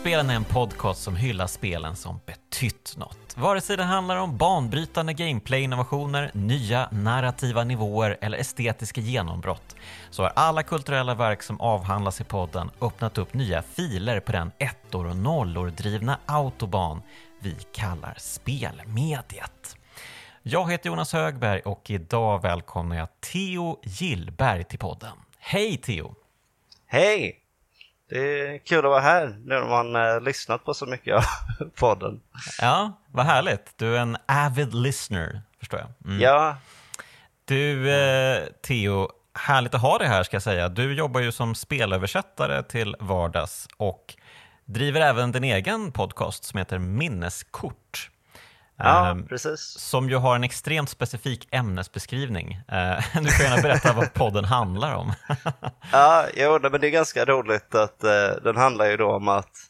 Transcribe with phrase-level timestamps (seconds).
[0.00, 3.36] Spelen är en podcast som hyllar spelen som betytt något.
[3.36, 9.76] Vare sig det handlar om banbrytande gameplay-innovationer, nya narrativa nivåer eller estetiska genombrott
[10.10, 14.52] så har alla kulturella verk som avhandlas i podden öppnat upp nya filer på den
[14.58, 17.02] ettor och nollor drivna autoban
[17.40, 19.76] vi kallar spelmediet.
[20.42, 25.16] Jag heter Jonas Högberg och idag välkomnar jag Theo Gillberg till podden.
[25.38, 26.14] Hej Theo!
[26.86, 27.39] Hej!
[28.10, 31.22] Det är kul att vara här nu när man eh, lyssnat på så mycket av
[31.74, 32.20] podden.
[32.60, 33.72] Ja, vad härligt.
[33.76, 36.10] Du är en avid listener, förstår jag.
[36.10, 36.20] Mm.
[36.20, 36.56] Ja.
[37.44, 40.68] Du, eh, Theo, härligt att ha dig här ska jag säga.
[40.68, 44.14] Du jobbar ju som spelöversättare till vardags och
[44.64, 48.10] driver även din egen podcast som heter Minneskort.
[48.84, 49.60] Ja, um, precis.
[49.60, 52.60] Som ju har en extremt specifik ämnesbeskrivning.
[52.72, 55.12] Uh, du får gärna berätta vad podden handlar om.
[55.92, 59.66] ja, jo, men det är ganska roligt att uh, den handlar ju då om att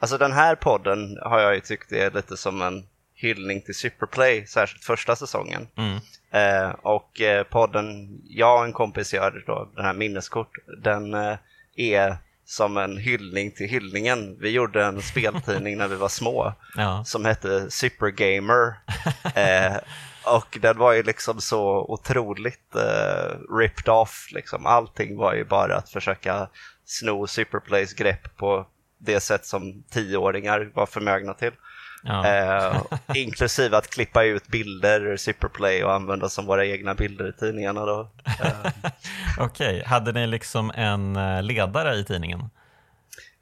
[0.00, 4.46] Alltså den här podden har jag ju tyckt är lite som en hyllning till Superplay,
[4.46, 5.68] särskilt första säsongen.
[5.76, 5.94] Mm.
[5.94, 7.20] Uh, och
[7.50, 11.14] podden jag och en kompis gör då, den här minneskort, den
[11.76, 14.36] är som en hyllning till hyllningen.
[14.40, 17.04] Vi gjorde en speltidning när vi var små ja.
[17.04, 18.74] som hette Supergamer.
[19.34, 19.76] eh,
[20.26, 24.28] och den var ju liksom så otroligt eh, ripped off.
[24.32, 24.66] Liksom.
[24.66, 26.48] Allting var ju bara att försöka
[26.84, 28.66] sno Superplays grepp på
[28.98, 31.52] det sätt som tioåringar var förmögna till.
[32.06, 32.26] Ja.
[32.26, 32.82] Eh,
[33.14, 37.86] inklusive att klippa ut bilder ur Superplay och använda som våra egna bilder i tidningarna.
[37.86, 38.08] Då.
[38.24, 38.48] Eh.
[39.38, 39.82] Okej, okay.
[39.84, 42.50] hade ni liksom en eh, ledare i tidningen?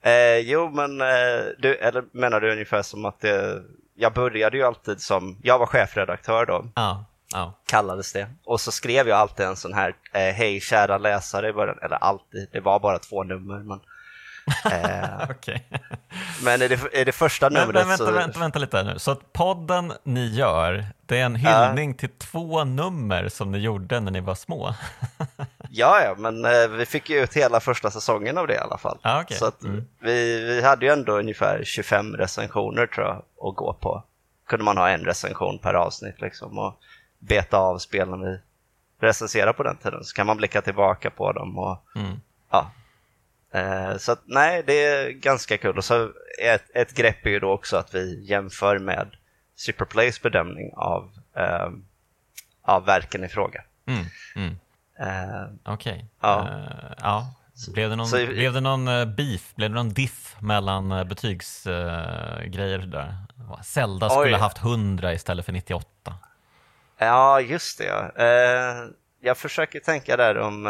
[0.03, 3.62] Eh, jo, men eh, du, eller menar du ungefär som att det,
[3.95, 6.65] jag började ju alltid som, jag var chefredaktör då.
[6.75, 7.05] Ja.
[7.34, 7.51] Oh.
[7.67, 8.28] Kallades det.
[8.45, 11.97] Och så skrev jag alltid en sån här, eh, hej kära läsare i början, eller
[11.97, 13.59] alltid, det var bara två nummer.
[13.59, 13.81] Men
[14.64, 15.58] Eh, okay.
[16.44, 18.12] Men i det, i det första numret men, vänta, så...
[18.12, 18.98] Vänta, vänta lite nu.
[18.98, 21.97] Så att podden ni gör, det är en hyllning uh.
[21.97, 24.75] till två nummer som ni gjorde när ni var små?
[25.70, 28.78] ja, ja, men eh, vi fick ju ut hela första säsongen av det i alla
[28.78, 28.98] fall.
[29.03, 29.36] Ah, okay.
[29.36, 29.84] Så att mm.
[30.00, 34.03] vi, vi hade ju ändå ungefär 25 recensioner tror jag att gå på.
[34.48, 36.78] Kunde man ha en recension per avsnitt liksom och
[37.19, 38.41] beta av spelen vi
[39.06, 40.04] recenserade på den tiden.
[40.04, 42.20] Så kan man blicka tillbaka på dem och mm.
[42.50, 42.70] ja,
[43.99, 45.79] så att, nej, det är ganska kul.
[45.79, 46.11] Och så
[46.43, 49.17] ett, ett grepp är ju då också att vi jämför med
[49.57, 51.03] Superplays bedömning av,
[51.39, 51.69] uh,
[52.63, 53.65] av verken i fråga.
[53.87, 54.05] Mm,
[54.37, 54.51] mm.
[55.01, 55.93] Uh, Okej.
[55.93, 56.05] Okay.
[56.21, 56.49] Ja.
[56.51, 57.35] Uh, ja.
[57.73, 63.17] Blev det någon, så, blev det någon beef, blev det någon diff mellan betygsgrejer där?
[63.65, 64.13] Zelda oj.
[64.13, 66.15] skulle haft 100 istället för 98.
[66.99, 67.84] Ja, just det.
[67.84, 68.89] Ja.
[69.21, 70.67] jag försöker tänka där om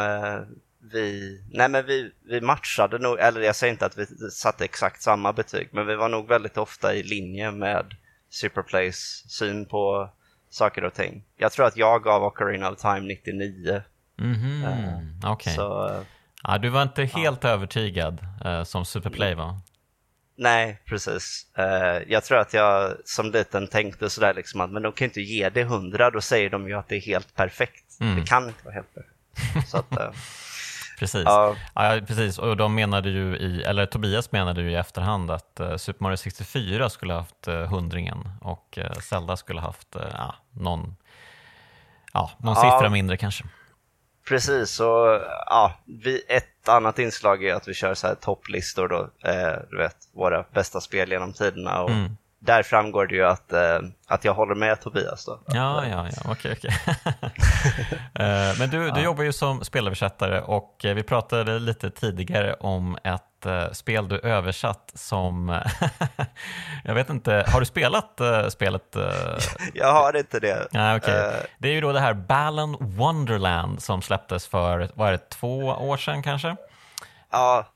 [0.82, 5.02] vi, nej men vi, vi matchade nog, eller jag säger inte att vi satte exakt
[5.02, 7.94] samma betyg, men vi var nog väldigt ofta i linje med
[8.30, 10.10] Superplays syn på
[10.50, 11.24] saker och ting.
[11.36, 13.82] Jag tror att jag gav Ocarina of Time 99.
[14.18, 15.24] Mm -hmm.
[15.24, 15.32] uh.
[15.32, 15.56] Okay.
[15.58, 16.02] Uh,
[16.42, 17.50] ja, du var inte helt ja.
[17.50, 19.60] övertygad uh, som Superplay var?
[20.36, 21.46] Nej, precis.
[21.58, 25.20] Uh, jag tror att jag som liten tänkte sådär liksom att men de kan inte
[25.20, 28.00] ge det 100, då säger de ju att det är helt perfekt.
[28.00, 28.20] Mm.
[28.20, 29.70] Det kan inte vara helt perfekt.
[29.70, 30.14] Så att,
[31.02, 31.24] Precis.
[31.24, 31.56] Ja.
[31.74, 32.00] ja.
[32.06, 32.38] precis.
[32.38, 36.16] Och de menade ju i, eller Tobias menade ju i efterhand att uh, Super Mario
[36.16, 40.96] 64 skulle haft uh, hundringen och uh, Zelda skulle haft uh, någon,
[42.12, 42.62] ja, någon ja.
[42.62, 43.44] siffra mindre kanske.
[44.28, 45.74] Precis, och ja,
[46.04, 49.96] vi, ett annat inslag är att vi kör så här topplistor då, eh, du vet,
[50.12, 54.34] våra bästa spel genom tiderna och mm där framgår det ju att, eh, att jag
[54.34, 55.24] håller med Tobias.
[55.24, 55.40] Då.
[55.46, 56.76] Ja, ja, ja, okej, okej.
[58.14, 59.00] eh, men du, du ja.
[59.00, 64.18] jobbar ju som spelöversättare och eh, vi pratade lite tidigare om ett eh, spel du
[64.18, 65.60] översatt som,
[66.84, 68.96] jag vet inte, har du spelat eh, spelet?
[68.96, 69.02] Eh?
[69.74, 70.68] jag har inte det.
[70.72, 71.32] Ja, okay.
[71.58, 75.58] Det är ju då det här Balan Wonderland som släpptes för, vad är det, två
[75.58, 76.56] år sedan kanske?
[77.30, 77.66] Ja,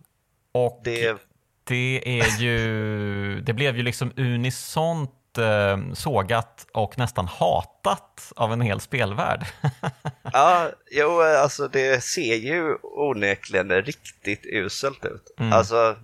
[0.52, 1.16] och det
[1.66, 8.60] det är ju, det blev ju liksom unisont eh, sågat och nästan hatat av en
[8.60, 9.46] hel spelvärld.
[10.32, 15.34] ja, jo, alltså det ser ju onekligen riktigt uselt ut.
[15.38, 15.52] Mm.
[15.52, 15.96] Alltså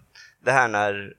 [0.45, 1.15] det här när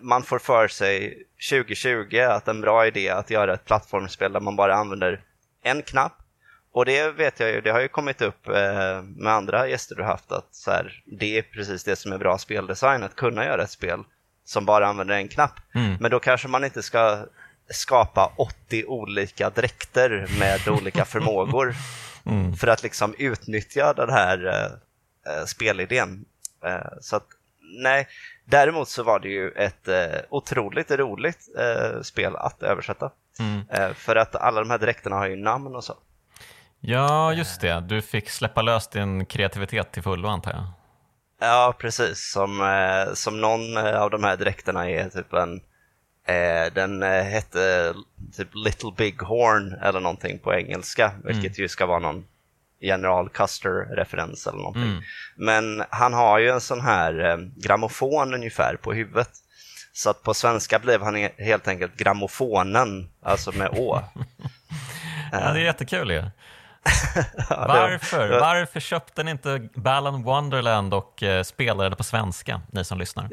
[0.00, 4.56] man får för sig 2020 att en bra idé att göra ett plattformsspel där man
[4.56, 5.20] bara använder
[5.62, 6.19] en knapp
[6.72, 10.02] och det vet jag ju, det har ju kommit upp eh, med andra gäster du
[10.02, 13.62] haft att så här, det är precis det som är bra speldesign, att kunna göra
[13.62, 14.04] ett spel
[14.44, 15.54] som bara använder en knapp.
[15.74, 15.96] Mm.
[16.00, 17.26] Men då kanske man inte ska
[17.70, 21.74] skapa 80 olika dräkter med olika förmågor
[22.26, 22.56] mm.
[22.56, 26.24] för att liksom utnyttja den här eh, eh spelidén.
[26.64, 27.26] Eh, så att
[27.82, 28.08] nej.
[28.44, 31.48] Däremot så var det ju ett eh, otroligt roligt
[32.02, 33.10] spel att översätta.
[33.38, 33.94] Mm.
[33.94, 35.94] För att alla de här dräkterna har ju namn och så.
[36.80, 37.80] Ja, just det.
[37.80, 40.64] Du fick släppa lös din kreativitet till fullo antar jag.
[41.40, 42.30] Ja, precis.
[42.32, 45.60] Som, eh, som någon eh, av de här dräkterna är typ en
[46.30, 47.94] Eh, den eh, hette
[48.36, 51.62] typ Little Big Horn eller någonting på engelska, vilket mm.
[51.62, 52.24] ju ska vara någon
[52.80, 54.82] General Custer-referens eller någonting.
[54.82, 55.02] Mm.
[55.36, 59.30] Men han har ju en sån här eh, grammofon ungefär på huvudet.
[59.92, 64.02] Så att på svenska blev han helt enkelt grammofonen, alltså med å.
[65.32, 66.16] ja, det är jättekul ju.
[66.16, 66.30] Ja.
[67.50, 68.40] Varför?
[68.40, 73.28] Varför köpte ni inte Balan Wonderland och eh, spelade det på svenska, ni som lyssnar?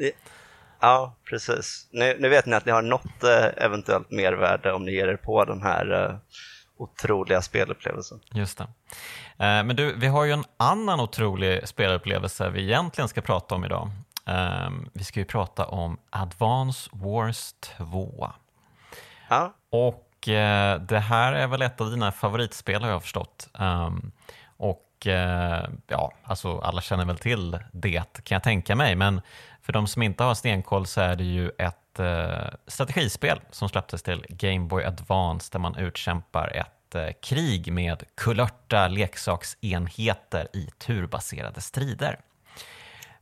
[0.80, 1.88] Ja, precis.
[1.90, 5.16] Nu, nu vet ni att ni har något eh, eventuellt mervärde om ni ger er
[5.16, 6.16] på den här eh,
[6.78, 8.20] otroliga spelupplevelsen.
[8.32, 8.64] Just det.
[9.44, 13.64] Eh, men du, vi har ju en annan otrolig spelupplevelse vi egentligen ska prata om
[13.64, 13.90] idag.
[14.26, 18.32] Eh, vi ska ju prata om Advance Wars 2.
[19.28, 19.54] Ja.
[19.70, 23.48] Och Eh, det här är väl ett av dina favoritspel har jag förstått.
[23.58, 24.12] Ehm,
[24.56, 29.20] och eh, ja, alltså alla känner väl till det kan jag tänka mig, men
[29.62, 34.02] för de som inte har stenkoll så är det ju ett eh, strategispel som släpptes
[34.02, 36.74] till Game Boy Advance där man utkämpar ett
[37.22, 42.18] krig med kulörta leksaksenheter i turbaserade strider.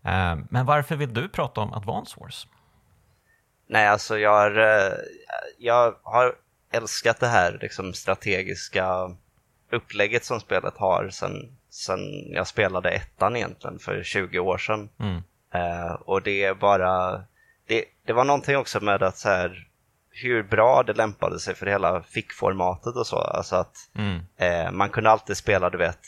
[0.02, 2.46] Ehm, men varför vill du prata om Advance Wars?
[3.68, 4.92] Nej, alltså jag har,
[5.58, 6.34] jag har
[6.70, 9.16] älskat det här liksom, strategiska
[9.70, 14.88] upplägget som spelet har sen, sen jag spelade ettan egentligen för 20 år sedan.
[14.98, 15.22] Mm.
[15.54, 17.22] Uh, och det är bara,
[17.66, 19.68] det, det var någonting också med att så här,
[20.10, 23.16] hur bra det lämpade sig för hela fickformatet och så.
[23.16, 24.16] Alltså att mm.
[24.16, 25.98] uh, man kunde alltid spela, du vet,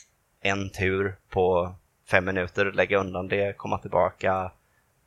[0.41, 1.75] en tur på
[2.11, 4.51] fem minuter, lägga undan det, komma tillbaka.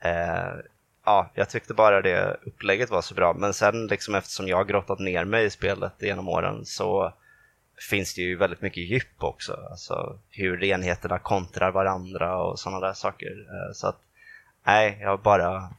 [0.04, 0.60] Uh,
[1.04, 3.32] ja, jag tyckte bara det upplägget var så bra.
[3.32, 7.14] Men sen liksom eftersom jag har grottat ner mig i spelet genom åren så
[7.90, 9.52] finns det ju väldigt mycket djup också.
[9.70, 13.28] Alltså hur enheterna kontrar varandra och sådana där saker.
[13.72, 13.98] Så att
[14.66, 15.70] nej, jag har bara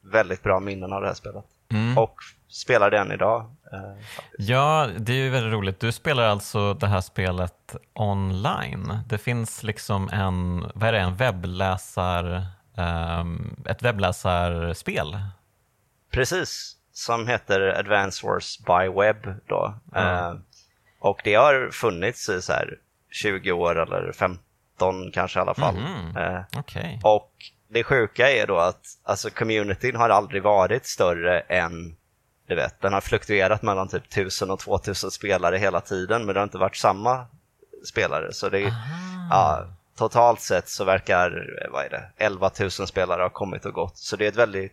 [0.00, 1.44] väldigt bra minnen av det här spelet.
[1.70, 1.98] Mm.
[1.98, 2.14] Och
[2.48, 3.40] spelar det än idag.
[3.72, 4.04] Eh,
[4.38, 5.80] ja, det är ju väldigt roligt.
[5.80, 8.98] Du spelar alltså det här spelet online.
[9.06, 12.46] Det finns liksom en, vad är det, en webbläsar,
[13.66, 15.18] ett webbläsarspel.
[16.10, 19.74] Precis, som heter Advance Wars by Web då.
[19.94, 20.42] Mm.
[21.00, 22.78] Och det har funnits i så här
[23.10, 25.76] 20 år eller 15 kanske i alla fall.
[25.76, 26.16] Mm.
[26.16, 26.98] Uh, okay.
[27.02, 27.32] Och
[27.68, 31.96] det sjuka är då att alltså communityn har aldrig varit större än,
[32.46, 36.40] du vet, den har fluktuerat mellan typ 1000 och 2000 spelare hela tiden, men det
[36.40, 37.26] har inte varit samma
[37.88, 38.32] spelare.
[38.32, 38.60] Så det
[39.30, 39.66] ja,
[39.98, 43.98] totalt sett så verkar, vad är det, 11 000 spelare ha kommit och gått.
[43.98, 44.72] Så det är ett väldigt,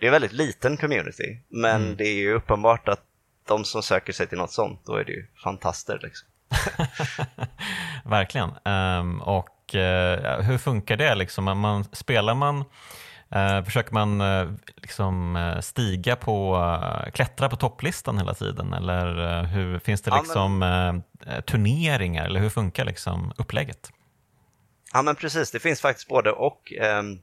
[0.00, 1.96] det är en väldigt liten community, men mm.
[1.96, 3.00] det är ju uppenbart att
[3.48, 6.28] de som söker sig till något sånt, då är det ju fantaster liksom.
[8.04, 8.50] Verkligen.
[8.64, 11.14] Um, och eh, hur funkar det?
[11.14, 11.44] Liksom?
[11.44, 12.64] Man, spelar man,
[13.30, 18.72] eh, försöker man eh, liksom, eh, stiga på, eh, klättra på topplistan hela tiden?
[18.72, 21.02] Eller eh, hur, finns det liksom, ja, men...
[21.42, 22.24] turneringar?
[22.24, 23.90] Eller hur funkar liksom, upplägget?
[24.94, 26.72] Ja men precis, det finns faktiskt både och.
[26.72, 27.18] Ehm,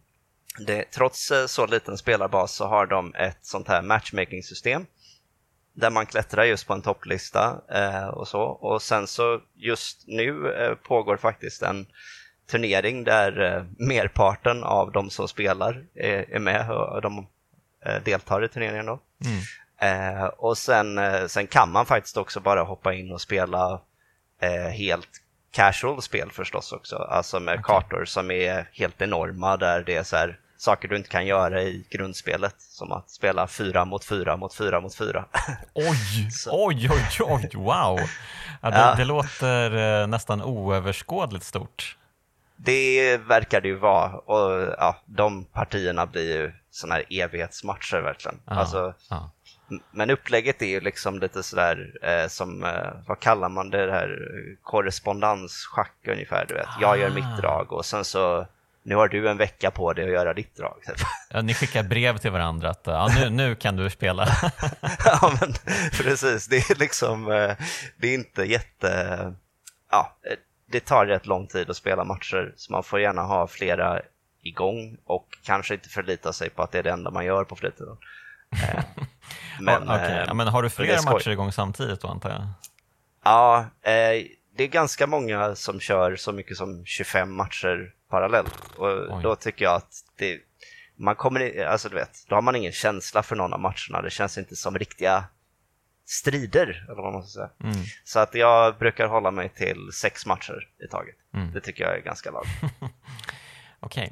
[0.68, 4.86] det, trots så liten spelarbas så har de ett sånt här matchmaking-system
[5.74, 8.42] där man klättrar just på en topplista eh, och så.
[8.42, 11.86] Och sen så just nu eh, pågår faktiskt en
[12.50, 17.28] turnering där eh, merparten av de som spelar är, är med och de
[17.86, 18.86] eh, deltar i turneringen.
[18.86, 19.00] Då.
[19.26, 20.18] Mm.
[20.18, 23.82] Eh, och sen, eh, sen kan man faktiskt också bara hoppa in och spela
[24.42, 25.21] eh, helt
[25.52, 27.64] casual spel förstås också, alltså med okay.
[27.64, 31.62] kartor som är helt enorma där det är så här, saker du inte kan göra
[31.62, 35.26] i grundspelet, som att spela fyra mot fyra mot fyra mot fyra.
[35.74, 38.00] Oj, oj, oj, oj, wow!
[38.62, 38.96] Ja, det, ja.
[38.98, 41.98] det låter eh, nästan oöverskådligt stort.
[42.56, 48.40] Det verkar det ju vara och ja, de partierna blir ju sådana här evighetsmatcher verkligen.
[48.46, 49.32] Ja, alltså, ja.
[49.92, 53.92] Men upplägget är ju liksom lite sådär eh, som, eh, vad kallar man det, det
[53.92, 54.18] här
[54.64, 56.46] korrespondensschack ungefär.
[56.48, 56.68] Du vet.
[56.82, 57.42] Jag gör mitt ah.
[57.42, 58.48] drag och sen så
[58.84, 60.82] nu har du en vecka på dig att göra ditt drag.
[60.86, 60.96] Typ.
[61.30, 64.28] Ja, ni skickar brev till varandra att ja, nu, nu kan du spela.
[65.06, 65.54] ja, men
[65.92, 66.48] precis.
[66.48, 67.56] Det är liksom, eh,
[67.98, 69.34] det är inte jätte,
[69.92, 70.18] ja,
[70.72, 74.02] det tar rätt lång tid att spela matcher så man får gärna ha flera
[74.44, 77.56] igång och kanske inte förlita sig på att det är det enda man gör på
[77.56, 77.98] fritiden.
[79.62, 80.26] Eh, men, okay.
[80.28, 82.48] ja, men har du flera matcher igång samtidigt då antar jag?
[83.24, 84.26] Ja, eh,
[84.58, 89.24] det är ganska många som kör så mycket som 25 matcher parallellt och Oj.
[89.24, 90.40] då tycker jag att det,
[90.96, 94.02] man kommer, alltså du vet, då har man ingen känsla för någon av matcherna.
[94.04, 95.24] Det känns inte som riktiga
[96.06, 97.72] strider, eller vad man ska säga.
[97.74, 97.86] Mm.
[98.04, 101.16] Så att jag brukar hålla mig till sex matcher i taget.
[101.34, 101.52] Mm.
[101.54, 102.50] Det tycker jag är ganska lagom.
[103.80, 104.04] Okej.
[104.04, 104.10] Okay.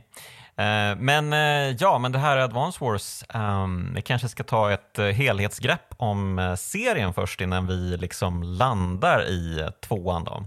[0.60, 5.00] Eh, men eh, ja, men det här Advance Wars, um, vi kanske ska ta ett
[5.00, 10.24] uh, helhetsgrepp om serien först innan vi liksom landar i tvåan.
[10.24, 10.46] Då.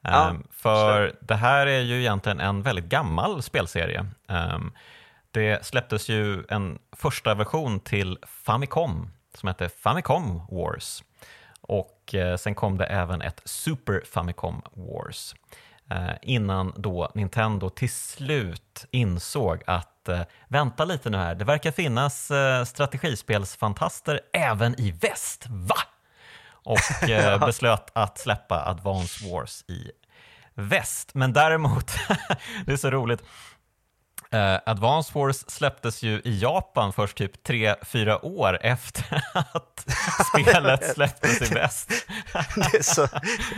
[0.00, 1.16] Ja, um, för så.
[1.20, 4.06] det här är ju egentligen en väldigt gammal spelserie.
[4.28, 4.72] Um,
[5.30, 11.02] det släpptes ju en första version till Famicom som hette Famicom Wars.
[11.60, 15.34] Och eh, sen kom det även ett Super Famicom Wars.
[15.90, 21.70] Eh, innan då Nintendo till slut insåg att eh, vänta lite nu här, det verkar
[21.70, 25.76] finnas eh, strategispelsfantaster även i väst, va?
[26.44, 26.78] Och
[27.40, 29.90] beslöt att släppa Advance Wars i
[30.54, 31.14] väst.
[31.14, 31.92] Men däremot,
[32.66, 33.22] det är så roligt,
[34.34, 39.86] Uh, Advance Wars släpptes ju i Japan först typ 3-4 år efter att
[40.26, 41.88] spelet släpptes i väst.
[42.54, 43.08] det, är så,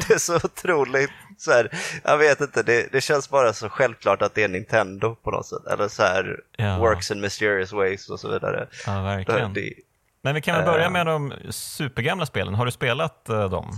[0.09, 1.71] det är så otroligt, så här,
[2.04, 5.47] jag vet inte, det, det, känns bara så självklart att det är Nintendo på något
[5.47, 5.66] sätt.
[5.73, 6.78] Eller så här, ja.
[6.78, 8.69] works in mysterious ways och så vidare.
[8.87, 9.52] Ja, verkligen.
[9.52, 9.73] Det,
[10.23, 10.90] Men vi kan väl börja eh.
[10.90, 12.54] med de supergamla spelen.
[12.54, 13.71] Har du spelat uh, dem?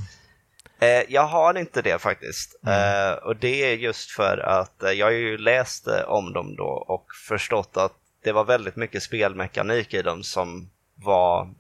[0.78, 2.61] Eh, jag har inte det faktiskt.
[2.66, 3.11] Mm.
[3.11, 6.85] Eh, och det är just för att eh, jag har ju läst om dem då
[6.88, 7.92] och förstått att
[8.25, 11.54] det var väldigt mycket spelmekanik i dem som var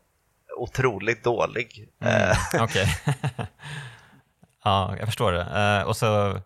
[0.56, 1.88] otroligt dålig.
[2.00, 2.36] Mm.
[2.60, 2.86] Okej.
[4.64, 5.84] ja, jag förstår det.
[5.84, 6.40] och så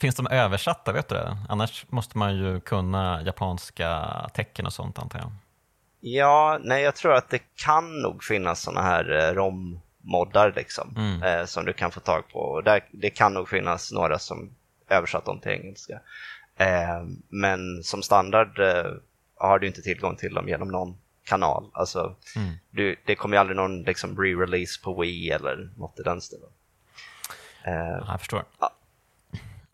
[0.00, 1.36] Finns de översatta, vet du det?
[1.48, 5.32] Annars måste man ju kunna japanska tecken och sånt antar jag.
[6.00, 11.22] Ja, nej jag tror att det kan nog finnas sådana här rom moddar liksom, mm.
[11.22, 12.38] eh, som du kan få tag på.
[12.38, 14.50] Och där, det kan nog finnas några som
[14.88, 16.00] översatt dem till engelska.
[16.56, 18.92] Eh, men som standard eh,
[19.36, 21.70] har du inte tillgång till dem genom någon kanal.
[21.72, 22.54] Alltså, mm.
[22.70, 26.48] du, det kommer ju aldrig någon liksom, re-release på Wii eller något i den stilen.
[27.62, 28.44] Eh, jag förstår.
[28.60, 28.70] Ja.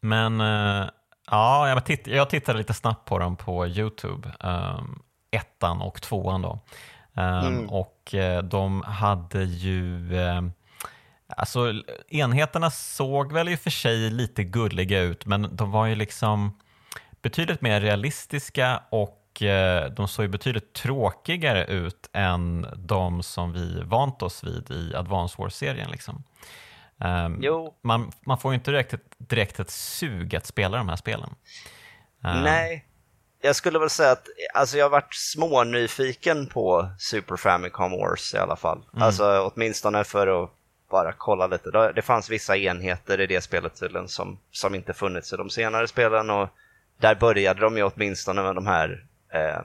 [0.00, 0.88] Men eh,
[1.30, 4.32] ja, jag, titt, jag tittade lite snabbt på dem på YouTube.
[4.40, 6.58] Um, ettan och tvåan då.
[7.16, 7.70] Ehm, mm.
[7.70, 10.52] Och eh, de hade ju ehm,
[11.26, 11.72] Alltså
[12.08, 16.58] enheterna såg väl i och för sig lite gulliga ut men de var ju liksom
[17.22, 23.82] betydligt mer realistiska och eh, de såg ju betydligt tråkigare ut än de som vi
[23.82, 25.90] vant oss vid i Advance Wars-serien.
[25.90, 26.24] Liksom.
[26.98, 27.42] Um,
[27.82, 31.34] man, man, får ju inte direkt ett, direkt ett sug att spela de här spelen.
[32.20, 32.84] Um, Nej,
[33.44, 38.38] jag skulle väl säga att alltså jag har varit smånyfiken på Super Famicom Wars i
[38.38, 38.82] alla fall.
[38.92, 39.02] Mm.
[39.02, 40.50] Alltså åtminstone för att
[40.90, 41.92] bara kolla lite.
[41.94, 45.88] Det fanns vissa enheter i det spelet tydligen som, som inte funnits i de senare
[45.88, 46.48] spelen och
[47.00, 49.60] där började de ju åtminstone med de här, eh,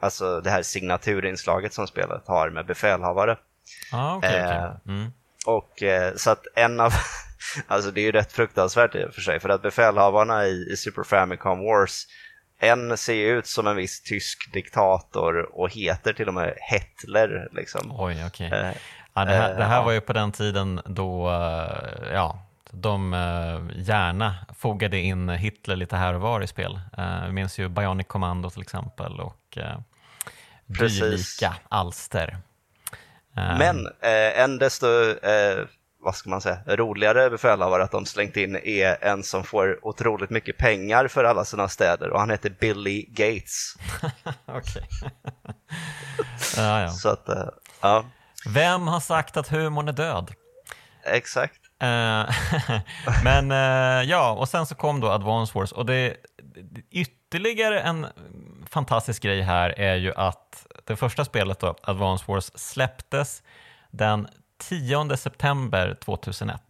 [0.00, 3.38] alltså det här signaturinslaget som spelet har med befälhavare.
[3.92, 4.70] Ah, okay, eh, okay.
[4.86, 5.12] Mm.
[5.46, 6.92] Och eh, så att en av,
[7.66, 10.76] alltså det är ju rätt fruktansvärt i och för sig, för att befälhavarna i, i
[10.76, 12.06] Super Famicom Wars
[12.62, 17.48] en ser ut som en viss tysk diktator och heter till och med Hitler.
[17.52, 17.92] Liksom.
[17.98, 18.46] Oj, okej.
[18.46, 18.60] Okay.
[18.60, 18.74] Eh,
[19.14, 23.80] ja, det, här, det här var ju på den tiden då eh, ja, de eh,
[23.82, 26.80] gärna fogade in Hitler lite här och var i spel.
[27.26, 29.58] Vi minns ju Bionic Commando till exempel och
[30.66, 32.38] dylika alster.
[33.34, 33.88] Men
[34.36, 34.86] en desto
[36.02, 40.30] vad ska man säga, roligare befälhavare att de slängt in är en som får otroligt
[40.30, 43.74] mycket pengar för alla sina städer och han heter Billy Gates.
[44.46, 44.88] Okej.
[46.56, 46.88] ja, ja.
[46.88, 47.44] Så att, uh,
[47.80, 48.04] ja.
[48.46, 50.30] Vem har sagt att humorn är död?
[51.04, 51.60] Exakt.
[51.82, 52.30] Uh,
[53.24, 56.16] men uh, ja, och sen så kom då Advance Wars och det
[56.90, 58.06] ytterligare en
[58.70, 63.42] fantastisk grej här är ju att det första spelet då, Advance Wars, släpptes
[63.90, 64.28] den
[64.68, 66.60] 10 september 2001.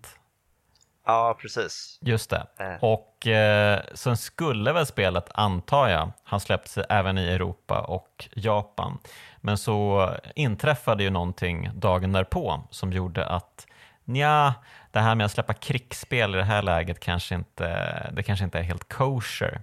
[1.06, 1.98] Ja, precis.
[2.00, 2.46] Just det.
[2.58, 2.74] Äh.
[2.80, 8.98] Och eh, sen skulle väl spelet, antar jag, ha släppts även i Europa och Japan.
[9.40, 13.66] Men så inträffade ju någonting dagen därpå som gjorde att
[14.04, 14.54] ja,
[14.90, 18.58] det här med att släppa krigsspel i det här läget kanske inte, det kanske inte
[18.58, 19.62] är helt kosher.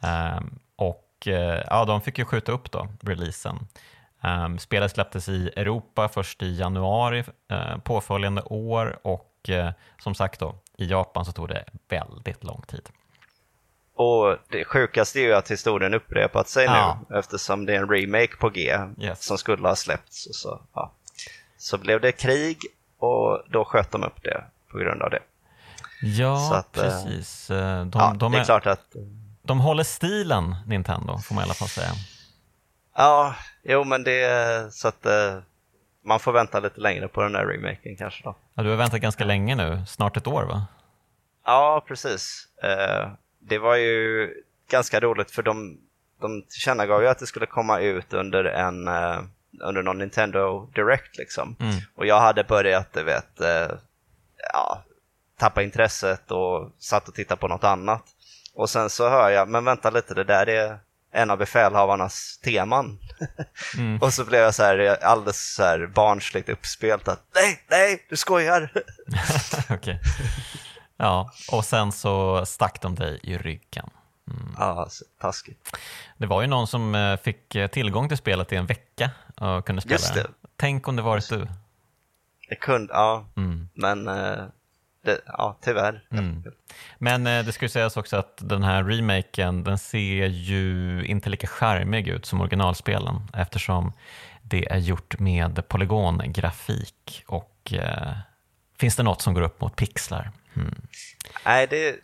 [0.00, 1.34] Um, och uh,
[1.70, 3.58] ja, de fick ju skjuta upp då, releasen.
[4.24, 10.40] Um, spelet släpptes i Europa först i januari uh, påföljande år och uh, som sagt
[10.40, 12.88] då, i Japan så tog det väldigt lång tid.
[13.94, 16.98] Och det sjukaste är ju att historien upprepat sig ja.
[17.08, 19.24] nu eftersom det är en remake på G yes.
[19.24, 20.26] som skulle ha släppts.
[20.26, 20.92] Och så, ja.
[21.58, 22.58] så blev det krig
[22.98, 25.22] och då sköt de upp det på grund av det.
[26.02, 27.46] Ja, att, eh, precis.
[27.48, 28.96] De, ja, de, det är, är klart att...
[29.42, 31.90] De håller stilen, Nintendo, får man i alla fall säga.
[32.94, 35.42] Ja, jo men det är så att uh,
[36.04, 38.36] man får vänta lite längre på den där remaken kanske då.
[38.54, 40.66] Ja, du har väntat ganska länge nu, snart ett år va?
[41.44, 42.48] Ja, precis.
[42.64, 44.34] Uh, det var ju
[44.70, 45.80] ganska roligt för de,
[46.20, 49.20] de tillkännagav ju att det skulle komma ut under en uh,
[49.60, 51.56] under någon Nintendo Direct liksom.
[51.60, 51.74] Mm.
[51.94, 53.40] Och jag hade börjat, du vet,
[54.52, 54.82] ja,
[55.38, 58.04] tappa intresset och satt och tittade på något annat.
[58.54, 60.78] Och sen så hör jag, men vänta lite, det där är
[61.12, 62.98] en av befälhavarnas teman.
[63.76, 63.98] Mm.
[63.98, 68.16] och så blev jag så här alldeles så här barnsligt uppspelt att nej, nej, du
[68.16, 68.72] skojar.
[69.70, 69.98] okay.
[70.96, 73.90] Ja, och sen så stack de dig i ryggen.
[74.30, 74.54] Mm.
[74.58, 74.88] Ja,
[75.20, 75.76] taskigt.
[76.16, 79.66] Det var ju någon som eh, fick eh, tillgång till spelet i en vecka och
[79.66, 80.26] kunde spela Just det.
[80.56, 81.48] Tänk om det varit du.
[82.48, 83.68] Det kunde, ja, mm.
[83.74, 84.44] men eh,
[85.02, 86.02] det, ja, tyvärr.
[86.10, 86.42] Mm.
[86.98, 91.30] Men eh, det ska ju sägas också att den här remaken den ser ju inte
[91.30, 93.92] lika charmig ut som originalspelen eftersom
[94.42, 98.12] det är gjort med polygongrafik och eh,
[98.78, 100.30] finns det något som går upp mot pixlar?
[100.56, 100.74] Mm.
[101.44, 101.96] Nej, det,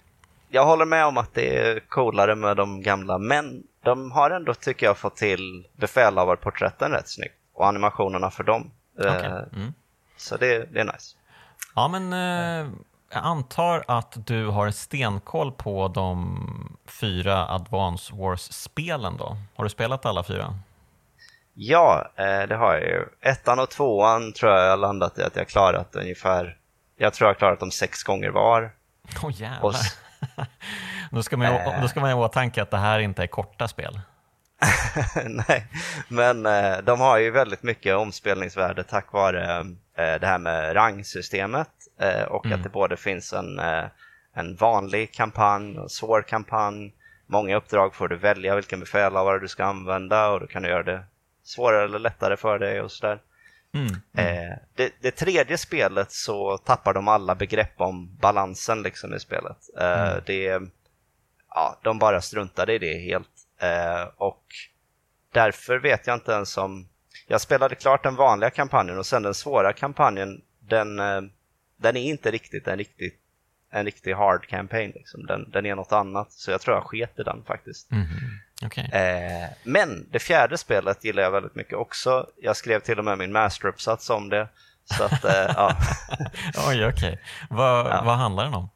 [0.48, 4.54] jag håller med om att det är coolare med de gamla, men de har ändå,
[4.54, 8.70] tycker jag, fått till befälhavarporträtten rätt snyggt och animationerna för dem.
[8.98, 9.26] Okay.
[9.26, 9.72] Eh, mm.
[10.16, 11.16] Så det, det är nice.
[11.76, 12.70] Ja, men eh,
[13.12, 19.36] jag antar att du har stenkoll på de fyra Advance Wars-spelen då?
[19.56, 20.54] Har du spelat alla fyra?
[21.54, 23.04] Ja, eh, det har jag ju.
[23.20, 26.56] Ettan och tvåan tror jag jag landat i att jag klarat ungefär,
[26.96, 28.70] jag tror jag klarat dem sex gånger var.
[29.22, 29.64] Åh oh, jävlar.
[29.64, 29.74] Och,
[31.10, 33.68] då, ska man, äh, då ska man i åtanke att det här inte är korta
[33.68, 34.00] spel.
[35.26, 35.66] Nej,
[36.08, 39.60] men eh, de har ju väldigt mycket omspelningsvärde tack vare
[39.94, 41.68] eh, det här med rangsystemet
[42.00, 42.58] eh, och mm.
[42.58, 43.60] att det både finns en,
[44.34, 46.92] en vanlig kampanj en svår kampanj.
[47.26, 51.04] Många uppdrag får du välja vilken befälhavare du ska använda och du kan göra det
[51.44, 53.20] svårare eller lättare för dig och sådär.
[53.74, 53.86] Mm.
[53.86, 54.58] Mm.
[54.74, 59.56] Det, det, tredje spelet så tappar de alla begrepp om balansen liksom i spelet.
[59.78, 60.20] Mm.
[60.26, 60.60] det,
[61.48, 63.35] ja, de bara struntade i det helt.
[63.58, 64.44] Eh, och
[65.32, 66.88] därför vet jag inte ens om...
[67.26, 71.20] Jag spelade klart den vanliga kampanjen och sen den svåra kampanjen, den, eh,
[71.76, 73.12] den är inte riktigt en riktig,
[73.70, 74.92] en riktig hard campaign.
[74.94, 75.26] Liksom.
[75.26, 77.90] Den, den är något annat, så jag tror jag sket i den faktiskt.
[77.90, 78.06] Mm.
[78.66, 78.84] Okay.
[78.84, 82.26] Eh, men det fjärde spelet gillar jag väldigt mycket också.
[82.42, 84.48] Jag skrev till och med min masteruppsats om det.
[84.84, 85.76] Så att, eh, ja.
[86.68, 86.88] Oj, okej.
[86.88, 87.16] Okay.
[87.50, 88.02] Vad, ja.
[88.04, 88.68] vad handlar den om?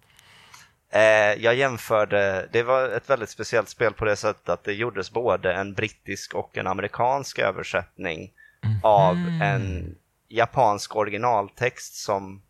[0.92, 5.10] Eh, jag jämförde, det var ett väldigt speciellt spel på det sättet att det gjordes
[5.10, 8.32] både en brittisk och en amerikansk översättning
[8.64, 8.80] mm.
[8.82, 9.94] av en
[10.28, 12.42] japansk originaltext som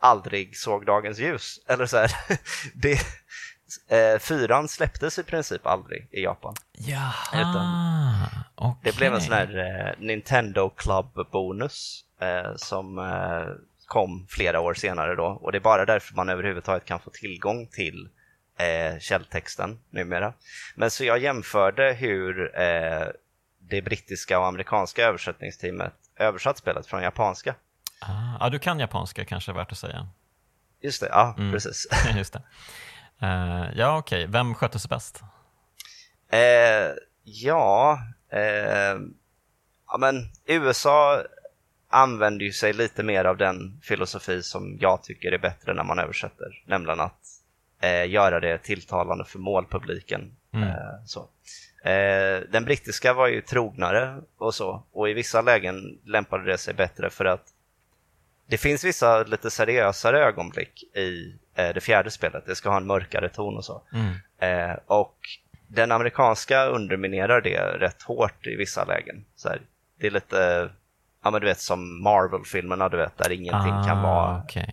[0.00, 1.60] aldrig såg dagens ljus.
[1.66, 2.10] Eller så här,
[2.74, 2.92] det,
[3.88, 6.54] eh, fyran släpptes i princip aldrig i Japan.
[6.72, 8.92] Jaha, okay.
[8.92, 13.54] Det blev en sån här eh, Nintendo Club-bonus eh, som eh,
[13.90, 17.66] kom flera år senare då och det är bara därför man överhuvudtaget kan få tillgång
[17.66, 18.08] till
[18.58, 20.32] eh, källtexten numera.
[20.74, 23.06] Men så jag jämförde hur eh,
[23.58, 27.54] det brittiska och amerikanska översättningsteamet översatt spelet från japanska.
[28.00, 30.08] Ah, ja, du kan japanska kanske, värt att säga.
[30.82, 31.52] Just det, ja mm.
[31.52, 31.86] precis.
[32.16, 32.42] Just det.
[33.22, 34.24] Uh, ja, okej.
[34.24, 34.32] Okay.
[34.32, 35.22] Vem skötte sig bäst?
[36.32, 37.98] Uh, ja,
[38.34, 39.00] uh,
[39.86, 40.14] ja, men
[40.46, 41.22] USA
[41.90, 45.98] använder ju sig lite mer av den filosofi som jag tycker är bättre när man
[45.98, 47.20] översätter, nämligen att
[47.80, 50.36] eh, göra det tilltalande för målpubliken.
[50.52, 50.68] Mm.
[50.68, 51.20] Eh, så.
[51.84, 56.74] Eh, den brittiska var ju trognare och så, och i vissa lägen lämpade det sig
[56.74, 57.44] bättre för att
[58.46, 62.86] det finns vissa lite seriösare ögonblick i eh, det fjärde spelet, det ska ha en
[62.86, 63.82] mörkare ton och så.
[63.92, 64.14] Mm.
[64.38, 65.16] Eh, och
[65.68, 69.24] den amerikanska underminerar det rätt hårt i vissa lägen.
[69.36, 69.60] Så här,
[69.98, 70.70] det är lite
[71.22, 74.66] ja men du vet som Marvel-filmerna, du vet, där ingenting ah, kan vara okay.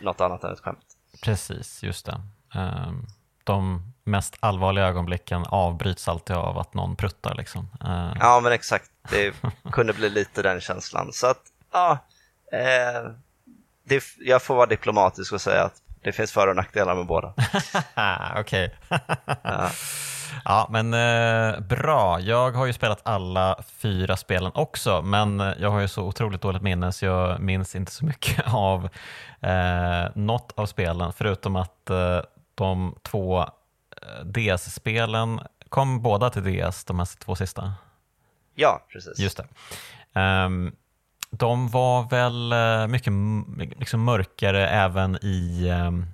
[0.00, 0.86] något annat än ett skämt.
[1.22, 2.20] Precis, just det.
[2.54, 3.06] Um,
[3.44, 7.68] de mest allvarliga ögonblicken avbryts alltid av att någon pruttar liksom.
[7.84, 8.12] Uh.
[8.20, 9.34] Ja men exakt, det
[9.72, 11.12] kunde bli lite den känslan.
[11.12, 11.98] Så att, ja,
[12.52, 13.12] eh,
[13.84, 17.34] det, jag får vara diplomatisk och säga att det finns för och nackdelar med båda.
[18.40, 18.78] Okej.
[19.42, 19.70] ja.
[20.44, 22.20] Ja, men eh, bra.
[22.20, 26.62] Jag har ju spelat alla fyra spelen också, men jag har ju så otroligt dåligt
[26.62, 28.88] minne så jag minns inte så mycket av
[29.40, 32.20] eh, något av spelen, förutom att eh,
[32.54, 37.72] de två eh, DS-spelen kom båda till DS, de här två sista.
[38.54, 39.18] Ja, precis.
[39.18, 39.46] Just det.
[40.20, 40.72] Um,
[41.30, 46.06] de var väl eh, mycket liksom mörkare även i um,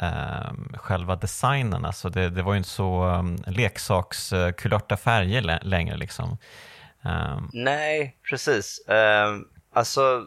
[0.00, 1.84] um, själva designen.
[1.84, 5.96] Alltså det, det var ju inte så um, leksakskulörta färger längre.
[5.96, 6.38] Liksom.
[7.02, 8.80] Um, Nej, precis.
[8.88, 10.26] Um, alltså,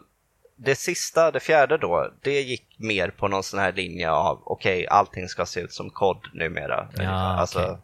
[0.56, 4.78] det sista, det fjärde då, det gick mer på någon sån här linje av okej,
[4.78, 6.88] okay, allting ska se ut som kod numera.
[6.96, 7.78] Ja, alltså,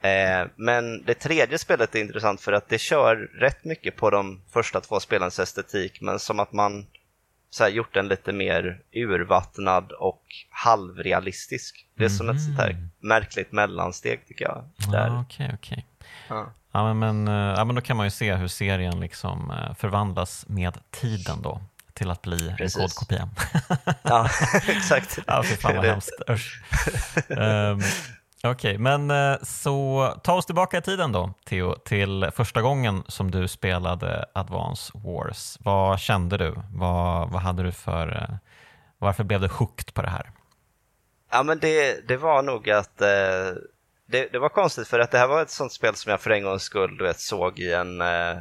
[0.00, 0.10] okay.
[0.10, 4.40] eh, men det tredje spelet är intressant för att det kör rätt mycket på de
[4.50, 6.86] första två spelens estetik, men som att man
[7.50, 11.86] så här, gjort den lite mer urvattnad och halvrealistisk.
[11.94, 12.18] Det är mm.
[12.18, 12.90] som ett sånt här mhm.
[13.00, 14.64] märkligt mellansteg tycker jag.
[14.92, 15.20] Där.
[15.20, 15.82] okay, okay.
[16.28, 16.52] Ja.
[16.72, 20.44] Ja, men, eh, ja, men då kan man ju se hur serien liksom eh, förvandlas
[20.48, 21.60] med tiden då
[21.94, 22.76] till att bli Precis.
[22.76, 23.28] en kodkopia.
[24.02, 24.28] ja,
[24.68, 25.18] exakt.
[25.26, 26.22] ja, fy fan vad hemskt.
[27.28, 27.80] Um,
[28.44, 33.02] Okej, okay, men eh, så ta oss tillbaka i tiden då, Theo, till första gången
[33.08, 35.58] som du spelade Advance Wars.
[35.60, 36.54] Vad kände du?
[36.74, 38.16] Vad, vad hade du för...
[38.16, 38.36] Eh,
[38.98, 40.30] varför blev du hooked på det här?
[41.30, 43.00] Ja, men det, det var nog att...
[43.00, 43.56] Eh,
[44.06, 46.30] det, det, var konstigt för att det här var ett sånt spel som jag för
[46.30, 48.00] en gångs skull du vet, såg i en...
[48.00, 48.36] Eh,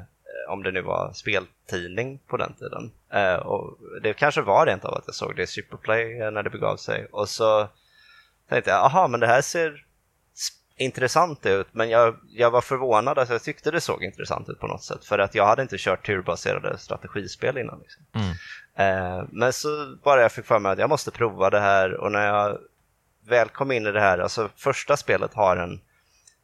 [0.49, 2.91] om det nu var speltidning på den tiden.
[3.13, 6.49] Eh, och det kanske var rent av att jag såg det i Superplay när det
[6.49, 7.07] begav sig.
[7.11, 7.67] Och så
[8.49, 9.85] tänkte jag, aha, men det här ser
[10.79, 14.67] intressant ut, men jag, jag var förvånad att jag tyckte det såg intressant ut på
[14.67, 17.79] något sätt, för att jag hade inte kört turbaserade strategispel innan.
[17.79, 18.03] Liksom.
[18.13, 18.29] Mm.
[18.75, 22.11] Eh, men så bara jag fick för mig att jag måste prova det här och
[22.11, 22.57] när jag
[23.27, 25.81] väl kom in i det här, alltså första spelet har en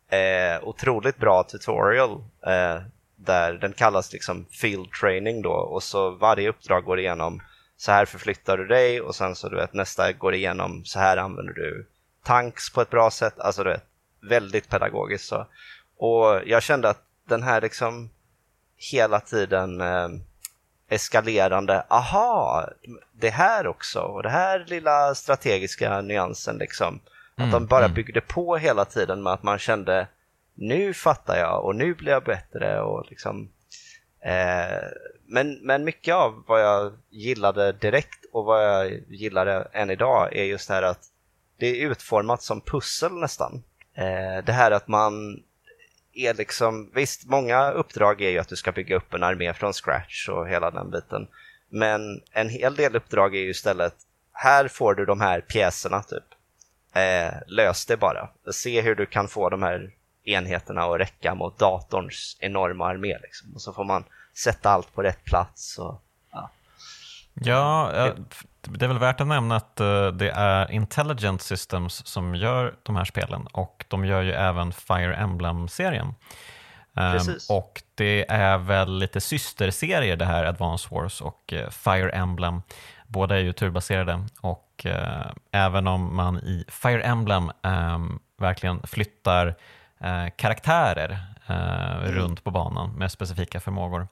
[0.09, 2.11] eh, otroligt bra tutorial
[2.45, 2.81] eh,
[3.15, 7.41] där den kallas liksom field training då och så varje uppdrag går igenom
[7.77, 11.17] så här förflyttar du dig och sen så du vet nästa går igenom så här
[11.17, 11.87] använder du
[12.23, 13.85] tanks på ett bra sätt, alltså du vet
[14.29, 15.27] väldigt pedagogiskt.
[15.27, 15.47] Så.
[15.97, 18.09] Och jag kände att den här liksom
[18.91, 20.09] hela tiden eh,
[20.89, 22.69] eskalerande, aha,
[23.11, 26.99] det här också och det här lilla strategiska nyansen liksom.
[27.35, 27.95] Att mm, de bara mm.
[27.95, 30.07] byggde på hela tiden med att man kände
[30.53, 33.49] nu fattar jag och nu blir jag bättre och liksom
[34.19, 34.87] eh,
[35.27, 40.43] men, men mycket av vad jag gillade direkt och vad jag gillade än idag är
[40.43, 41.05] just det här att
[41.57, 43.63] det är utformat som pussel nästan.
[43.95, 45.43] Eh, det här att man
[46.13, 49.73] är liksom, visst många uppdrag är ju att du ska bygga upp en armé från
[49.73, 51.27] scratch och hela den biten.
[51.69, 53.95] Men en hel del uppdrag är ju istället,
[54.31, 56.23] här får du de här pjäserna typ.
[56.93, 58.29] Eh, lös det bara.
[58.51, 59.91] Se hur du kan få de här
[60.23, 63.17] enheterna att räcka mot datorns enorma armé.
[63.21, 63.53] Liksom.
[63.53, 64.03] Och så får man
[64.33, 65.79] sätta allt på rätt plats.
[65.79, 66.49] Och, ja.
[67.33, 68.13] Ja,
[68.67, 72.95] det är väl värt att nämna att eh, det är Intelligent Systems som gör de
[72.95, 76.13] här spelen och de gör ju även Fire Emblem-serien.
[76.95, 82.61] Ehm, och det är väl lite systerserier det här, Advance Wars och eh, Fire Emblem.
[83.07, 89.47] Båda är ju turbaserade och uh, även om man i Fire Emblem um, verkligen flyttar
[89.47, 91.11] uh, karaktärer
[91.49, 92.11] uh, mm.
[92.11, 94.07] runt på banan med specifika förmågor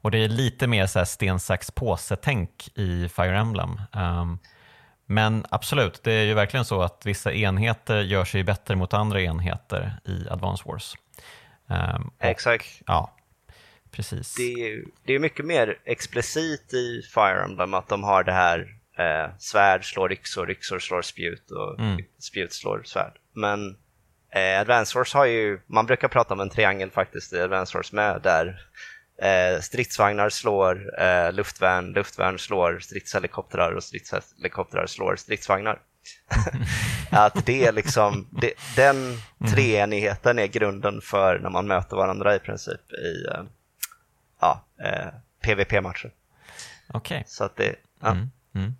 [0.00, 3.80] och det är lite mer så här sten, sax, påse-tänk i Fire Emblem.
[3.92, 4.38] Um,
[5.06, 9.22] men absolut, det är ju verkligen så att vissa enheter gör sig bättre mot andra
[9.22, 10.94] enheter i Advance Wars.
[11.66, 12.66] Um, Exakt.
[12.86, 13.16] Ja,
[13.90, 14.34] precis.
[14.34, 18.80] Det är, det är mycket mer explicit i Fire Emblem att de har det här
[18.98, 22.04] eh, svärd slår yxor, yxor slår spjut och mm.
[22.18, 23.18] spjut slår svärd.
[23.32, 23.76] Men
[24.30, 27.92] eh, Advance Wars har ju, man brukar prata om en triangel faktiskt i Advance Wars
[27.92, 28.60] med, där
[29.22, 35.78] Eh, stridsvagnar slår eh, luftvärn, luftvärn slår stridshelikoptrar och stridshelikoptrar slår stridsvagnar.
[37.10, 39.52] att det är liksom, det, den mm.
[39.54, 43.42] treenigheten är grunden för när man möter varandra i princip i eh,
[44.40, 45.08] ja, eh,
[45.42, 46.12] PVP-matcher.
[46.88, 47.16] Okej.
[47.16, 47.22] Okay.
[47.26, 48.10] Så att det, ja.
[48.10, 48.30] Mm.
[48.54, 48.74] Mm.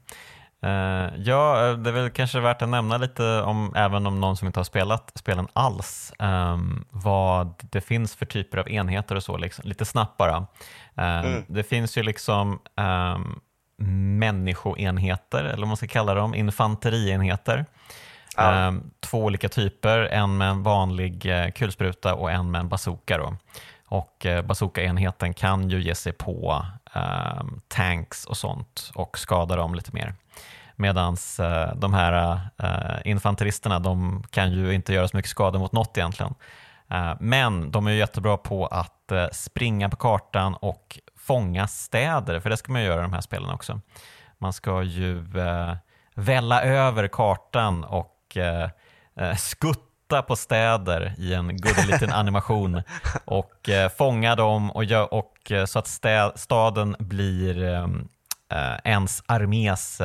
[0.67, 4.47] Uh, ja, det är väl kanske värt att nämna lite om, även om någon som
[4.47, 9.37] inte har spelat spelen alls, um, vad det finns för typer av enheter och så,
[9.37, 10.37] liksom, lite snabbt bara.
[10.37, 10.47] Um,
[11.05, 11.45] mm.
[11.47, 13.41] Det finns ju liksom um,
[14.19, 17.65] människoenheter, eller vad man ska kalla dem, infanterienheter.
[18.39, 23.19] Um, två olika typer, en med en vanlig uh, kulspruta och en med en bazooka.
[23.19, 23.37] Då.
[23.85, 29.93] Och bazookaenheten kan ju ge sig på um, tanks och sånt och skada dem lite
[29.93, 30.15] mer.
[30.77, 35.59] Medan uh, eh, de här uh, infanteristerna de kan ju inte göra så mycket skada
[35.59, 36.35] mot något egentligen.
[36.93, 42.57] Uh, men de är jättebra på att springa på kartan och fånga städer, för det
[42.57, 43.81] ska man göra i de här spelen också.
[44.39, 45.25] Man ska ju
[46.15, 48.37] välla över kartan och
[49.37, 49.90] skutta
[50.27, 52.83] på städer i en gullig liten animation
[53.25, 57.65] och eh, fånga dem och, och eh, så att stä, staden blir
[58.49, 60.01] eh, ens armés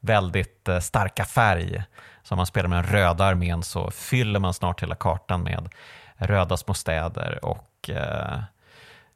[0.00, 1.84] väldigt eh, starka färg.
[2.22, 5.68] Så om man spelar med den röda armén så fyller man snart hela kartan med
[6.16, 8.38] röda små städer och eh,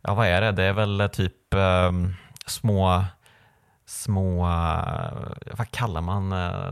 [0.02, 2.14] ja vad är det, det är väl typ ehm,
[2.46, 3.04] små,
[3.86, 4.42] små,
[5.52, 6.30] vad kallar man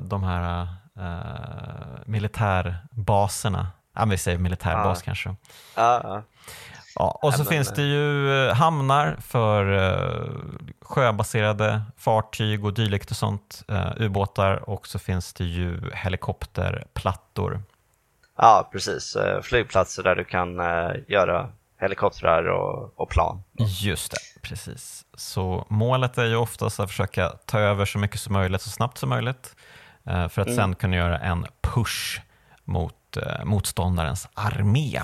[0.09, 0.69] de här
[0.99, 1.05] uh,
[2.07, 3.69] militärbaserna?
[3.95, 5.37] Ja, vi säger militärbas kanske.
[5.75, 6.23] Ja,
[6.99, 10.31] Ja, och så finns det ju eh, hamnar för eh,
[10.81, 17.63] sjöbaserade fartyg och dylikt och sånt, eh, ubåtar och så finns det ju helikopterplattor.
[18.37, 19.17] ja, precis.
[19.17, 21.49] Eh, Flygplatser där du kan eh, göra
[21.81, 23.43] helikoptrar och, och plan.
[23.59, 25.05] Just det, precis.
[25.15, 28.99] Så målet är ju oftast att försöka ta över så mycket som möjligt så snabbt
[28.99, 29.78] som möjligt eh,
[30.29, 32.21] för att sen kunna göra en push
[32.65, 35.01] mot eh, motståndarens armé.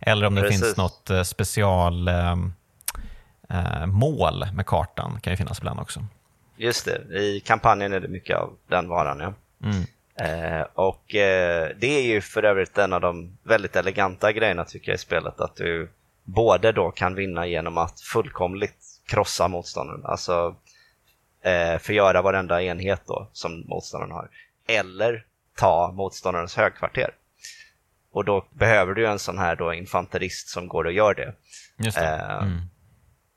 [0.00, 0.62] Eller om det Precis.
[0.62, 2.36] finns något eh, special eh,
[3.48, 6.04] eh, mål med kartan, kan ju finnas ibland också.
[6.56, 9.20] Just det, i kampanjen är det mycket av den varan.
[9.20, 9.34] Ja.
[9.68, 9.84] Mm.
[10.14, 14.92] Eh, och eh, det är ju för övrigt en av de väldigt eleganta grejerna tycker
[14.92, 15.40] jag i spelet.
[15.40, 15.90] Att du
[16.24, 20.04] både då kan vinna genom att fullkomligt krossa motståndaren.
[20.04, 20.56] Alltså
[21.42, 24.28] eh, förgöra varenda enhet då som motståndaren har.
[24.66, 25.26] Eller
[25.56, 27.10] ta motståndarens högkvarter.
[28.12, 31.34] Och då behöver du en sån här då infanterist som går och gör det.
[31.76, 31.96] Det.
[32.00, 32.60] Eh, Mm.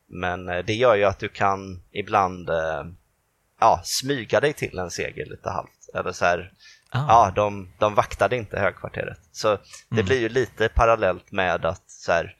[0.08, 2.84] Men eh, det gör ju att du kan ibland eh,
[3.60, 5.89] ja, smyga dig till en seger lite halvt.
[5.96, 6.52] Eller så här,
[6.89, 7.06] Ah.
[7.10, 9.20] ja, de, de vaktade inte högkvarteret.
[9.32, 10.06] Så det Mm.
[10.06, 12.36] blir ju lite parallellt med att så här,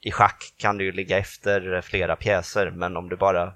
[0.00, 3.52] i schack kan du ju ligga efter flera pjäser, men om du bara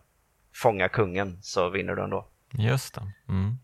[0.55, 2.27] fångar kungen så vinner du ändå.
[2.53, 3.13] Just det.
[3.29, 3.59] Mm.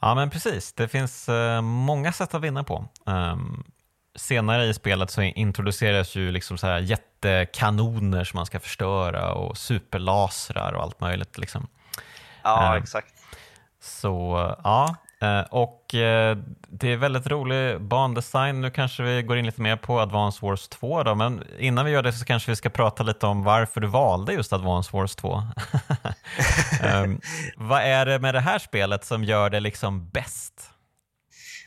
[0.00, 0.72] Ja, men precis.
[0.72, 2.88] Det finns eh, många sätt att vinna på.
[3.06, 3.64] Ehm,
[4.16, 9.56] senare i spelet så introduceras ju liksom så här jättekanoner som man ska förstöra och
[9.58, 11.38] superlasrar och allt möjligt.
[11.38, 11.68] Liksom.
[12.42, 13.14] Ja, Eh, exakt.
[13.80, 16.36] Så ja, Eh, och eh,
[16.68, 18.60] det är väldigt rolig bandesign.
[18.60, 21.90] Nu kanske vi går in lite mer på Advance Wars 2 då, men innan vi
[21.90, 25.14] gör det så kanske vi ska prata lite om varför du valde just Advance Wars
[25.14, 25.34] 2.
[25.34, 25.42] um,
[26.82, 27.20] ehm,
[27.56, 30.70] vad är det med det här spelet som gör det liksom bäst?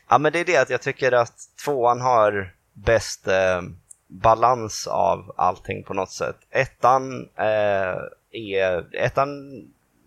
[0.08, 3.62] Ja, men det är det att jag tycker att tvåan har bäst eh,
[4.08, 6.36] balans av allting på något sätt.
[6.50, 7.96] Ettan, eh,
[8.30, 9.28] är, ettan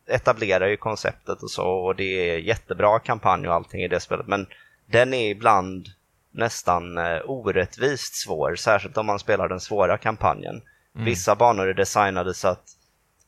[0.09, 4.27] etablerar ju konceptet och så och det är jättebra kampanj och allting i det spelet.
[4.27, 4.47] Men
[4.85, 5.87] den är ibland
[6.31, 10.61] nästan eh, orättvist svår, särskilt om man spelar den svåra kampanjen.
[10.93, 12.63] Vissa banor är designade så att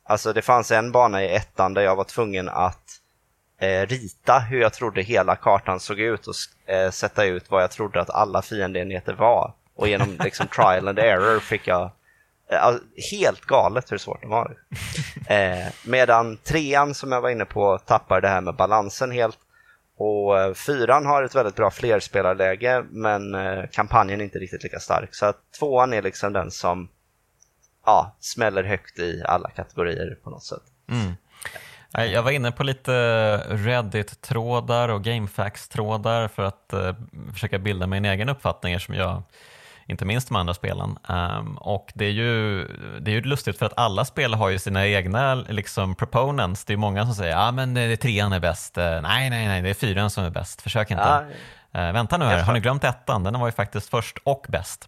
[0.03, 2.99] Alltså det fanns en bana i ettan där jag var tvungen att
[3.59, 6.35] eh, rita hur jag trodde hela kartan såg ut och
[6.73, 9.53] eh, sätta ut vad jag trodde att alla fiendeenheter var.
[9.75, 11.91] Och genom liksom trial and error fick jag
[13.11, 14.55] helt galet hur svårt det var.
[15.27, 19.37] Eh, medan trean som jag var inne på tappar det här med balansen helt.
[19.97, 24.79] Och eh, fyran har ett väldigt bra flerspelarläge men eh, kampanjen är inte riktigt lika
[24.79, 25.15] stark.
[25.15, 26.89] Så att tvåan är liksom den som
[27.85, 30.63] ja, smäller högt i alla kategorier på något sätt.
[30.89, 31.13] Mm.
[31.93, 32.91] Jag var inne på lite
[33.49, 36.95] Reddit-trådar och GameFAQs-trådar för att eh,
[37.33, 39.23] försöka bilda mig en egen uppfattning som jag
[39.91, 40.97] inte minst de andra spelen.
[41.09, 42.67] Ehm, och det är, ju,
[43.01, 46.65] det är ju lustigt för att alla spel har ju sina egna liksom, proponents.
[46.65, 48.77] Det är många som säger ja men det är trean är bäst.
[48.77, 50.61] Eh, nej, nej, nej, det är fyran som är bäst.
[50.61, 51.03] Försök inte.
[51.03, 51.23] Ja,
[51.73, 53.23] Eh, vänta nu här, har ni glömt ettan?
[53.23, 54.87] Den var ju faktiskt först och bäst.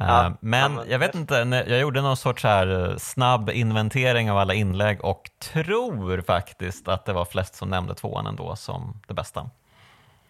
[0.00, 3.50] Eh, Ja, men ja, men- jag vet inte, jag gjorde någon sorts här eh, snabb
[3.50, 8.56] inventering av alla inlägg och tror faktiskt att det var flest som nämnde tvåan ändå
[8.56, 9.50] som det bästa.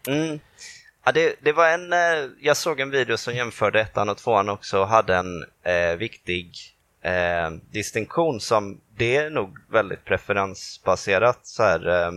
[0.09, 0.41] Mm.
[1.05, 4.49] Ja, det, det var en, eh, jag såg en video som jämförde ettan och tvåan
[4.49, 6.57] också och hade en eh, viktig
[7.03, 11.88] eh, distinktion som det är nog väldigt preferensbaserat så här.
[11.88, 12.12] Eh,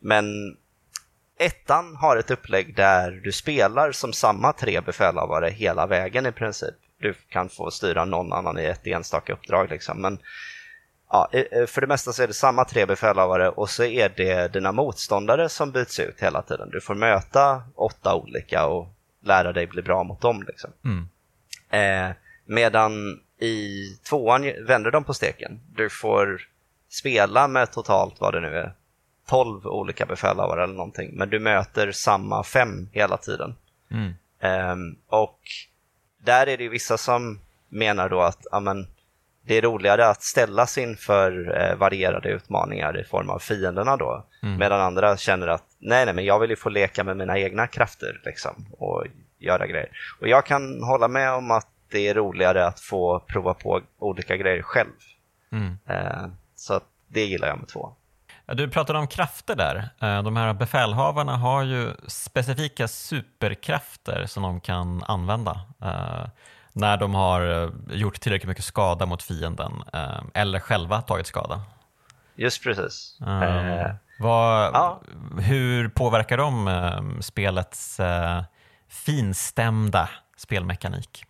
[0.00, 0.56] men
[1.38, 6.74] ettan har ett upplägg där du spelar som samma tre befälhavare hela vägen i princip.
[7.00, 10.00] Du kan få styra någon annan i ett enstaka uppdrag liksom.
[10.00, 10.18] Men
[11.10, 14.52] ja, eh, för det mesta så är det samma tre befälhavare och så är det
[14.52, 16.70] dina motståndare som byts ut hela tiden.
[16.70, 18.88] Du får möta åtta olika och
[19.20, 20.44] lära dig bli bra mot dem.
[20.46, 20.70] Liksom.
[20.84, 21.08] Mm.
[21.70, 25.60] Eh, medan i tvåan vänder de på steken.
[25.76, 26.40] Du får
[26.88, 28.74] spela med totalt vad det nu är,
[29.28, 31.10] 12 olika befälhavare eller någonting.
[31.12, 33.54] Men du möter samma fem hela tiden.
[33.90, 34.14] Mm.
[34.40, 35.40] Ehm, och
[36.18, 38.86] där är det vissa som menar då att amen,
[39.46, 44.24] det är roligare att ställas inför eh, varierade utmaningar i form av fienderna då.
[44.42, 44.58] Mm.
[44.58, 47.66] Medan andra känner att nej, nej, men jag vill ju få leka med mina egna
[47.66, 49.04] krafter liksom och
[49.38, 49.88] göra grejer.
[50.20, 54.36] Och jag kan hålla med om att det är roligare att få prova på olika
[54.36, 54.90] grejer själv.
[55.52, 55.78] Mm.
[55.88, 57.92] Eh, så det gillar jag med två.
[58.46, 59.76] Du pratade om krafter där.
[59.76, 65.60] Eh, De här befälhavarna har ju specifika superkrafter som de kan använda.
[66.78, 71.60] När de har eh, gjort tillräckligt mycket skada mot fienden eh, eller själva tagit skada.
[72.34, 73.18] Just precis.
[73.22, 75.00] Uh, uh, vad, ja.
[75.38, 78.00] Hur påverkar de uh, spelets
[78.88, 81.24] finstämda spelmekanik?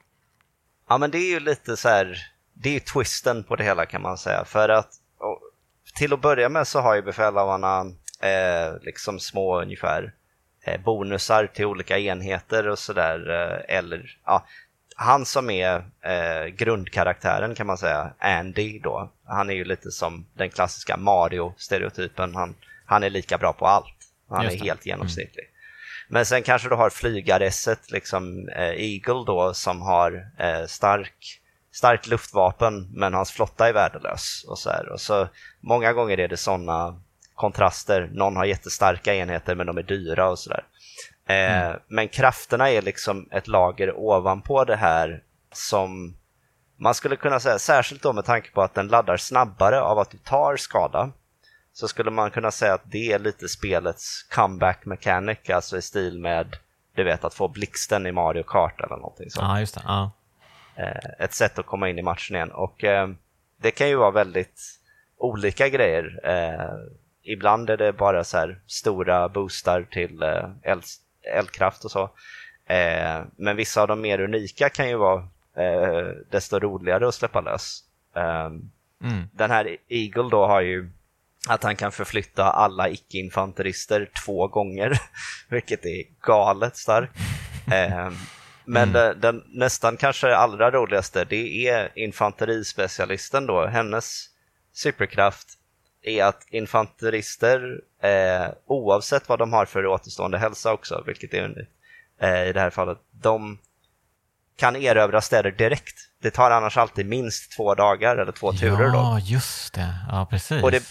[0.88, 2.16] Ja, men det är ju lite så här,
[2.54, 4.44] det är ju twisten på det hela kan man säga.
[4.44, 4.90] För att
[5.94, 7.80] till att börja med så har ju befälhavarna
[8.20, 10.12] eh, liksom små ungefär
[10.85, 13.18] bonusar till olika enheter och sådär.
[13.68, 14.46] Eller ja,
[14.98, 20.26] han som är eh, grundkaraktären kan man säga, Andy då, han är ju lite som
[20.35, 22.35] den klassiska Mario-stereotypen.
[22.35, 22.54] Han,
[22.87, 23.94] han är lika bra på allt.
[24.28, 25.44] Han är helt genomsnittlig.
[25.44, 25.52] Mm.
[26.09, 31.40] Men sen kanske du har flygaresset, liksom eh, Eagle då, som har eh, stark,
[31.72, 34.44] starkt luftvapen, men hans flotta är värdelös.
[34.48, 34.88] Och så, här.
[34.88, 35.28] och så
[35.61, 37.00] Många gånger är det sådana
[37.35, 38.11] kontraster.
[38.12, 40.64] Någon har jättestarka enheter, men de är dyra och sådär.
[41.26, 41.80] Eh, mm.
[41.88, 46.16] Men krafterna är liksom ett lager ovanpå det här som
[46.76, 50.10] man skulle kunna säga, särskilt då med tanke på att den laddar snabbare av att
[50.10, 51.10] du tar skada,
[51.72, 56.18] så skulle man kunna säga att det är lite spelets comeback mechanic, alltså i stil
[56.18, 56.56] med
[56.94, 59.46] du vet att få blixten i Mario Kart eller någonting sånt.
[59.48, 59.82] Ja, just det.
[59.86, 60.10] Ja.
[60.76, 63.08] Eh, ett sätt att komma in i matchen igen och eh,
[63.62, 64.60] det kan ju vara väldigt
[65.18, 66.20] olika grejer.
[67.22, 70.22] Ibland är det bara så här stora boostar till
[70.62, 70.84] eld,
[71.34, 72.10] eldkraft och så.
[73.36, 75.28] Men vissa av de mer unika kan ju vara
[76.30, 77.84] desto roligare att släppa lös.
[79.04, 79.28] Mm.
[79.32, 80.90] Den här Eagle då har ju
[81.48, 85.00] att han kan förflytta alla icke-infanterister två gånger,
[85.48, 87.12] vilket är galet starkt.
[87.72, 88.10] Eh,
[88.64, 89.20] men mm.
[89.20, 93.66] den, nästan kanske allra roligaste, det är infanterispecialisten då.
[93.66, 94.24] Hennes
[94.72, 95.48] superkraft
[96.06, 101.70] är att infanterister, eh, oavsett vad de har för återstående hälsa också, vilket är unikt
[102.20, 103.58] eh, i det här fallet, de
[104.56, 105.96] kan erövra städer direkt.
[106.22, 108.84] Det tar annars alltid minst två dagar eller två turer.
[108.84, 109.18] Ja, då.
[109.24, 109.94] just det.
[110.10, 110.62] Ja, precis.
[110.62, 110.82] Och det,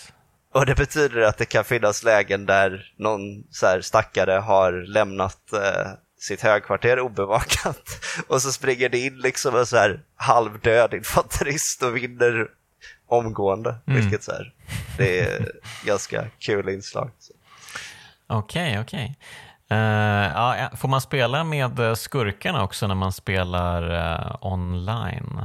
[0.53, 5.91] och det betyder att det kan finnas lägen där någon så stackare har lämnat eh,
[6.19, 7.89] sitt högkvarter obevakat
[8.27, 12.47] och så springer det in liksom en så här halvdöd infanterist och vinner
[13.07, 13.75] omgående.
[13.87, 14.01] Mm.
[14.01, 14.53] Vilket så här,
[14.97, 15.51] det är
[15.85, 17.11] ganska kul inslag.
[18.27, 19.03] Okej, okay, okej.
[19.03, 19.77] Okay.
[19.77, 25.39] Uh, eh, ja, får man spela med skurkarna också när man spelar uh, online?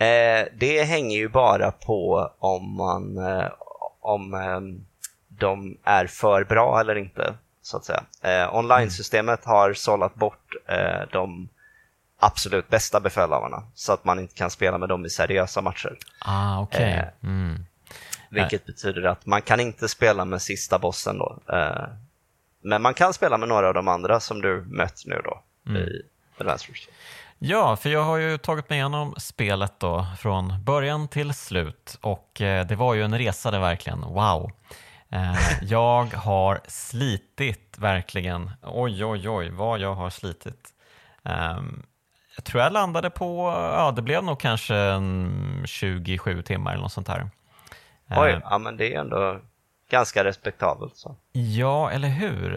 [0.00, 3.18] Uh, det hänger ju bara på om man
[4.08, 4.60] om eh,
[5.28, 8.02] de är för bra eller inte, så att säga.
[8.22, 11.48] Eh, Online-systemet har sållat bort eh, de
[12.18, 15.98] absolut bästa befälhavarna så att man inte kan spela med dem i seriösa matcher.
[16.18, 16.82] Ah, okay.
[16.82, 17.64] Eh, mm.
[18.30, 21.38] Vilket betyder att man kan inte spela med sista bossen då.
[21.52, 21.86] Eh,
[22.62, 25.82] men man kan spela med några av de andra som du mött nu då mm.
[25.82, 26.02] i
[26.38, 26.74] Advanced.
[27.38, 32.40] Ja, för jag har ju tagit mig igenom spelet då från början till slut och
[32.40, 34.00] eh, det var ju en resa det verkligen.
[34.00, 34.50] Wow!
[35.08, 38.50] Eh, jag har slitit verkligen.
[38.62, 40.68] Oj, oj, oj, vad jag har slitit.
[41.24, 41.82] Ehm,
[42.38, 44.74] jag tror jag landade på, ja det blev nog kanske
[45.64, 47.30] 27 timmar eller något sånt här.
[48.10, 48.40] Oj, ehm.
[48.44, 49.40] ja men det är ändå
[49.90, 50.96] ganska respektabelt.
[50.96, 51.16] Så.
[51.32, 52.52] Ja, eller hur?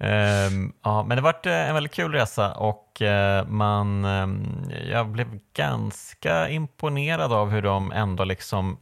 [0.00, 5.08] Um, ja, men det varit eh, en väldigt kul resa och uh, man, um, jag
[5.08, 8.78] blev ganska imponerad av hur de ändå liksom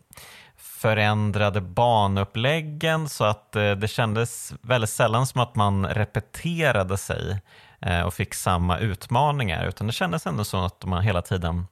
[0.56, 7.36] förändrade banuppläggen så att uh, det kändes väldigt sällan som att man repeterade sig uh,
[7.84, 11.66] Eh, och fick samma utmaningar utan det kändes ändå som att man hela tiden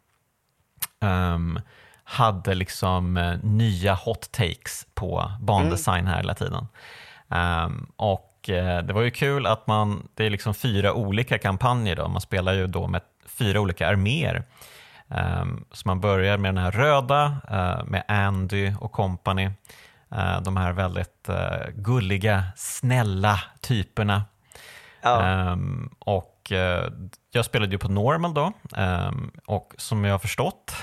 [1.01, 1.61] um,
[2.05, 6.67] hade liksom eh, nya hot takes på bandesign här hela tiden.
[7.29, 11.97] Um, och Eh, det var ju kul att man, det är liksom fyra olika kampanjer
[11.97, 14.45] då, man spelar ju då med fyra olika arméer.
[15.09, 19.51] Um, så man börjar med den här röda, uh, med Andy och company.
[20.13, 24.23] Uh, de här väldigt uh, gulliga, snälla typerna.
[25.03, 25.53] Ja.
[25.53, 26.53] Um, och
[27.31, 30.75] jag spelade ju på normal då um, och som jag har förstått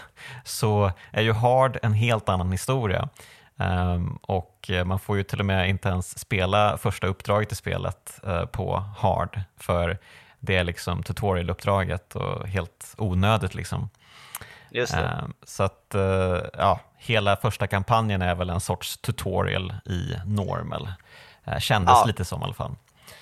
[0.43, 3.09] så är ju hard en helt annan historia.
[3.55, 8.19] Um, och man får ju till och med inte ens spela första uppdraget i spelet
[8.27, 9.97] uh, på hard för
[10.39, 13.89] det är liksom tutorialuppdraget och helt onödigt liksom.
[14.71, 14.95] Just
[15.43, 20.89] så att uh, ja, hela första kampanjen är väl en sorts tutorial i normal.
[21.47, 22.03] Uh, kändes ja.
[22.07, 22.75] lite som i alla fall.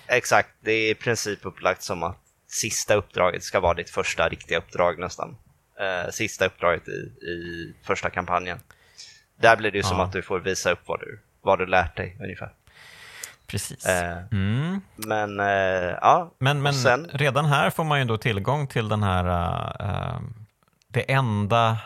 [0.07, 4.57] Exakt, det är i princip upplagt som att sista uppdraget ska vara ditt första riktiga
[4.57, 5.37] uppdrag nästan.
[6.11, 8.59] sista uppdraget i, i första kampanjen.
[9.35, 9.87] Där blir det ju ja.
[9.87, 12.53] som att du får visa upp vad du, vad du lärt dig ungefär.
[13.47, 13.85] Precis.
[13.85, 14.81] Eh, Mm.
[14.95, 19.03] Men eh, ja, Men, men sen, redan här får man ju då tillgång till den
[19.03, 19.25] här,
[19.79, 20.19] eh,
[20.87, 21.77] det enda,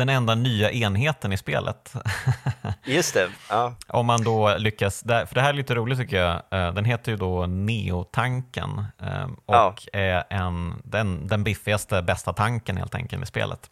[0.00, 1.94] den enda nya enheten i spelet.
[2.84, 3.28] just det.
[3.50, 6.84] Ja, Om man då lyckas, för det här är lite roligt tycker jag, Eh, den
[6.84, 13.22] heter ju då Neotanken eh, och är en, den, den biffigaste, bästa tanken helt enkelt
[13.22, 13.70] i spelet.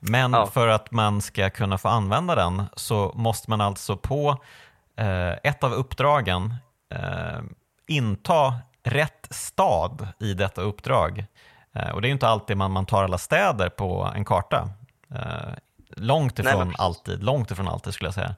[0.00, 0.46] Men Ja.
[0.46, 4.36] för att man ska kunna få använda den så måste man alltså på
[4.96, 6.54] eh, ett av uppdragen
[6.94, 7.40] eh,
[7.86, 8.54] inta
[8.84, 11.24] rätt stad i detta uppdrag.
[11.94, 14.68] Och det är ju inte alltid man, man tar alla städer på en karta.
[15.14, 15.54] Eh,
[15.96, 16.80] långt Nej, ifrån precis.
[16.80, 18.34] alltid, långt ifrån alltid skulle jag säga.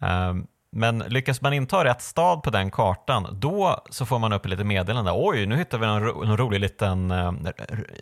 [0.00, 0.34] Eh,
[0.76, 4.64] men lyckas man inta rätt stad på den kartan, då så får man upp lite
[4.64, 5.12] meddelande.
[5.14, 7.32] Oj, nu hittar vi en, ro, en rolig liten eh,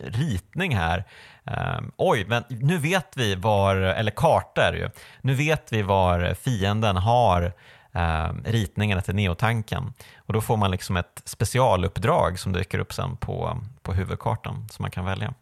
[0.03, 1.03] ritning här.
[1.43, 4.89] Eh, oj, men nu vet vi var, eller kartor ju,
[5.21, 7.53] nu vet vi var fienden har
[7.91, 9.93] eh, ritningarna till neotanken.
[10.17, 14.83] Och då får man liksom ett specialuppdrag som dyker upp sen på, på huvudkartan som
[14.83, 15.33] man kan välja.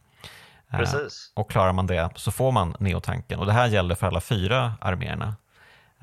[0.74, 1.32] Eh, precis.
[1.36, 3.40] och klarar man det så får man neotanken.
[3.40, 5.36] Och det här gäller för alla fyra arméerna.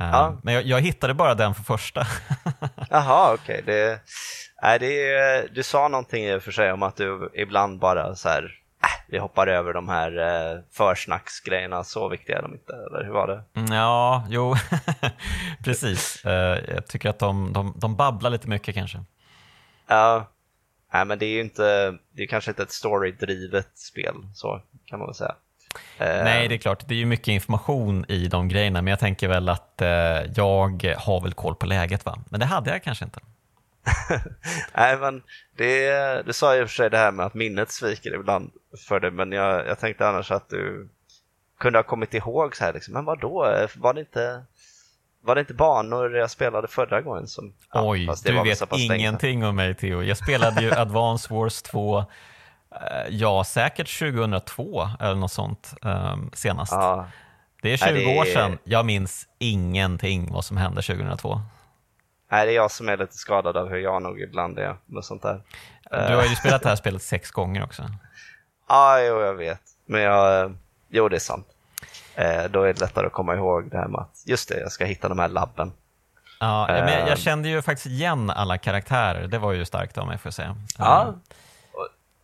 [0.01, 0.37] Eh, Ja.
[0.43, 2.07] Men jag, jag hittade bara den för första.
[2.91, 3.62] Jaha, okej.
[3.66, 4.01] Det,
[4.62, 8.14] nej, det, är- du sa någonting i och för sig om att du ibland bara
[8.14, 8.43] så här,
[8.83, 13.12] äh, vi hoppar över de här eh, försnacksgrejerna, så viktiga är de inte, eller hur
[13.12, 13.43] var det?
[13.61, 14.55] Mm, Ja, jo,
[15.64, 16.25] precis.
[16.25, 19.05] Eh, Jag tycker att de, de, de babblar lite mycket kanske.
[19.87, 20.27] Ja,
[20.93, 24.99] nej, men det är ju inte, det är kanske inte ett storydrivet spel, så kan
[24.99, 25.34] man väl säga.
[25.99, 28.99] Eh, Nej, det är klart, det är ju mycket information i de grejerna, men jag
[28.99, 29.89] tänker väl att eh,
[30.36, 32.18] jag har väl koll på läget va?
[32.30, 33.20] Men det hade jag kanske inte.
[34.74, 35.22] Nej, men
[35.57, 38.51] det, du sa och för sig det här med att minnet sviker ibland
[38.89, 40.89] för dig, men jag, jag tänkte annars att du
[41.59, 43.66] kunde ha kommit ihåg så här, liksom, men vad då?
[43.76, 44.43] Var det inte,
[45.29, 47.26] var det inte banor jag spelade förra gången?
[47.26, 50.03] Som, ja, Oj, det du vet ingenting om mig Theo.
[50.03, 52.05] Jag spelade ju Advance Wars 2, eh,
[53.09, 56.72] ja säkert 2002 eller något sånt eh, senast.
[56.72, 57.07] Ja,
[57.62, 58.59] Det är 20 Nej, det år sedan.
[58.64, 61.41] Jag minns ingenting vad som hände 2002.
[62.31, 65.05] nej, det är jag som är lite skadad av hur jag nog ibland är med
[65.05, 65.43] sånt där.
[65.91, 67.83] Du har ju spelat det här spelet sex gånger också.
[68.68, 69.61] Ja, jo, jag vet.
[69.87, 70.57] Men jag,
[70.89, 71.47] jo, det är sant.
[72.19, 74.73] Eh, då är det lättare att komma ihåg det här med att just det, jag
[74.73, 75.73] ska hitta de här labben.
[76.41, 77.09] Ja, men jag, Eh.
[77.09, 79.27] jag kände ju faktiskt igen alla karaktärer.
[79.27, 80.57] Det var ju starkt av mig får jag säga.
[80.79, 81.07] Ja.
[81.09, 81.14] Eh,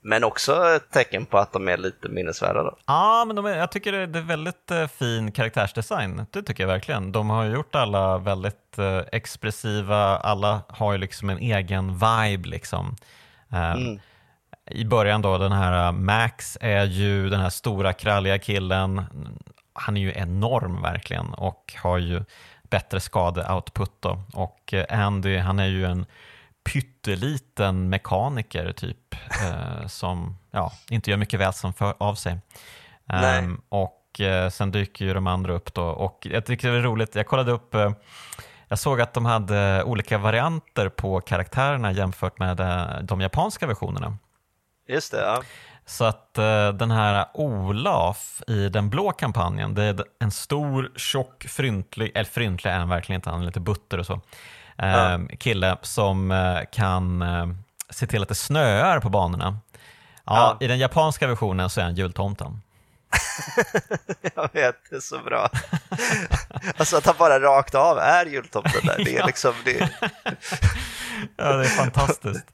[0.07, 2.77] Men också ett tecken på att de är lite minnesvärda då.
[2.87, 6.27] Ja, men de är, jag tycker det är väldigt eh, fin karaktärsdesign.
[6.31, 7.13] Det tycker jag verkligen.
[7.13, 12.97] De har gjort alla väldigt eh, expressiva, alla har ju liksom en egen vibe liksom.
[13.53, 14.01] Eh, Mm.
[14.71, 19.03] I början då, den här eh, Max är ju den här stora kralliga killen.
[19.75, 22.25] Han är ju enorm verkligen och har ju
[22.63, 24.23] bättre skadeoutput då.
[24.33, 26.07] Och eh, Andy, han är ju en
[26.65, 32.39] pytteliten mekaniker typ eh, som ja, inte gör mycket väsen för, av sig.
[33.09, 36.83] Ehm, och eh, sen dyker ju de andra upp då och jag tycker det är
[36.83, 37.93] roligt, jag kollade upp eh,
[38.69, 44.19] jag såg att de hade olika varianter på karaktärerna jämfört med eh, de japanska versionerna.
[44.89, 45.43] Just det, ja.
[45.87, 51.45] Så att eh, den här Olaf i den blå kampanjen, det är en stor, tjock,
[51.49, 54.21] fryntlig, eller fryntlig är han verkligen inte, han är lite butter och så,
[54.79, 57.47] eh, kille som eh, kan eh,
[57.91, 59.59] se till att det snöar på banorna.
[60.25, 60.65] Ja, Ja.
[60.65, 62.63] I den japanska versionen så är han jultomten.
[64.35, 65.51] Jag vet, det är så bra.
[66.77, 69.05] alltså att han bara rakt av är jultomten där.
[69.05, 69.79] Det är liksom, det,
[71.37, 72.47] Ja, det är fantastiskt.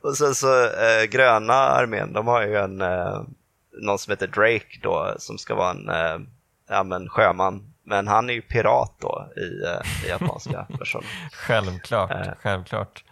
[0.00, 3.22] och sen så eh, gröna armén, de har ju en, eh,
[3.82, 6.18] någon som heter Drake då, som ska vara en eh,
[6.68, 7.70] ja, men sjöman.
[7.86, 11.08] Men han är ju pirat då i, eh, i japanska versionen.
[11.32, 12.32] Självklart, Eh.
[12.42, 13.04] självklart.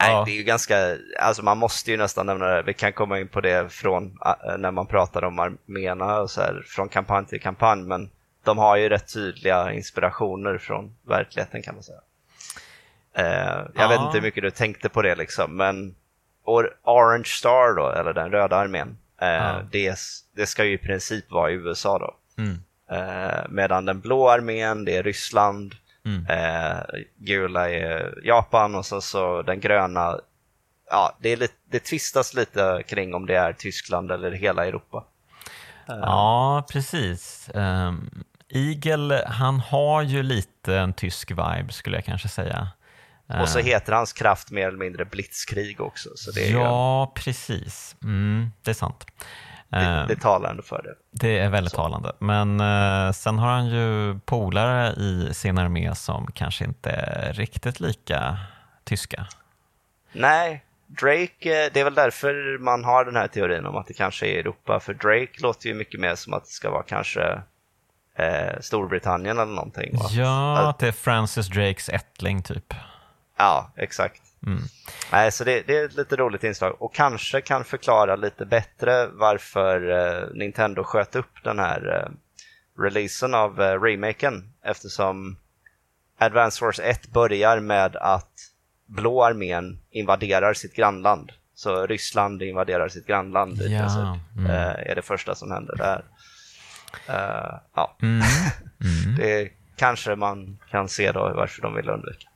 [0.00, 0.22] Nej, Ja.
[0.24, 3.28] det är ju ganska, alltså man måste ju nästan nämna det, vi kan komma in
[3.28, 7.40] på det från äh, när man pratar om arméerna och så här, från kampanj till
[7.40, 8.10] kampanj, men
[8.44, 12.00] de har ju rätt tydliga inspirationer från verkligheten kan man säga.
[13.14, 13.24] Eh,
[13.74, 13.88] jag Ja.
[13.88, 15.94] vet inte hur mycket du tänkte på det liksom, men
[16.44, 19.62] or, Orange Star då, eller den röda armén, eh, Ja.
[19.72, 19.96] det,
[20.36, 22.14] det ska ju i princip vara i USA då.
[22.42, 22.58] Mm.
[22.90, 25.74] Eh, medan den blå armén, det är Ryssland,
[26.10, 26.26] Mm.
[26.26, 26.82] eh,
[27.16, 30.18] gula är Japan och så, så den gröna,
[30.90, 35.04] ja, det, är lite, det tvistas lite kring om det är Tyskland eller hela Europa.
[35.86, 37.50] Ja, precis.
[37.54, 42.68] Um, Eagle, han har ju lite en tysk vibe skulle jag kanske säga.
[43.40, 46.54] Och så Eh, heter hans kraft mer eller mindre blitzkrig också, så det, är ju,
[46.54, 47.96] Ja, precis.
[48.02, 49.06] Mm, det är sant.
[49.70, 50.94] Det, Eh, det talar ändå för det.
[51.10, 52.12] det är väldigt talande.
[52.18, 57.80] Men eh, sen har han ju polare i sin armé som kanske inte är riktigt
[57.80, 58.38] lika
[58.84, 59.26] tyska.
[60.12, 63.94] Nej, Drake, eh, det är väl därför man har den här teorin om att det
[63.94, 67.42] kanske är Europa, för Drake låter ju mycket mer som att det ska vara kanske
[68.18, 69.96] eh, Storbritannien eller någonting.
[69.98, 70.08] Va?
[70.10, 72.74] Ja, det är Francis Drakes ättling typ.
[73.38, 74.22] Ja, exakt.
[74.46, 74.62] Mm.
[75.12, 79.06] Nej, så det, det, är ett lite roligt inslag och kanske kan förklara lite bättre
[79.06, 82.10] varför eh, Nintendo sköt upp den här eh,
[82.82, 85.36] releasen av eh, remaken eftersom
[86.18, 88.32] Advance Wars 1 börjar med att
[88.86, 91.32] blå armén invaderar sitt grannland.
[91.54, 93.80] Så Ryssland invaderar sitt grannland i ja.
[93.80, 94.36] princip.
[94.36, 94.50] Mm.
[94.50, 96.04] Eh, är det första som händer där.
[97.08, 97.96] Uh, ja.
[98.02, 98.22] Mm.
[98.82, 99.16] Mm.
[99.16, 102.29] det kanske man kan se då varför de vill undvika.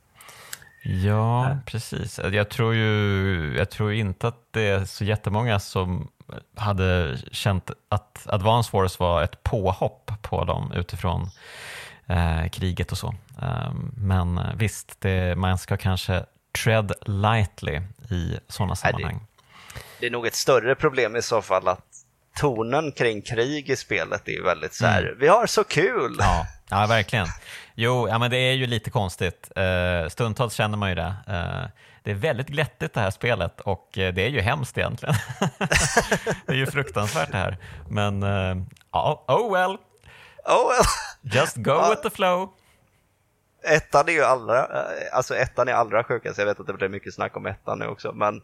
[0.87, 2.21] Ja, precis.
[2.33, 6.09] Jag tror ju jag tror inte att det är så jättemånga som
[6.57, 11.31] hade känt att Advance Wars var ett påhopp på dem utifrån
[12.07, 13.15] eh, kriget och så.
[13.43, 16.25] Um, men visst, det, man ska kanske
[16.65, 17.81] tread lightly
[18.11, 19.27] i sådana sammanhang.
[19.75, 21.87] Det, det, är nog ett större problem i så fall att
[22.35, 25.19] tonen kring krig i spelet är väldigt så här, mm.
[25.19, 26.17] vi har så kul!
[26.19, 27.27] Ja, ja verkligen.
[27.75, 29.53] Jo, ja, men det är ju lite konstigt.
[29.59, 31.15] Uh, stundtals känner man ju det.
[31.29, 31.67] Uh,
[32.03, 35.15] det är väldigt glättigt det här spelet och uh, det är ju hemskt egentligen.
[36.47, 37.59] det är ju fruktansvärt det här.
[37.89, 38.23] Men,
[38.93, 39.79] ja, oh well.
[40.45, 40.85] Oh well.
[41.23, 42.53] Just go with the flow.
[43.69, 44.67] Ettan är ju allra,
[45.13, 46.39] alltså ettan är allra sjukast.
[46.39, 48.43] Jag vet att det blir mycket snack om ettan nu också, men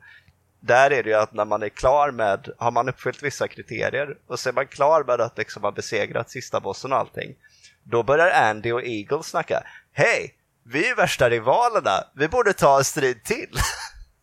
[0.61, 4.16] där är det ju att när man är klar med, har man uppfyllt vissa kriterier
[4.26, 7.34] och så är man klar med att liksom ha besegrat sista bossen och allting,
[7.82, 9.62] då börjar Andy och Eagle snacka.
[9.92, 10.34] Hej,
[10.64, 13.58] vi är värsta rivalerna, vi borde ta en strid till.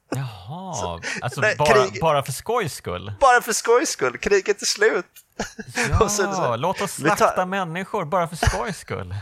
[0.09, 3.13] Jaha, så, alltså nej, bara, krig, bara för skojs skull?
[3.19, 5.05] Bara för skojs skull, kriget är slut.
[5.89, 7.45] Ja, så, låt oss slakta tar...
[7.45, 9.15] människor bara för skojs skull.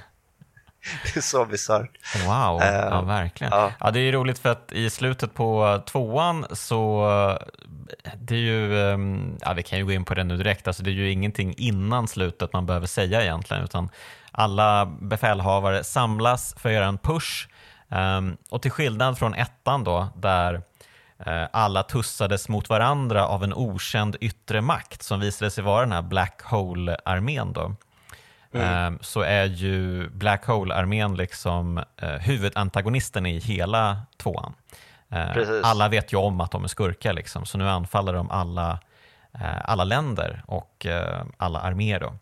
[1.04, 1.90] det är så bisarrt.
[2.26, 3.54] Wow, uh, ja verkligen.
[3.54, 3.70] Uh.
[3.80, 7.08] Ja, det är roligt för att i slutet på tvåan så
[8.16, 10.84] det är ju, ehm, ja vi kan ju gå in på det nu direkt, alltså
[10.84, 13.90] det är ju ingenting innan slutet man behöver säga egentligen utan
[14.32, 17.48] alla befälhavare samlas för att göra en push
[17.90, 20.54] um, och till skillnad från ettan då där
[21.28, 25.92] uh, alla tussades mot varandra av en okänd yttre makt som visade sig vara den
[25.92, 27.76] här Black Hole-armén då
[28.56, 28.68] mm.
[28.68, 34.54] Ehm, så är ju Black Hole-armén liksom eh, huvudantagonisten i hela tvåan.
[35.10, 35.64] Ehm, Precis.
[35.64, 38.80] Alla vet ju om att de är skurkar, liksom, så nu anfaller de alla,
[39.34, 42.14] eh, alla länder och eh, alla arméer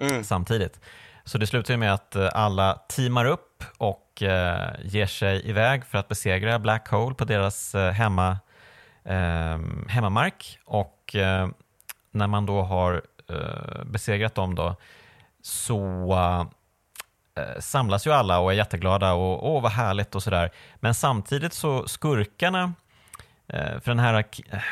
[0.00, 0.24] mm.
[0.24, 0.80] samtidigt.
[1.24, 4.22] Så det slutar med att alla teamar upp och
[4.82, 8.38] ger sig iväg för att besegra Black Hole på deras hemma,
[9.04, 10.58] ehm, hemmamark.
[10.64, 11.16] Och
[12.10, 13.02] när man då har
[13.84, 14.76] besegrat dem då,
[15.42, 16.26] så
[17.38, 20.50] äh, samlas ju alla och är jätteglada och åh vad härligt och sådär.
[20.76, 22.72] Men samtidigt så skurkarna,
[23.48, 24.24] äh, för den här,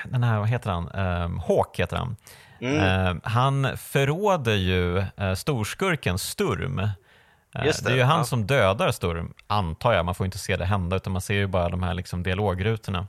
[0.05, 2.17] den här, vad heter han, äh, Hawk heter han.
[2.63, 3.21] Mm.
[3.25, 5.05] han förråder ju
[5.37, 6.77] storskurken Sturm.
[6.77, 7.85] Det.
[7.85, 7.91] det.
[7.91, 8.25] är ju han ja.
[8.25, 10.05] som dödar Sturm, antar jag.
[10.05, 13.07] Man får inte se det hända, utan man ser ju bara de här liksom dialogrutorna.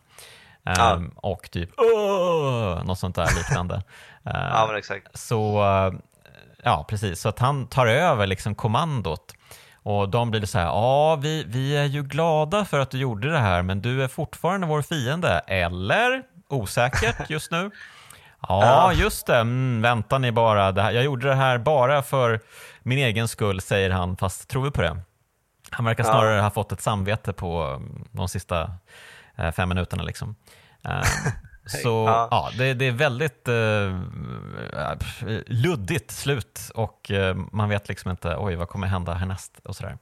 [0.64, 0.93] Ja.
[0.93, 2.84] Um, och typ Åh!
[2.84, 3.84] något sånt där liknande.
[4.24, 5.18] ja, men exakt.
[5.18, 5.64] Så
[6.64, 7.20] Ja, precis.
[7.20, 9.34] Så att han tar över liksom kommandot.
[9.84, 13.32] Och de blir så här, ja, vi, vi är ju glada för att du gjorde
[13.32, 16.24] det här, men du är fortfarande vår fiende, eller?
[16.49, 17.72] Osäkert just nu.
[18.47, 19.38] Ja, just det.
[19.38, 20.72] Mm, vänta ni bara.
[20.72, 22.39] Det här, jag gjorde det här bara för
[22.84, 24.97] min egen skull, säger han, fast tror vi på det?
[25.70, 26.41] Han verkar snarare ja.
[26.41, 27.82] ha fått ett samvete på
[28.12, 28.72] de sista
[29.36, 30.03] eh, fem minuterna.
[30.03, 30.36] Liksom.
[31.78, 32.28] Så ja.
[32.32, 34.00] ja det, det, är väldigt uh,
[35.48, 39.98] luddigt slut och uh, man vet liksom inte oj vad kommer hända härnäst och sådär.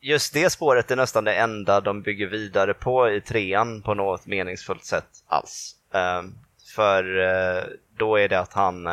[0.00, 4.26] Just det spåret är nästan det enda de bygger vidare på i trean på något
[4.26, 5.74] meningsfullt sätt alls.
[5.94, 6.30] Uh,
[6.74, 7.04] för
[7.98, 8.84] då är det att han,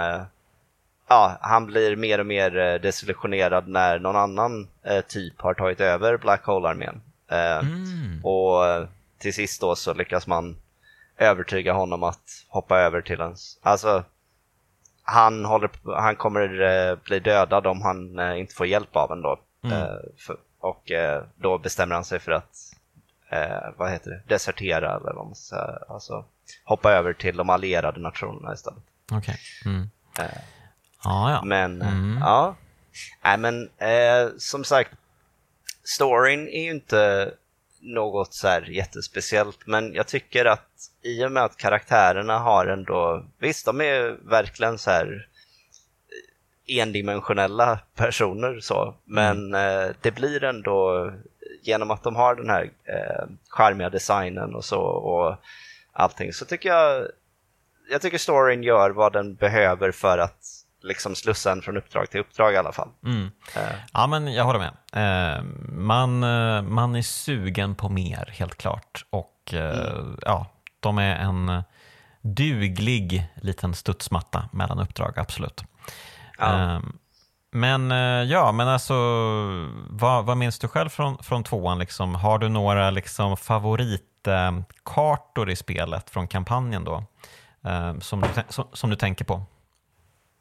[1.09, 4.67] ja, han blir mer och mer desillusionerad när någon annan
[5.07, 7.01] typ har tagit över Black Hole-armén.
[7.29, 8.25] Mm.
[8.25, 8.87] Och
[9.17, 10.57] till sist då så lyckas man
[11.17, 13.59] övertyga honom att hoppa över till ens...
[13.61, 14.03] Alltså,
[15.03, 19.21] han, håller, han kommer eh, bli dödad om han eh, inte får hjälp av en
[19.21, 19.39] då.
[19.63, 19.81] Mm.
[19.81, 19.95] Eh,
[20.59, 20.91] och
[21.35, 22.55] då bestämmer han sig för att,
[23.77, 25.79] vad heter det, desertera eller vad man ska säga.
[25.89, 26.25] Alltså
[26.63, 28.83] hoppa över till de allierade nationerna istället.
[29.11, 29.37] Okej.
[29.61, 29.73] Okay.
[29.73, 29.89] Mm.
[31.03, 31.41] Ah, ja.
[31.45, 32.17] Men, mm.
[32.21, 32.55] ja.
[33.23, 33.69] Nej men,
[34.37, 34.91] som sagt,
[35.83, 37.31] storyn är ju inte
[37.85, 40.69] något så här jättespeciellt, men jag tycker att
[41.01, 45.27] i och med att karaktärerna har ändå, visst de är verkligen så här
[46.67, 49.85] endimensionella personer så, men mm.
[49.85, 51.11] eh, det blir ändå
[51.61, 55.35] genom att de har den här eh, charmiga designen och så och
[55.93, 57.07] allting så tycker jag
[57.89, 62.19] jag tycker storyn gör vad den behöver för att liksom slussa en från uppdrag till
[62.19, 62.89] uppdrag i alla fall.
[63.05, 63.23] Mm.
[63.23, 63.29] Uh.
[63.93, 64.73] Ja, men jag håller med.
[64.95, 69.05] Uh, man, uh, man är sugen på mer, helt klart.
[69.09, 70.17] Och mm.
[70.21, 70.45] ja,
[70.79, 71.63] de är en
[72.21, 75.63] duglig liten studsmatta mellan uppdrag, absolut.
[76.37, 76.81] Ja.
[77.51, 77.89] Men
[78.29, 78.93] ja, men alltså
[79.89, 81.79] vad, vad minns du själv från, från tvåan?
[81.79, 82.15] Liksom?
[82.15, 87.03] Har du några liksom, favoritkartor i spelet från kampanjen då?
[88.01, 89.45] Som du, som, som du tänker på?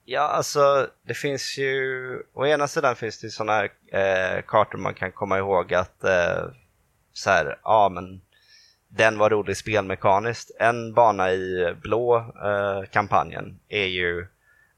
[0.05, 4.95] Ja, alltså det finns ju, å ena sidan finns det sådana här eh, kartor man
[4.95, 6.45] kan komma ihåg att eh,
[7.13, 8.21] så här, ja men
[8.89, 10.51] den var rolig spelmekaniskt.
[10.61, 14.27] En bana i blå eh, kampanjen är ju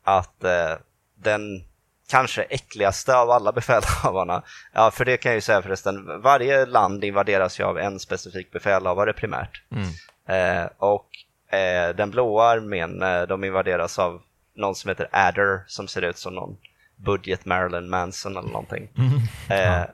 [0.05, 0.74] att eh,
[1.14, 1.64] den
[2.09, 7.05] kanske äckligaste av alla befälhavarna, ja för det kan jag ju säga förresten, varje land
[7.05, 9.62] invaderas ju av en specifik befälhavare primärt.
[9.70, 9.89] Mm.
[10.27, 11.09] Eh, och
[11.57, 14.22] eh, den blåa armén, eh, de invaderas av
[14.57, 16.57] någon som heter Adder som ser ut som någon
[16.97, 18.89] budget Marilyn Manson eller någonting.
[18.99, 19.21] Mm.
[19.49, 19.87] Eh,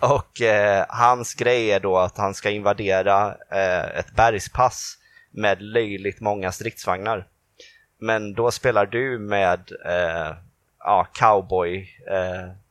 [0.00, 4.98] och eh, hans grej är då att han ska invadera eh, ett bergspass
[5.30, 7.26] med löjligt många stridsvagnar.
[7.98, 10.36] Men då spelar du med eh,
[10.78, 12.63] ja, cowboy eh,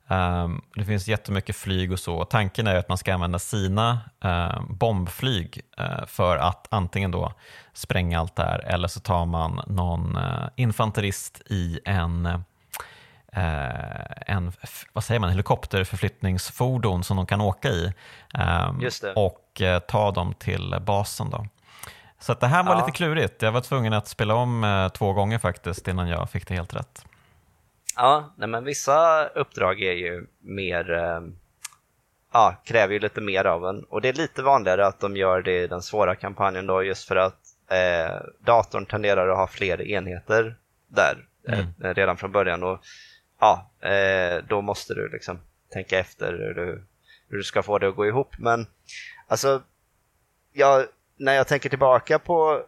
[0.08, 2.24] Um, det finns jättemycket flyg och så.
[2.24, 7.32] Tanken är att man ska använda sina uh, bombflyg uh, för att antingen då
[7.72, 12.44] spränga allt där eller så tar man någon uh, infanterist i en
[13.36, 14.52] en
[14.92, 17.92] vad säger man, helikopterförflyttningsfordon som de kan åka i
[18.34, 18.80] ehm,
[19.16, 21.30] och eh, ta dem till basen.
[21.30, 21.46] Då.
[22.18, 22.78] Så det här var ja.
[22.78, 23.42] lite klurigt.
[23.42, 26.74] Jag var tvungen att spela om eh, två gånger faktiskt innan jag fick det helt
[26.74, 27.04] rätt.
[27.96, 30.84] Ja, nej, men vissa uppdrag är ju mer,
[32.32, 35.42] ja, kräver ju lite mer av en och det är lite vanligare att de gör
[35.42, 37.38] det i den svåra kampanjen då just för att
[37.70, 40.56] eh, datorn tenderar att ha fler enheter
[40.88, 41.66] där mm.
[41.84, 42.62] eh, redan från början.
[42.62, 42.80] Och
[43.44, 45.38] ja, eh, då måste du liksom
[45.72, 46.84] tänka efter hur du,
[47.28, 48.38] hur du ska få det att gå ihop.
[48.38, 48.66] Men
[49.28, 49.62] alltså,
[50.52, 50.86] jag,
[51.16, 52.62] när jag tänker tillbaka på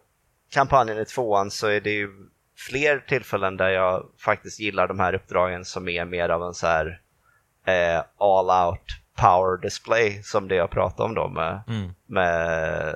[0.50, 2.10] kampanjen i tvåan så är det ju
[2.68, 6.66] fler tillfällen där jag faktiskt gillar de här uppdragen som är mer av en så
[6.66, 7.00] här
[7.66, 11.90] eh, all out power display som det jag pratade om då med, mm.
[12.06, 12.94] med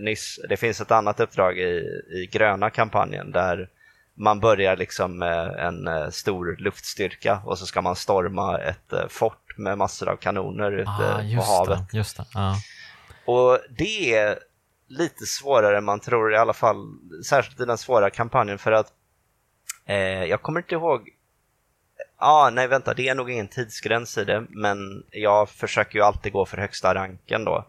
[0.00, 0.40] nyss.
[0.48, 3.68] Det finns ett annat uppdrag i, i gröna kampanjen där
[4.14, 9.08] man börjar liksom med en eh, stor luftstyrka och så ska man storma ett eh,
[9.08, 11.90] fort med massor av kanoner ute ah, på havet.
[11.90, 12.24] Det, just det.
[12.34, 12.54] Ah.
[13.24, 14.38] Och det är
[14.88, 16.76] lite svårare än man tror i alla fall,
[17.24, 18.92] särskilt i den svåra kampanjen för att
[19.86, 21.08] eh, jag kommer inte ihåg
[22.18, 26.04] Ja, ah, nej vänta, det är nog ingen tidsgräns i det, men jag försöker ju
[26.04, 27.66] alltid gå för högsta ranken då.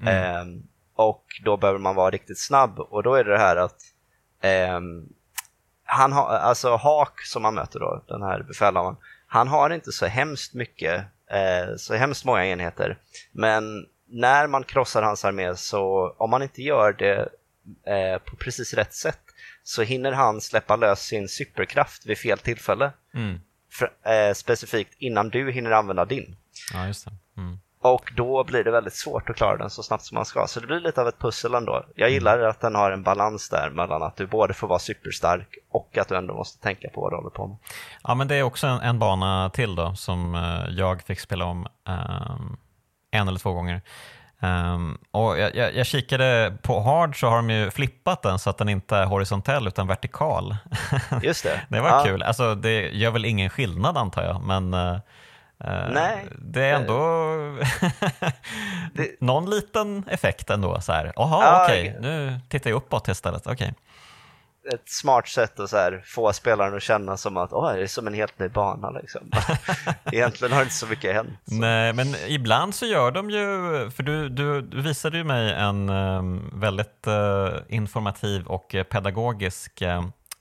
[0.00, 0.14] Mm.
[0.14, 0.62] Eh,
[0.94, 3.76] och då behöver man vara riktigt snabb och då är det det här att
[4.40, 4.80] eh,
[5.86, 10.06] han har, alltså Hak som man möter då, den här befälhavaren, han har inte så
[10.06, 12.98] hemskt mycket, eh, så hemskt många enheter.
[13.32, 17.28] Men när man krossar hans armé så, om man inte gör det
[17.86, 19.20] eh, på precis rätt sätt
[19.62, 22.92] så hinner han släppa lös sin superkraft vid fel tillfälle.
[23.14, 23.40] Mm.
[23.72, 26.36] För, eh, specifikt innan du hinner använda din.
[26.72, 27.12] Ja, just det.
[27.36, 27.58] Mm.
[27.94, 30.46] Och då blir det väldigt svårt att klara den så snabbt som man ska.
[30.46, 31.84] Så det blir lite av ett pussel ändå.
[31.94, 35.58] Jag gillar att den har en balans där mellan att du både får vara superstark
[35.70, 37.56] och att du ändå måste tänka på vad du håller på med.
[38.02, 41.44] Ja, men det är också en, en bana till då som eh, jag fick spela
[41.44, 42.56] om um,
[43.10, 43.82] en eller två gånger.
[44.40, 48.50] Um, och jag, jag, jag, kikade på hard så har de ju flippat den så
[48.50, 50.56] att den inte är horisontell utan vertikal.
[51.22, 51.60] Just det.
[51.68, 52.04] det var ja.
[52.04, 52.22] kul.
[52.22, 54.98] Alltså, det gör väl ingen skillnad antar jag, men uh,
[55.58, 56.28] Nej.
[56.38, 56.96] Det är ändå
[58.92, 59.20] det...
[59.20, 60.80] någon liten effekt ändå.
[60.80, 62.00] Så här, ja, okej, okay.
[62.00, 63.46] nu tittar jag uppåt istället.
[63.46, 63.70] Okay.
[64.74, 67.86] Ett smart sätt att så här, få spelaren att känna som att oh, det är
[67.86, 68.90] som en helt ny bana.
[68.90, 69.30] Liksom.
[70.12, 71.38] Egentligen har inte så mycket hänt.
[71.44, 71.54] Så.
[71.54, 73.46] Nej, men ibland så gör de ju,
[73.90, 79.82] för du, du, du visade ju mig en um, väldigt uh, informativ och pedagogisk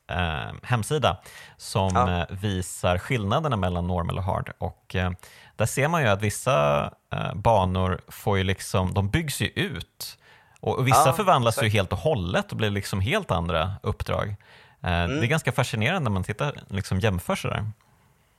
[0.08, 1.18] eh, hemsida
[1.58, 2.20] som ja.
[2.20, 4.53] Eh, visar skillnaderna mellan normal och hard.
[4.58, 5.12] Och, eh,
[5.56, 6.84] där ser man ju att vissa
[7.14, 10.18] eh, banor får ju liksom, de byggs ju ut
[10.60, 11.66] och vissa ja, förvandlas exakt.
[11.66, 14.36] ju helt och hållet och blir liksom helt andra uppdrag.
[14.84, 15.20] Eh, mm.
[15.20, 17.66] Det är ganska fascinerande när man tittar, liksom jämför sådär.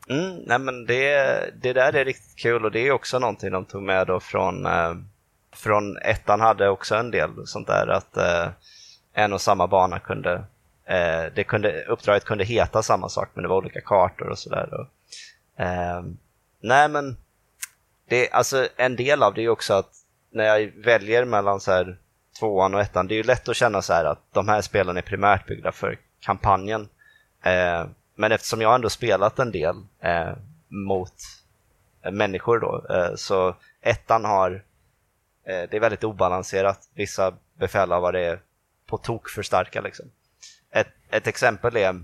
[0.08, 3.64] Mm, nej men det, det där är riktigt kul och det är också någonting de
[3.64, 4.94] tog med då från, eh,
[5.54, 8.48] från ettan hade också en del sånt där att eh,
[9.14, 10.44] en och samma bana kunde
[10.86, 14.88] Eh, det kunde, uppdraget kunde heta samma sak men det var olika kartor och sådär.
[15.56, 16.02] Eh,
[16.60, 17.16] nej men,
[18.08, 19.90] det, alltså, en del av det är också att
[20.30, 21.98] när jag väljer mellan så här,
[22.38, 24.96] tvåan och ettan, det är ju lätt att känna så här att de här spelen
[24.96, 26.88] är primärt byggda för kampanjen.
[27.42, 30.32] Eh, men eftersom jag ändå spelat en del eh,
[30.68, 31.14] mot
[32.12, 34.50] människor då, eh, så ettan har,
[35.44, 36.88] eh, det är väldigt obalanserat.
[36.94, 38.40] Vissa befälhavare är
[38.86, 40.10] på tok för starka liksom.
[40.76, 42.00] Ett, ett exempel är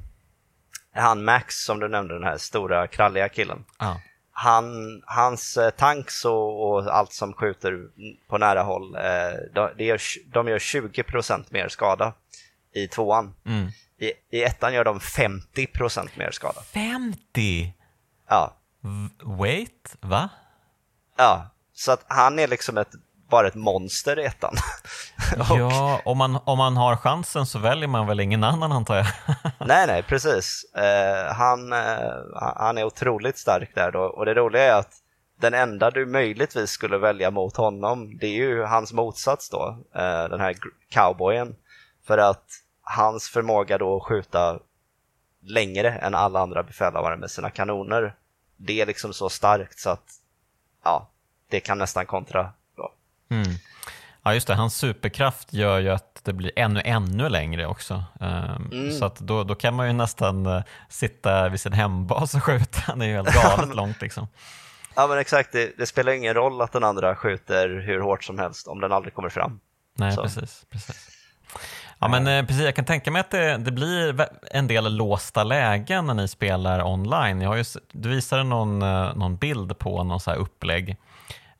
[0.94, 3.64] han Max som du nämnde, den här stora kralliga killen.
[3.76, 3.94] Ah.
[4.32, 7.78] Han, hans eh, tanks och, och, allt som skjuter
[8.28, 9.02] på nära håll, eh,
[9.54, 10.00] de, gör,
[10.32, 12.14] de gör 20% mer skada
[12.74, 13.34] i tvåan.
[13.46, 13.68] Mm.
[13.98, 16.62] I, I ettan gör de 50% mer skada.
[16.62, 17.74] 50?
[18.28, 18.56] Ja.
[19.22, 20.28] Wait, va?
[21.16, 22.92] Ja, så att han är liksom ett
[23.32, 24.54] bara ett monster i ettan.
[25.50, 25.58] och...
[25.58, 29.06] Ja, om man, om man har chansen så väljer man väl ingen annan antar jag.
[29.66, 30.64] nej, nej, precis.
[30.76, 31.78] Uh, han, uh,
[32.56, 34.94] han är otroligt stark där då och det roliga är att
[35.40, 40.28] den enda du möjligtvis skulle välja mot honom, det är ju hans motsats då, uh,
[40.30, 40.56] den här
[40.90, 41.56] cowboyen.
[42.06, 42.44] För att
[42.82, 44.58] hans förmåga då att skjuta
[45.42, 48.16] längre än alla andra befälhavare med sina kanoner,
[48.56, 50.08] det är liksom så starkt så att
[50.84, 51.10] ja,
[51.50, 52.52] det kan nästan kontra
[53.32, 53.58] Mm.
[54.24, 54.54] Ja, just det.
[54.54, 58.04] Hans superkraft gör ju att det blir ännu, ännu längre också.
[58.20, 58.92] Um, mm.
[58.92, 62.78] Så att då, då kan man ju nästan uh, sitta vid sin hembas och skjuta.
[62.86, 64.28] Han är ju helt galet långt liksom.
[64.94, 68.38] Ja men exakt, det, det, spelar ingen roll att den andra skjuter hur hårt som
[68.38, 69.60] helst om den aldrig kommer fram.
[69.96, 70.22] Nej, så.
[70.22, 70.66] precis.
[70.70, 71.08] precis.
[71.98, 75.44] Ja, men eh, precis, jag kan tänka mig att det, det, blir en del låsta
[75.44, 77.40] lägen när ni spelar online.
[77.40, 80.96] Jag har ju, du visade någon, eh, någon bild på någon så här upplägg Eh,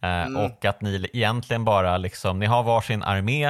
[0.03, 0.37] mm.
[0.37, 3.45] Och att ni egentligen bara liksom, ni har varsin armé,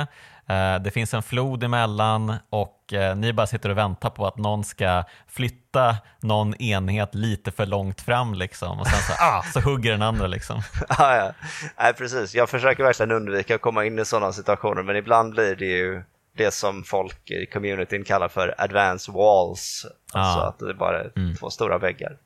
[0.48, 4.36] eh, det finns en flod emellan och eh, ni bara sitter och väntar på att
[4.36, 9.61] någon ska flytta någon enhet lite för långt fram liksom och sen så, ah, så
[9.61, 10.62] hugger den andra liksom.
[10.88, 11.32] ja, ja.
[11.78, 12.34] Nej, precis.
[12.34, 16.03] Jag försöker verkligen undvika att komma in i sådana situationer men ibland blir det ju
[16.36, 19.86] det som folk i communityn kallar för advanced walls.
[20.12, 20.48] Alltså ah.
[20.48, 21.36] att det bara är mm.
[21.36, 22.16] två stora väggar.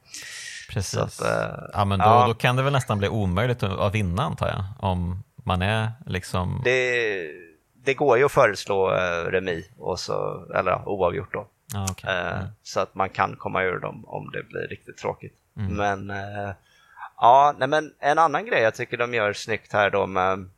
[0.69, 1.21] Precis.
[1.21, 2.27] Att, äh, ja, men då, ja.
[2.27, 4.65] då kan det väl nästan bli omöjligt att vinna antar jag.
[4.79, 6.61] Om man är liksom...
[6.65, 7.31] Det,
[7.85, 11.49] det går ju att föreslå äh, remi, och så, eller ja, oavgjort då.
[11.75, 12.17] Ah, okay.
[12.17, 12.49] äh, mm.
[12.63, 15.35] Så att man kan komma ur dem om det blir riktigt tråkigt.
[15.57, 15.75] Mm.
[15.75, 16.55] Men äh,
[17.17, 20.49] ja, nej, men en annan grej jag tycker de gör snyggt här då med,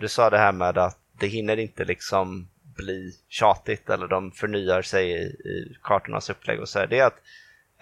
[0.00, 4.82] du sa det här med att det hinner inte liksom bli tjatigt eller de förnyar
[4.82, 6.86] sig i, i kartornas upplägg och så här.
[6.86, 7.20] Det är att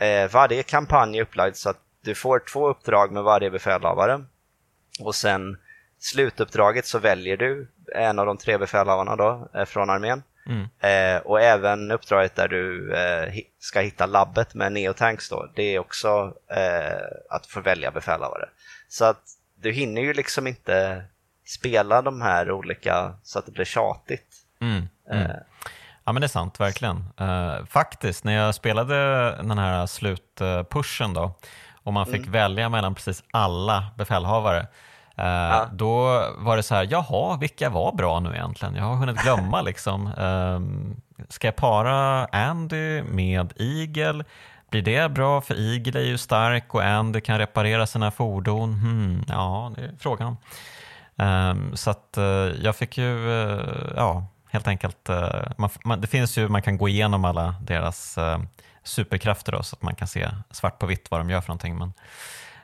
[0.03, 4.25] Eh, varje kampanj är upplagd så att du får två uppdrag med varje befälhavare.
[5.01, 5.59] Och sen
[5.99, 10.23] slutuppdraget så väljer du en av de tre befälhavarna då, eh, från armén.
[10.47, 10.69] Mm.
[10.81, 15.79] Eh, och även uppdraget där du eh, ska hitta labbet med neotanks då, det är
[15.79, 18.49] också eh, att få välja befälhavare.
[18.89, 19.23] Så att
[19.55, 21.05] du hinner ju liksom inte
[21.45, 24.35] spela de här olika så att det blir tjatigt.
[24.61, 24.89] Mm.
[25.11, 25.31] Mm.
[26.03, 26.97] Eh, Ja men det är sant, verkligen.
[27.21, 28.95] Uh, faktiskt, när jag spelade
[29.37, 31.35] den här slutpushen då
[31.83, 32.33] och man fick mm.
[32.33, 34.67] välja mellan precis alla befälhavare.
[35.17, 35.69] Ja.
[35.73, 38.75] Då var det så här, jaha, vilka var bra nu egentligen?
[38.75, 40.07] Jag har hunnit glömma liksom.
[40.15, 44.25] Um, ska jag para Andy med Eagle?
[44.71, 45.41] Blir det bra?
[45.41, 48.75] För Eagle är ju stark och Andy kan reparera sina fordon.
[48.75, 50.37] Hmm, ja, det är frågan.
[51.17, 56.07] Um, så att uh, jag fick ju, uh, ja, helt enkelt, uh, man, man, det
[56.07, 58.19] finns ju, man kan gå igenom alla deras
[58.83, 61.79] superkrafter då, så att man kan se svart på vitt vad de gör för någonting.
[61.79, 61.93] Men,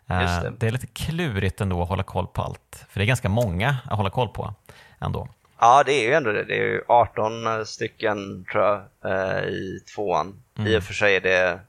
[0.06, 0.52] det.
[0.58, 0.66] det.
[0.66, 3.96] är lite klurigt ändå att hålla koll på allt, för det är ganska många att
[3.96, 4.54] hålla koll på
[5.00, 5.28] ändå.
[5.60, 6.44] Ja, det är ju ändå det.
[6.44, 10.42] Det är ju 18 stycken tror jag i tvåan.
[10.58, 10.72] Mm.
[10.72, 11.60] I och för sig är det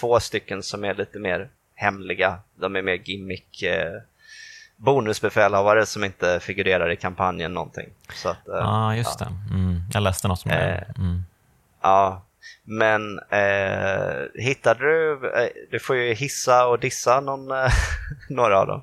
[0.00, 2.38] två stycken som är lite mer hemliga.
[2.54, 3.92] De är mer gimmick eh,
[4.78, 7.88] bonusbefälhavare som inte figurerar i kampanjen någonting.
[8.24, 9.26] Ja, eh, ah, just ja.
[9.26, 9.54] det.
[9.54, 9.82] Mm.
[9.92, 10.86] Jag läste något om det.
[10.96, 11.24] Eh, mm.
[11.82, 12.22] Ja,
[12.64, 17.72] men eh, hittade du, eh, du får ju hissa och dissa någon, eh,
[18.28, 18.82] några av dem.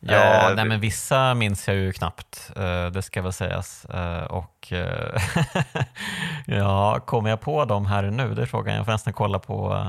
[0.00, 2.50] Ja, nej, men vissa minns jag ju knappt,
[2.92, 3.86] det ska väl sägas.
[4.28, 4.72] Och
[6.46, 8.34] ja, kommer jag på dem här nu?
[8.34, 8.76] Det är frågan.
[8.76, 9.86] Jag får nästan kolla på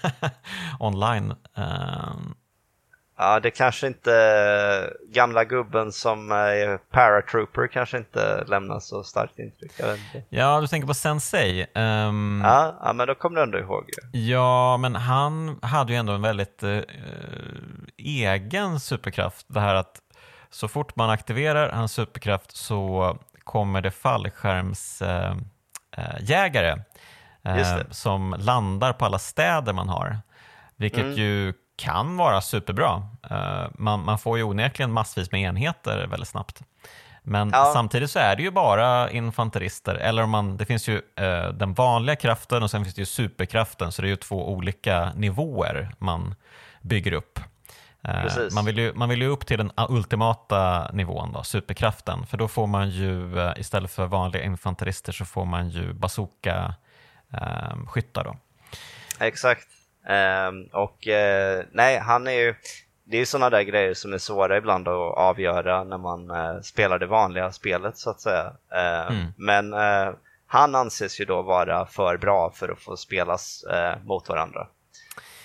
[0.78, 1.34] online.
[3.18, 9.72] Ja, det kanske inte, gamla gubben som är paratrooper kanske inte lämnar så starkt intryck.
[10.28, 11.66] Ja, du tänker på Sensei.
[11.74, 13.94] Um, ja, ja, men då kommer du ändå ihåg ju.
[14.20, 16.80] Ja, men han hade ju ändå en väldigt uh,
[17.98, 19.46] egen superkraft.
[19.48, 20.00] Det här att
[20.50, 26.76] så fort man aktiverar hans superkraft så kommer det fallskärmsjägare
[27.48, 30.18] uh, uh, som landar på alla städer man har.
[30.76, 31.14] Vilket mm.
[31.14, 33.02] ju kan vara superbra.
[33.30, 36.62] Uh, man, man, får ju onekligen massvis med enheter väldigt snabbt.
[37.22, 37.70] Men ja.
[37.74, 41.02] samtidigt så är det ju bara infanterister, eller om man, det finns ju uh,
[41.52, 45.12] den vanliga kraften och sen finns det ju superkraften, så det är ju två olika
[45.14, 46.34] nivåer man
[46.82, 47.40] bygger upp.
[48.08, 52.36] Uh, man, vill ju, man vill ju upp till den ultimata nivån, då, superkraften, för
[52.36, 58.36] då får man ju istället för vanliga infanterister så får man ju bazooka-skyttar.
[59.20, 59.75] Exakt.
[60.08, 62.54] Um, och uh, nej, han är ju,
[63.04, 66.60] det är ju sådana där grejer som är svåra ibland att avgöra när man uh,
[66.60, 68.52] spelar det vanliga spelet så att säga.
[68.74, 69.32] Uh, mm.
[69.36, 70.14] Men uh,
[70.46, 73.64] han anses ju då vara för bra för att få spelas
[74.04, 74.68] mot varandra.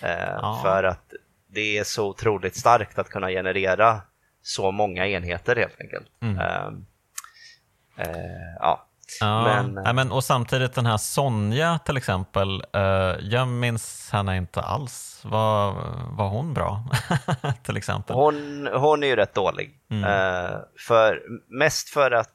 [0.02, 0.60] Ja.
[0.64, 1.14] För att
[1.48, 4.02] det är så otroligt starkt att kunna generera
[4.42, 6.08] så många enheter helt enkelt.
[6.22, 6.40] Mm.
[6.40, 6.86] Ehm,
[8.60, 8.88] ja,
[9.20, 14.38] Ja, men, ja, men, och samtidigt den här Sonja till exempel, uh, jag minns henne
[14.38, 15.22] inte alls.
[15.24, 15.74] Var,
[16.18, 16.84] var hon bra?
[17.64, 18.16] till exempel?
[18.16, 19.80] Hon, hon är ju rätt dålig.
[19.92, 20.04] Mm.
[20.04, 22.34] Uh, för, mest för att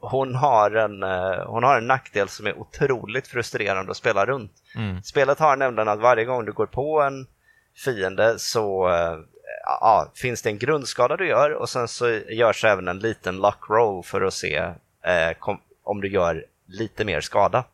[0.00, 4.52] hon har, en, uh, hon har en nackdel som är otroligt frustrerande att spela runt.
[4.76, 5.02] Mm.
[5.02, 7.26] Spelet har nämligen att varje gång du går på en
[7.84, 8.88] fiende så
[9.64, 13.70] ja, finns det en grundskada du gör och sen så görs även en liten luck
[13.70, 14.72] roll för att se
[15.38, 17.64] kom, om du gör lite mer skada.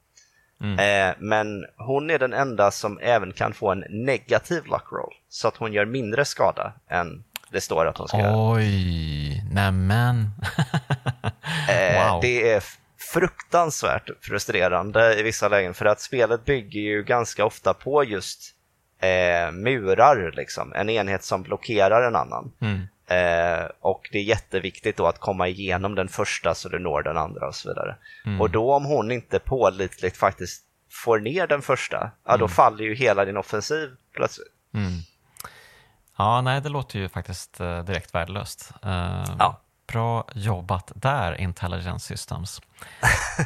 [0.60, 0.78] Mm.
[0.78, 5.48] Eh, men hon är den enda som även kan få en negativ luck roll, så
[5.48, 8.52] att hon gör mindre skada än det står att hon ska göra.
[8.52, 10.16] Oj, nämen.
[11.68, 12.20] eh, wow.
[12.22, 12.62] Det är
[13.12, 18.54] fruktansvärt frustrerande i vissa lägen, för att spelet bygger ju ganska ofta på just
[19.00, 20.72] eh, murar, liksom.
[20.72, 22.52] en enhet som blockerar en annan.
[22.60, 22.88] Mm.
[23.08, 27.16] Eh, och det är jätteviktigt då att komma igenom den första så du når den
[27.16, 27.96] andra och så vidare.
[28.26, 28.40] Mm.
[28.40, 32.48] Och då om hon inte pålitligt faktiskt får ner den första, ja då mm.
[32.48, 34.52] faller ju hela din offensiv plötsligt.
[34.74, 34.92] Mm.
[36.18, 38.72] Ja, nej det låter ju faktiskt uh, direkt värdelöst.
[38.84, 39.60] Uh, ja.
[39.92, 42.60] Bra jobbat där, Intelligence Systems.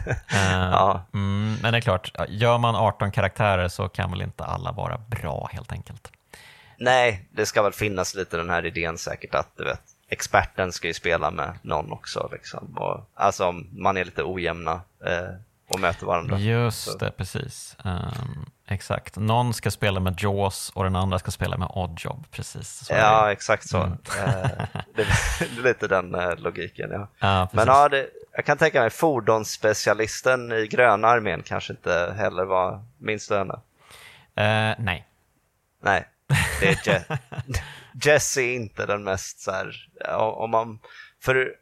[0.06, 0.14] uh,
[0.72, 1.02] ja.
[1.14, 4.98] mm, men det är klart, gör man 18 karaktärer så kan väl inte alla vara
[4.98, 6.12] bra helt enkelt.
[6.82, 10.88] Nej, det ska väl finnas lite den här idén säkert att du vet, experten ska
[10.88, 12.28] ju spela med någon också.
[12.32, 12.78] Liksom.
[12.78, 15.34] Och, alltså om man är lite ojämna eh,
[15.68, 16.38] och möter varandra.
[16.38, 16.98] Just så.
[16.98, 17.76] det, precis.
[17.84, 19.16] Um, exakt.
[19.16, 22.24] Någon ska spela med Jaws och den andra ska spela med Oddjob.
[22.30, 22.86] Precis.
[22.90, 23.78] Ja, exakt så.
[23.78, 23.92] Mm.
[23.92, 24.50] Eh,
[24.94, 26.90] det, är lite den eh, logiken.
[26.90, 27.08] Ja.
[27.18, 32.44] ja Men ja, det, jag kan tänka mig fordonsspecialisten i gröna armén kanske inte heller
[32.44, 33.54] var, minns du henne?
[34.38, 35.06] Uh, nej.
[35.82, 36.08] Nej,
[36.60, 37.18] det är Je
[38.02, 40.78] Jesse är inte den mest så här, om man,
[41.22, 41.52] för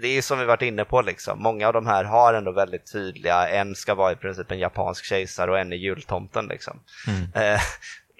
[0.00, 2.52] det är ju som vi varit inne på liksom, många av de här har ändå
[2.52, 6.80] väldigt tydliga, en ska vara i princip en japansk kejsare och en är jultomten liksom.
[7.06, 7.32] Mm.
[7.34, 7.60] Eh,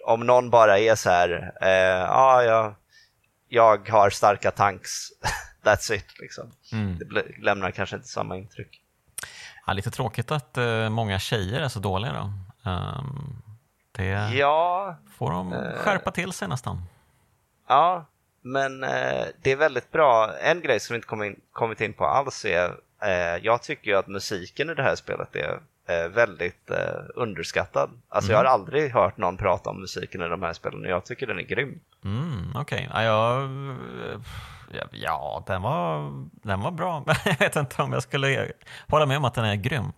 [0.05, 1.68] om någon bara är så här, eh,
[2.09, 2.74] ja, jag,
[3.49, 4.91] jag har starka tanks,
[5.64, 6.53] that's it liksom.
[6.72, 6.99] Mm.
[6.99, 8.80] Det lämnar kanske inte samma intryck.
[9.66, 12.32] Ja, lite tråkigt att eh, många tjejer är så dåliga då.
[12.70, 13.43] Um,
[13.99, 16.82] det ja, får de skärpa till sig nästan.
[17.68, 18.07] Ja,
[18.42, 20.30] men eh, det är väldigt bra.
[20.42, 22.70] En grej som vi inte kom in, kommit in på alls är,
[23.03, 27.90] eh, jag tycker att musiken i det här spelet är eh, väldigt eh, underskattad.
[28.09, 28.38] Alltså mm.
[28.38, 31.26] jag har aldrig hört någon prata om musiken i de här spelen och jag tycker
[31.26, 31.80] den är grym.
[32.05, 33.05] Mm, Okej, okay.
[33.05, 33.49] ja,
[34.72, 37.05] ja, ja, den, var, den var bra.
[37.24, 38.53] jag vet inte om jag skulle
[38.88, 39.92] hålla med om att den är grym.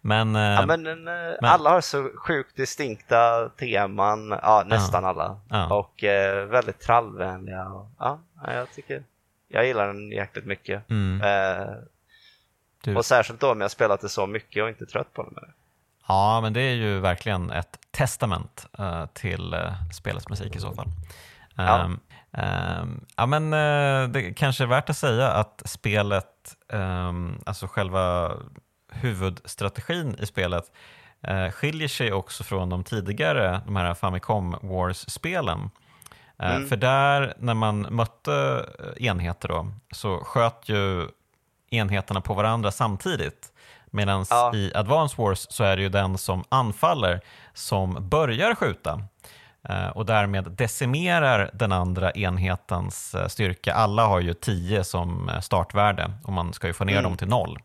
[0.00, 1.08] Men, eh, ja, men, men,
[1.40, 5.40] alla har så sjukt distinkta teman, ja, nästan ja, alla.
[5.48, 5.74] Ja.
[5.74, 7.68] Och eh, väldigt trallvänliga.
[7.68, 9.02] Och, ja, jag tycker
[9.48, 10.90] jag gillar den jäkligt mycket.
[10.90, 11.20] Mm.
[11.22, 15.48] Eh, och särskilt då om jag spelat det så mycket och inte trött på det.
[16.08, 20.74] Ja, men det är ju verkligen ett testament uh, till uh, spelets musik i så
[20.74, 20.88] fall.
[21.54, 21.84] Ja.
[21.84, 22.00] Um,
[22.32, 28.32] um, ja, men uh, det kanske är värt att säga att spelet, um, alltså själva
[28.90, 30.72] huvudstrategin i spelet
[31.22, 35.70] eh, skiljer sig också från de tidigare, de här Famicom Wars-spelen.
[36.38, 36.68] Eh, mm.
[36.68, 38.64] För där, när man mötte
[38.96, 41.08] enheter då, så sköt ju
[41.70, 43.52] enheterna på varandra samtidigt.
[43.90, 44.54] Medan ja.
[44.54, 47.20] i Advance Wars så är det ju den som anfaller
[47.54, 49.02] som börjar skjuta
[49.68, 53.74] eh, och därmed decimerar den andra enhetens eh, styrka.
[53.74, 57.04] Alla har ju 10 som startvärde och man ska ju få ner mm.
[57.04, 57.58] dem till noll.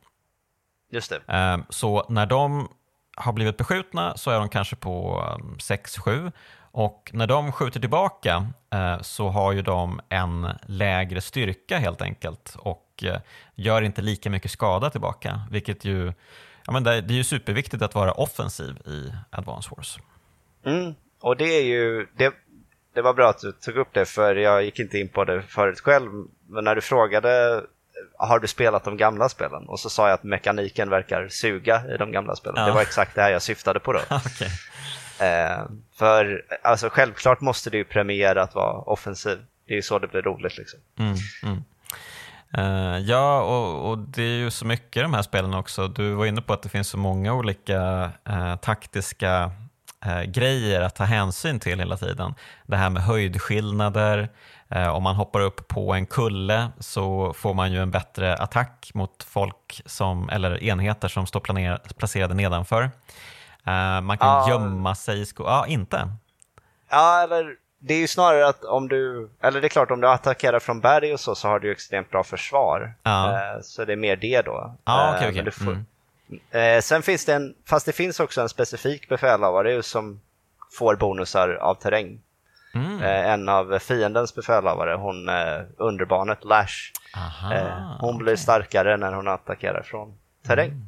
[0.93, 1.21] Just det.
[1.27, 2.67] Ehm, så när de
[3.15, 5.23] har blivit beskjutna så är de kanske på
[5.59, 6.31] 6-7 ehm,
[6.71, 12.55] och när de skjuter tillbaka eh, så har ju de en lägre styrka helt enkelt
[12.59, 13.19] och eh,
[13.55, 16.13] gör inte lika mycket skada tillbaka, vilket ju
[16.65, 19.97] ja, men det, är ju superviktigt att vara offensiv i Advance Wars.
[20.65, 22.33] Mm, och det är ju, det,
[22.93, 25.41] det var bra att du tog upp det för jag gick inte in på det
[25.41, 26.11] förut själv,
[26.47, 27.63] men när du frågade
[28.25, 29.67] har du spelat de gamla spelen?
[29.67, 32.55] Och så sa jag att mekaniken verkar suga i de gamla spelen.
[32.57, 32.65] Ja.
[32.65, 33.99] Det var exakt det här jag syftade på då.
[34.15, 34.49] okay.
[35.27, 35.61] eh,
[35.95, 39.37] för alltså, självklart måste du ju premiera att vara offensiv.
[39.67, 40.57] Det är ju så det blir roligt.
[40.57, 40.79] Liksom.
[40.99, 41.63] Mm, mm.
[42.57, 45.87] Uh, ja, och, och, det är ju så mycket i de här spelen också.
[45.87, 49.51] Du var inne på att det finns så många olika uh, taktiska
[50.05, 52.35] uh, grejer att ta hänsyn till hela tiden.
[52.65, 54.29] Det här med höjdskillnader,
[54.75, 59.23] om man hoppar upp på en kulle så får man ju en bättre attack mot
[59.23, 62.83] folk som, eller enheter som står planer, placerade nedanför.
[63.65, 64.49] Eh, man kan ja.
[64.49, 65.53] gömma sig i skogen.
[65.53, 66.09] Ja, inte?
[66.89, 70.09] Ja, eller det är ju snarare att om du, eller det är klart om du
[70.09, 72.93] attackerar från berg och så, så har du ju extremt bra försvar.
[73.03, 73.31] Ja.
[73.31, 74.75] Eh, så det är mer det då.
[74.85, 75.51] Ja, okay, okay.
[75.51, 76.81] Får, mm.
[76.81, 80.21] Sen finns det en, fast det finns också en specifik befälhavare som
[80.71, 82.19] får bonusar av terräng.
[82.73, 83.01] Mm.
[83.01, 86.91] Eh, en av fiendens befälhavare, hon eh, underbarnet Lash.
[87.15, 88.23] Aha, eh, hon okay.
[88.23, 90.17] blir starkare när hon attackerar från
[90.47, 90.71] terräng.
[90.71, 90.87] Mm.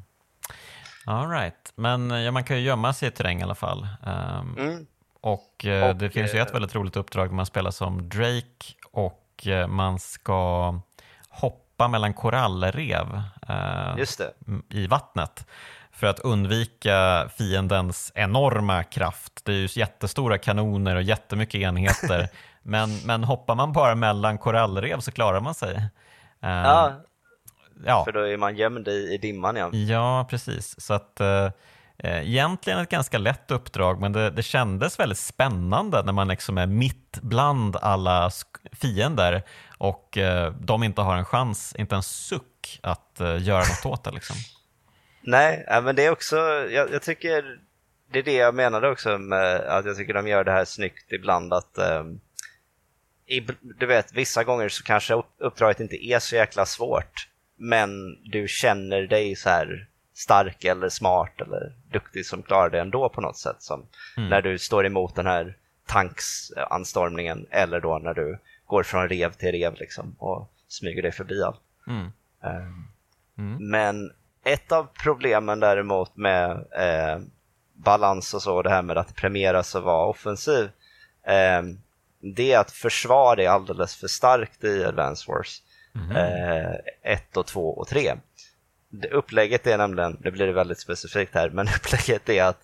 [1.05, 1.73] All right.
[1.75, 3.87] Men ja, man kan ju gömma sig i terräng i alla fall.
[4.03, 4.85] Um, mm.
[5.21, 9.47] och, och, det finns ju ett väldigt roligt uppdrag där man spelar som Drake och
[9.67, 10.73] man ska
[11.29, 14.05] hoppa mellan korallrev eh,
[14.69, 15.47] i vattnet
[15.95, 19.41] för att undvika fiendens enorma kraft.
[19.45, 22.27] Det är ju jättestora kanoner och jättemycket enheter.
[22.63, 25.75] men, men hoppar man bara mellan korallrev så klarar man sig.
[25.75, 26.93] Uh, ja,
[27.85, 29.55] ja, för då är man gömd i, i dimman.
[29.55, 30.81] Ja, ja precis.
[30.81, 31.49] Så att, uh,
[32.03, 36.67] egentligen ett ganska lätt uppdrag, men det, det kändes väldigt spännande när man liksom är
[36.67, 38.31] mitt bland alla
[38.71, 39.43] fiender
[39.77, 44.03] och uh, de inte har en chans, inte en suck att uh, göra något åt
[44.03, 44.11] det.
[44.11, 44.35] Liksom.
[45.25, 46.37] Nej, men det är också,
[46.69, 47.59] jag, jag, tycker,
[48.11, 51.11] det är det jag menade också med att jag tycker de gör det här snyggt
[51.11, 52.19] ibland att um,
[53.25, 58.47] i, du vet, vissa gånger så kanske uppdraget inte är så jäkla svårt, men du
[58.47, 63.37] känner dig så här stark eller smart eller duktig som klarar det ändå på något
[63.37, 63.55] sätt.
[63.59, 63.85] Som
[64.17, 64.29] mm.
[64.29, 65.57] när du står emot den här
[65.87, 71.43] tanksanstormningen eller då när du går från rev till rev liksom och smyger dig förbi
[71.43, 71.61] allt.
[71.87, 72.11] Mm.
[72.41, 72.87] Um,
[73.37, 73.69] mm.
[73.69, 74.11] Men
[74.45, 77.19] ett av problemen däremot med eh,
[77.73, 80.69] balans och så, det här med att premieras och vara offensiv,
[81.27, 81.61] eh,
[82.35, 85.61] det är att försvar är alldeles för starkt i Advance Wars
[85.95, 86.15] mm.
[86.15, 88.13] eh, 1 och 2 och 3.
[88.89, 92.59] Det, upplägget är nämligen, nu blir det väldigt specifikt här, men upplägget är att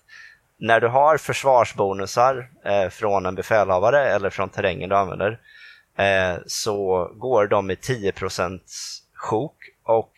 [0.58, 5.40] när du har försvarsbonusar eh, från en befälhavare eller från terrängen du använder
[5.96, 8.60] eh, så går de i 10%
[9.14, 10.12] sjok och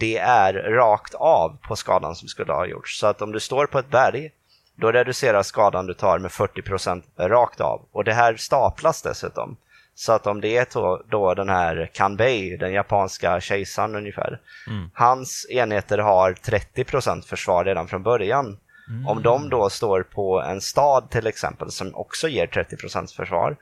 [0.00, 3.00] det är rakt av på skadan som skulle ha gjorts.
[3.00, 4.30] Så att om du står på ett berg,
[4.74, 7.86] då reduceras skadan du tar med 40% rakt av.
[7.92, 9.56] Och det här staplas dessutom.
[9.94, 14.90] Så att om det är då, då den här Kanbei, den japanska kejsaren ungefär, mm.
[14.94, 18.58] hans enheter har 30% försvar redan från början.
[18.88, 19.06] Mm.
[19.06, 23.56] Om de då står på en stad till exempel som också ger 30% försvar,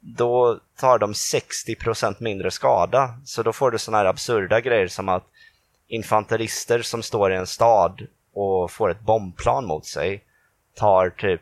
[0.00, 3.14] då tar de 60% mindre skada.
[3.24, 5.24] Så då får du sådana här absurda grejer som att
[5.90, 10.24] infanterister som står i en stad och får ett bombplan mot sig
[10.74, 11.40] tar typ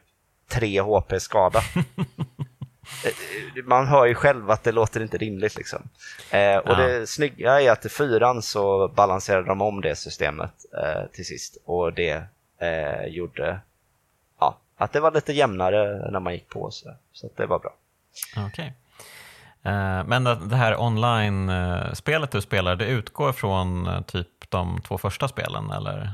[0.49, 1.61] 3 HP skada.
[3.65, 5.83] Man hör ju själv att det låter inte rimligt liksom.
[6.31, 6.77] Eh, och ja.
[6.77, 11.57] det snygga är att i fyran så balanserade de om det systemet eh, till sist
[11.65, 12.23] och det
[12.59, 13.61] eh, gjorde
[14.41, 17.75] ja, att det var lite jämnare när man gick på så, så det var bra.
[18.37, 18.75] Okej.
[19.63, 25.29] Eh, men det här online-spelet du spelar, det utgår från eh, typ de två första
[25.29, 26.13] spelen eller?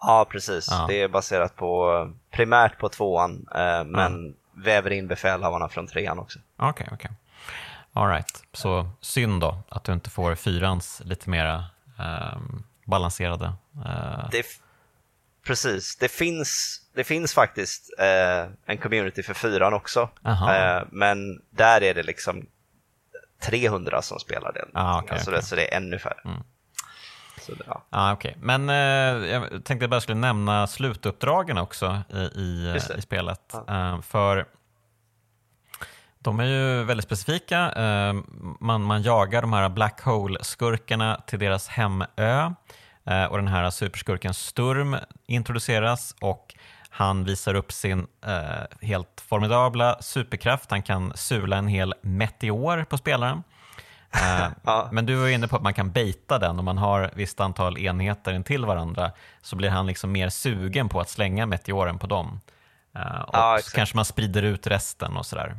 [0.00, 0.68] Ja, precis.
[0.70, 0.86] Ja.
[0.88, 4.62] Det är baserat på primärt på tvåan, eh, men ja.
[4.64, 6.38] väver in befälhavarna från trean också.
[6.56, 6.94] Okej, okay, okej.
[6.94, 7.16] Okay.
[7.94, 11.64] Alright, så synd då att du inte får fyrans lite mera
[11.98, 12.38] eh,
[12.84, 13.52] balanserade.
[13.86, 14.28] Eh.
[14.30, 14.46] Det,
[15.46, 20.08] precis, det finns, det finns faktiskt eh, en community för fyran också,
[20.90, 22.46] men där är det liksom
[23.44, 24.68] 300 som spelar den.
[24.74, 25.42] Ah, okay, alltså okay.
[25.42, 26.20] Så det är ännu färre.
[26.24, 26.42] Mm.
[27.40, 27.82] Så ja.
[27.90, 28.34] ah, okay.
[28.40, 33.54] Men eh, jag tänkte jag bara skulle nämna slutuppdragen också i, i, i spelet.
[33.66, 33.94] Ja.
[33.94, 34.46] Eh, för
[36.18, 37.72] de är ju väldigt specifika.
[37.72, 38.14] Eh,
[38.60, 42.06] man, man jagar de här Black Hole-skurkarna till deras hemö
[43.04, 46.54] eh, och den här superskurken Sturm introduceras och
[46.94, 50.70] han visar upp sin eh, helt formidabla superkraft.
[50.70, 53.42] Han kan sula en hel meteor på spelaren.
[54.14, 54.88] Eh, ja.
[54.92, 57.40] Men du var inne på att man kan baita den om man har ett visst
[57.40, 59.12] antal enheter intill varandra
[59.42, 62.40] så blir han liksom mer sugen på att slänga meteoren på dem.
[62.96, 65.56] Eh, och ja, så kanske man sprider ut resten och sådär.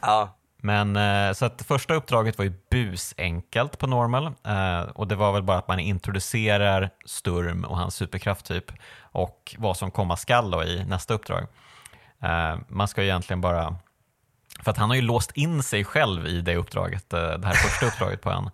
[0.00, 0.36] Ja.
[0.58, 5.32] Men eh, så att första uppdraget var ju busenkelt på normal eh, och det var
[5.32, 8.72] väl bara att man introducerar Sturm och hans superkraft typ
[9.16, 11.46] och vad som komma skall då i nästa uppdrag.
[12.22, 13.76] Eh, man ska egentligen bara
[14.60, 17.86] för att han har ju låst in sig själv i det uppdraget, det här första
[17.86, 18.50] uppdraget på en.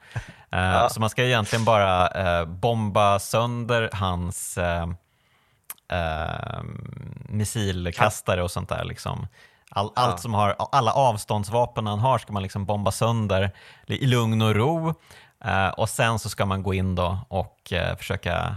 [0.50, 0.88] Ja.
[0.88, 4.58] Så man ska egentligen bara bomba sönder hans
[7.28, 8.84] missilkastare och sånt där.
[8.84, 9.26] Liksom.
[9.70, 13.50] All, allt som har, alla avståndsvapen han har ska man liksom bomba sönder
[13.86, 14.94] i lugn och ro.
[15.76, 18.56] Och sen så ska man gå in då och försöka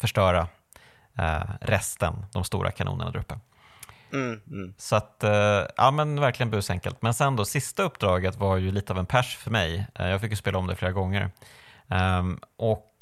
[0.00, 0.48] förstöra
[1.60, 3.38] resten, de stora kanonerna där uppe.
[4.12, 4.74] Mm, mm.
[4.78, 5.24] Så att,
[5.76, 7.02] ja men verkligen busenkelt.
[7.02, 9.86] Men sen då, sista uppdraget var ju lite av en pers för mig.
[9.94, 11.30] jag fick ju spela om det flera gånger.
[12.18, 12.92] Um, och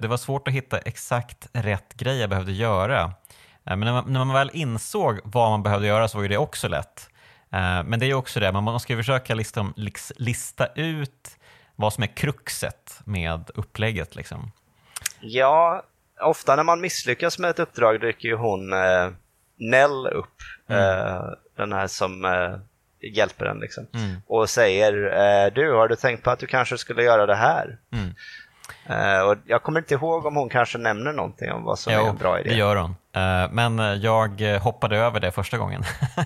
[0.00, 3.12] det var svårt att hitta exakt rätt grej jag behövde göra.
[3.66, 6.28] Eh, men när man, när man väl insåg vad man behövde göra så var ju
[6.28, 7.08] det också lätt.
[7.52, 9.72] Eh, men det är ju också det, man ska ju försöka lista,
[10.16, 11.38] lista ut
[11.76, 14.16] vad som är kruxet med upplägget.
[14.16, 14.50] Liksom.
[15.20, 15.82] Ja,
[16.24, 19.10] ofta när man misslyckas med ett uppdrag dyker ju hon eh,
[19.56, 20.36] Nell upp,
[20.68, 20.82] mm.
[20.82, 21.22] eh,
[21.56, 22.56] den här som eh,
[23.12, 24.16] hjälper en liksom, mm.
[24.26, 27.78] och säger eh, du, har du tänkt på att du kanske skulle göra det här?
[27.92, 28.14] Mm.
[28.90, 32.04] Uh, och jag kommer inte ihåg om hon kanske nämner någonting om vad som jo,
[32.04, 32.50] är en bra idé.
[32.50, 32.90] det gör hon.
[32.90, 35.82] Uh, men jag hoppade över det första gången.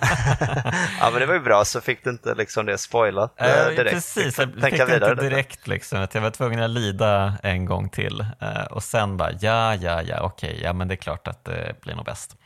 [1.00, 3.94] ja, men det var ju bra, så fick du inte liksom det spoilat uh, direkt.
[3.94, 5.66] Precis, jag fick det inte direkt.
[5.66, 8.26] Liksom, att jag var tvungen att lida en gång till.
[8.70, 11.94] och sen bara, ja, ja, ja, okej, ja, men det är klart att det blir
[11.94, 12.36] nog bäst.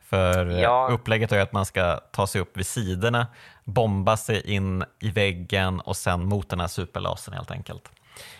[0.00, 0.88] För ja.
[0.90, 3.26] upplägget är att man ska ta sig upp vid sidorna,
[3.64, 7.90] bomba sig in i väggen och sen mot den här superlasern helt enkelt.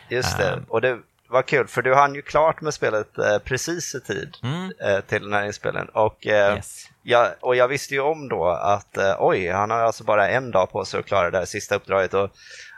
[0.09, 0.99] Just det, och det
[1.29, 4.73] var kul för du hann ju klart med spelet eh, precis i tid mm.
[4.81, 5.89] eh, till den här inspelningen.
[5.89, 6.89] Och, eh, yes.
[7.03, 10.51] jag, och jag visste ju om då att eh, oj, han har alltså bara en
[10.51, 12.15] dag på sig att klara det här sista uppdraget.
[12.15, 12.31] Och,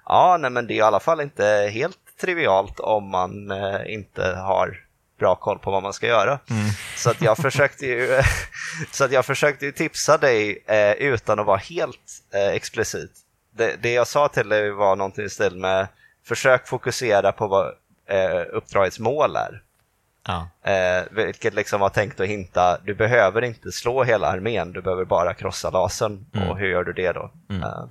[0.06, 4.35] ja, nej, men det är i alla fall inte helt trivialt om man eh, inte
[4.35, 4.78] har
[5.18, 6.39] bra koll på vad man ska göra.
[6.51, 6.66] Mm.
[6.97, 8.22] Så att jag försökte ju,
[8.90, 11.97] så att jag försökte tipsa dig eh, utan att vara helt
[12.55, 13.10] explicit.
[13.56, 15.86] Det, det jag sa till dig var någonting i stil med
[16.31, 17.66] försök fokusera på vad
[18.07, 19.62] eh, uppdragets mål är.
[20.27, 20.48] Ja.
[20.73, 25.05] Eh, vilket liksom var tänkt att hinta, du behöver inte slå hela armén, du behöver
[25.05, 26.27] bara krossa lasern.
[26.35, 26.48] Mm.
[26.48, 27.31] Och hur gör du det då?
[27.51, 27.62] Mm.
[27.62, 27.85] Uh.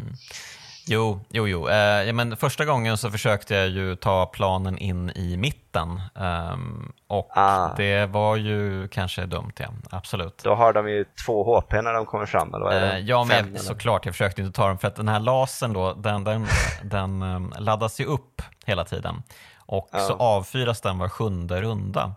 [0.91, 1.69] Jo, jo, jo.
[1.69, 6.91] Eh, ja, men första gången så försökte jag ju ta planen in i mitten um,
[7.07, 7.73] och ah.
[7.77, 9.67] det var ju kanske dumt, ja.
[9.89, 10.41] Absolut.
[10.43, 12.93] Då har de ju två HP när de kommer fram, eller vad är det?
[12.93, 14.05] Eh, ja, men Fem, såklart.
[14.05, 16.47] Jag försökte inte ta dem för att den här lasen då, den, den,
[16.83, 19.23] den um, laddas ju upp hela tiden
[19.65, 19.99] och ja.
[19.99, 22.15] så avfyras den var sjunde runda.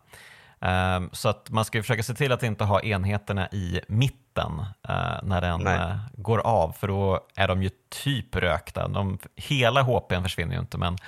[0.62, 5.18] Um, så att man ska försöka se till att inte ha enheterna i mitten uh,
[5.22, 8.88] när den uh, går av, för då är de ju typ rökta.
[8.88, 10.98] De, hela HPn försvinner ju inte, men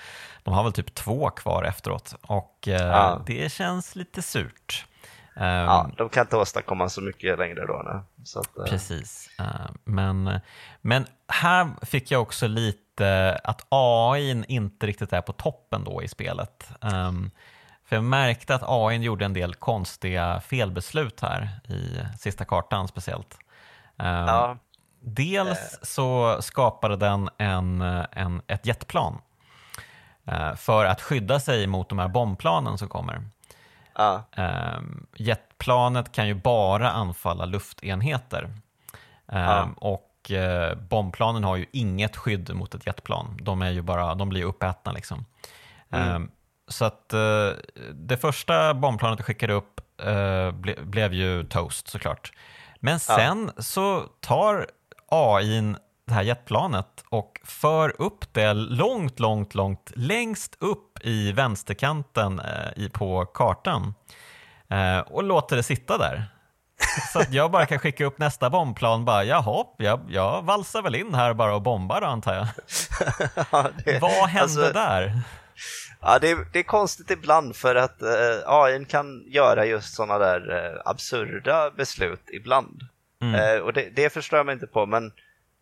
[0.42, 3.22] de har väl typ två kvar efteråt och uh, ja.
[3.26, 4.86] det känns lite surt.
[5.34, 7.82] ja, de kan inte åstadkomma så mycket längre då.
[7.84, 8.02] Nej.
[8.24, 8.70] Så att.
[8.70, 9.30] Precis.
[9.40, 10.40] Uh, men,
[10.80, 16.08] men här fick jag också lite att AI inte riktigt är på toppen då i
[16.08, 16.68] spelet.
[17.84, 23.38] För jag märkte att AI gjorde en del konstiga felbeslut här i sista kartan speciellt.
[23.96, 24.58] Um, ja.
[25.00, 27.80] Dels så skapade den en,
[28.12, 29.20] en, ett jetplan
[30.32, 33.22] uh, för att skydda sig mot de här bombplanen som kommer.
[33.94, 34.24] Ja.
[34.36, 38.44] Um, jetplanet kan ju bara anfalla luftenheter.
[38.44, 39.68] Um, ja.
[39.76, 43.38] Och uh, bombplanen har ju inget skydd mot ett jetplan.
[43.42, 44.92] De, är ju bara, de blir uppätna.
[44.92, 45.24] Liksom.
[45.90, 46.30] Mm.
[46.68, 47.50] Så att uh,
[47.94, 52.32] det första bombplanet jag skickade upp uh, ble, blev ju toast såklart.
[52.80, 53.62] Men sen ja.
[53.62, 54.66] så tar
[55.08, 55.74] AI
[56.06, 62.88] det här jetplanet och för upp det långt, långt, långt längst upp i vänsterkanten eh,
[62.88, 63.94] på kartan
[64.70, 66.24] eh, och låter det sitta där.
[67.12, 70.94] Så att jag bara kan skicka upp nästa bombplan bara, jaha, jag, jag valsar väl
[70.94, 72.46] in här bara och bombar då antar jag.
[73.50, 75.22] ja, det, Vad hände alltså, där?
[76.04, 80.18] Ja, det är, det är konstigt ibland för att eh, AI kan göra just sådana
[80.18, 82.80] där eh, absurda beslut ibland.
[83.22, 83.34] Mm.
[83.34, 85.12] Eh, och det, det förstår jag mig inte på, men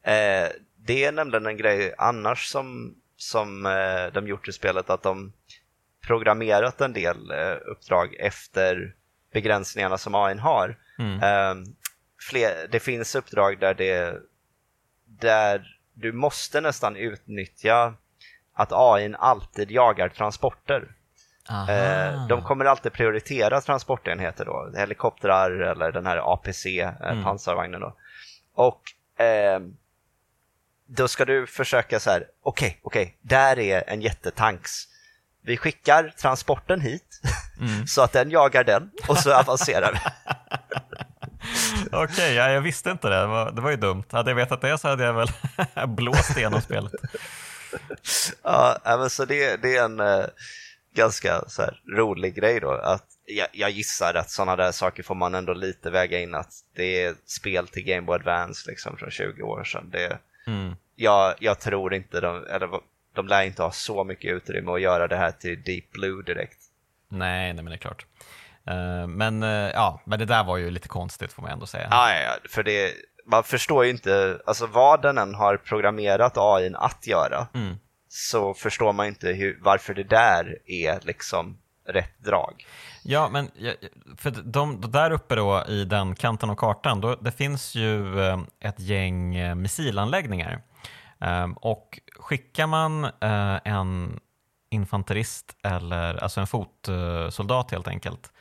[0.02, 5.02] Eh, det är nämligen en grej annars som, som eh, de gjort i spelet, att
[5.02, 5.32] de
[6.06, 8.94] programmerat en del eh, uppdrag efter
[9.32, 10.78] begränsningarna som AI har.
[10.98, 11.23] Mm.
[11.23, 11.64] Ehm,
[12.31, 14.16] fler, det finns uppdrag där, det,
[15.05, 17.94] där du måste nästan utnyttja
[18.55, 20.89] att AI alltid jagar transporter.
[21.51, 22.27] Aha.
[22.29, 27.24] De kommer alltid prioritera transportenheter då, helikoptrar eller den här APC, mm.
[27.24, 27.97] pansarvagnen då.
[28.55, 28.83] Och
[29.24, 29.61] eh,
[30.87, 34.70] då ska du försöka så här, okej, okay, okej, okay, där är en jättetanks.
[35.45, 37.20] Vi skickar transporten hit
[37.61, 37.87] mm.
[37.87, 39.99] så att den jagar den och så avancerar vi.
[41.93, 43.20] Okej, okay, ja, jag visste inte det.
[43.20, 44.05] Det var, det var ju dumt.
[44.12, 45.29] Hade jag vetat det så hade jag väl
[45.89, 46.93] blåst igenom spelet.
[48.43, 50.24] Ja, men så det, det är en uh,
[50.94, 52.70] ganska så här, rolig grej då.
[52.70, 56.35] Att jag, jag gissar att sådana där saker får man ändå lite väga in.
[56.35, 59.90] Att det är spel till Game Boy Advance liksom, från 20 år sedan.
[59.90, 62.69] Det, mm jag, jag tror inte de, eller
[63.15, 66.59] de lär inte ha så mycket utrymme att göra det här till Deep Blue direkt.
[67.09, 68.07] Nej, nej men det är klart.
[68.70, 71.89] Uh, men, uh, ja, men det där var ju lite konstigt får man ändå säga.
[71.90, 72.93] Ja, ja, för det,
[73.27, 77.77] man förstår ju inte, alltså vad den än har programmerat AI att göra, mm.
[78.09, 81.59] så förstår man inte hur, varför det där är liksom
[81.89, 82.66] rätt drag.
[83.03, 83.51] Ja, men
[84.19, 88.40] för de, där uppe då i den kanten av kartan, då, det finns ju eh,
[88.61, 90.62] ett gäng missilanläggningar
[91.23, 94.20] Ehm, och skickar man eh, en
[94.70, 98.31] infanterist eller alltså en fotsoldat helt enkelt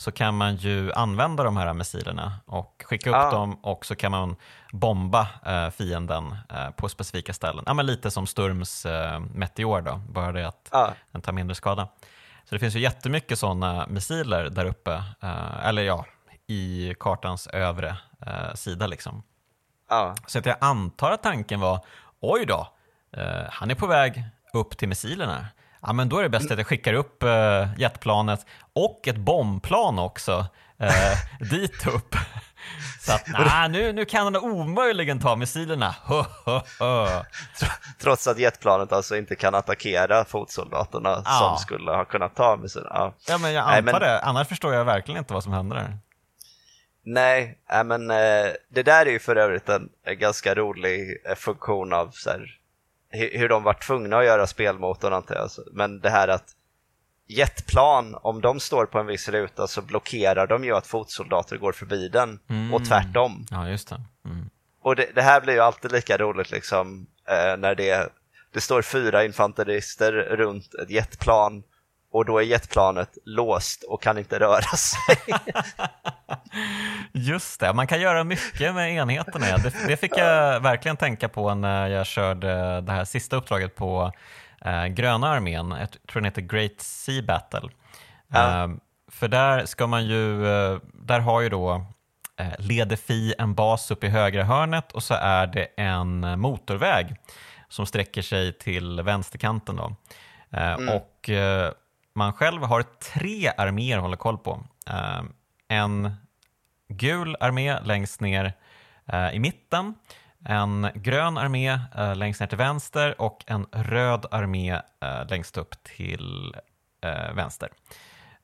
[0.00, 3.30] så kan man ju använda de här missilerna och skicka upp ah.
[3.30, 4.36] dem och så kan man
[4.72, 7.64] bomba eh, fienden eh, på specifika ställen.
[7.66, 8.86] Ja, men lite som Sturms
[9.34, 10.90] Meteor då, bara det att ah.
[11.12, 11.88] den tar mindre skada.
[12.44, 15.02] Så det finns ju jättemycket sådana missiler där uppe,
[15.62, 16.06] eller ja,
[16.46, 17.96] i kartans övre
[18.54, 19.22] sida liksom.
[19.88, 20.14] Ah.
[20.26, 21.84] Så att jag antar att tanken var
[22.20, 22.68] oj då,
[23.16, 25.46] eh, han är på väg upp till missilerna.
[25.82, 29.98] Ja, men då är det bäst att jag skickar upp eh, jetplanet och ett bombplan
[29.98, 30.46] också
[30.78, 32.16] eh, dit upp.
[33.00, 35.94] Så att nah, nu, nu kan han omöjligen ta missilerna.
[38.00, 41.38] Trots att jetplanet alltså inte kan attackera fotsoldaterna ja.
[41.38, 42.90] som skulle ha kunnat ta missilerna.
[42.94, 44.00] Ja, ja men jag antar Nej, men...
[44.00, 44.20] det.
[44.20, 45.98] Annars förstår jag verkligen inte vad som händer där.
[47.04, 49.88] Nej, men äh, det där är ju för övrigt en,
[50.18, 52.59] ganska rolig äh, funktion av så här,
[53.10, 55.50] hur, de var tvungna att göra spelmotorn antar jag.
[55.72, 56.44] Men det här att
[57.26, 61.72] jetplan, om de står på en viss ruta så blockerar de ju att fotsoldater går
[61.72, 62.74] förbi den mm.
[62.74, 63.46] och tvärtom.
[63.50, 64.00] Ja, just det.
[64.24, 64.50] Mm.
[64.82, 67.06] Och det, det, här blir ju alltid lika roligt liksom
[67.58, 68.12] när det,
[68.52, 71.62] det står fyra infanterister runt ett jetplan
[72.12, 75.16] och då är jetplanet låst och kan inte röra sig.
[77.12, 79.46] Just det, man kan göra mycket med enheterna.
[79.56, 84.12] Det, det fick jag verkligen tänka på när jag körde det här sista uppdraget på
[84.64, 85.74] eh, gröna armén.
[85.80, 87.68] Jag tror den heter Great Sea Battle.
[88.28, 88.64] Ja.
[88.64, 88.70] Eh,
[89.10, 91.86] för där ska man ju, eh, där har ju då
[92.36, 97.16] eh, Ledefi en bas upp i högra hörnet och så är det en motorväg
[97.68, 99.76] som sträcker sig till vänsterkanten.
[99.76, 99.96] Då.
[100.52, 100.96] Eh, mm.
[100.96, 101.72] Och eh,
[102.14, 104.64] man själv har tre arméer att hålla koll på.
[104.86, 105.22] Eh,
[105.68, 106.14] en
[106.88, 108.52] gul armé längst ner
[109.06, 109.94] eh, i mitten,
[110.44, 114.80] en grön armé eh, längst ner till vänster och en röd armé
[115.28, 116.54] längst upp till
[117.34, 117.68] vänster.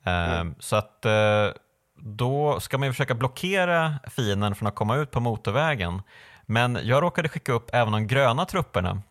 [0.05, 0.55] Mm.
[0.59, 1.07] Så att
[1.97, 6.03] då ska man ju försöka blockera fienden från att komma ut på motorvägen.
[6.43, 9.03] Men jag råkade skicka upp även de gröna trupperna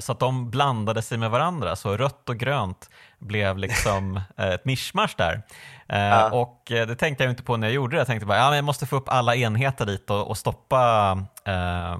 [0.00, 1.76] så att de blandade sig med varandra.
[1.76, 5.42] Så rött och grönt blev liksom eh, ett mischmasch där.
[5.88, 6.30] Eh, ja.
[6.30, 8.00] Och det tänkte jag inte på när jag gjorde det.
[8.00, 11.10] Jag tänkte bara ja, jag måste få upp alla enheter dit och, och stoppa
[11.44, 11.98] eh,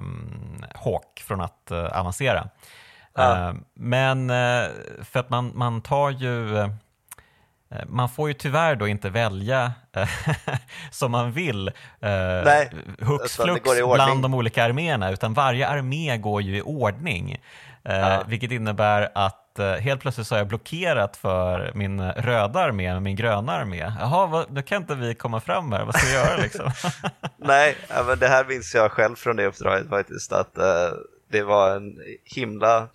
[0.75, 2.49] Hawk från att eh, avancera.
[3.13, 3.53] Ja.
[3.73, 4.29] Men
[5.03, 6.69] för att man, man tar ju
[7.69, 10.09] Eh, man får ju tyvärr då inte välja eh,
[10.91, 11.73] som man vill eh,
[12.45, 17.37] Nej, hux flux bland de olika arméerna utan varje armé går ju i ordning.
[17.87, 18.23] Ja.
[18.27, 23.15] Vilket innebär att helt plötsligt så har jag blockerat för min röda armé med min
[23.15, 23.91] gröna armé.
[23.99, 26.71] Jaha, då kan inte vi komma fram här, vad ska vi göra liksom?
[27.37, 27.77] Nej,
[28.07, 30.55] men det här minns jag själv från det uppdraget faktiskt att
[31.31, 32.87] det var en himla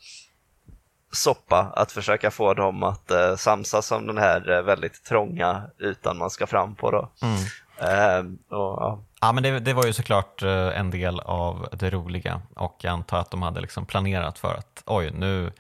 [1.13, 6.19] soppa att försöka få dem att eh, samsas om den här eh, väldigt trånga ytan
[6.19, 6.91] man ska fram på.
[6.91, 7.11] Då.
[7.23, 7.39] Mm.
[7.83, 9.33] Eh, och, ja.
[9.33, 13.19] men det, det, var ju såklart eh, en del av det roliga och jag antar
[13.19, 15.53] att de hade liksom planerat för att oj, nu,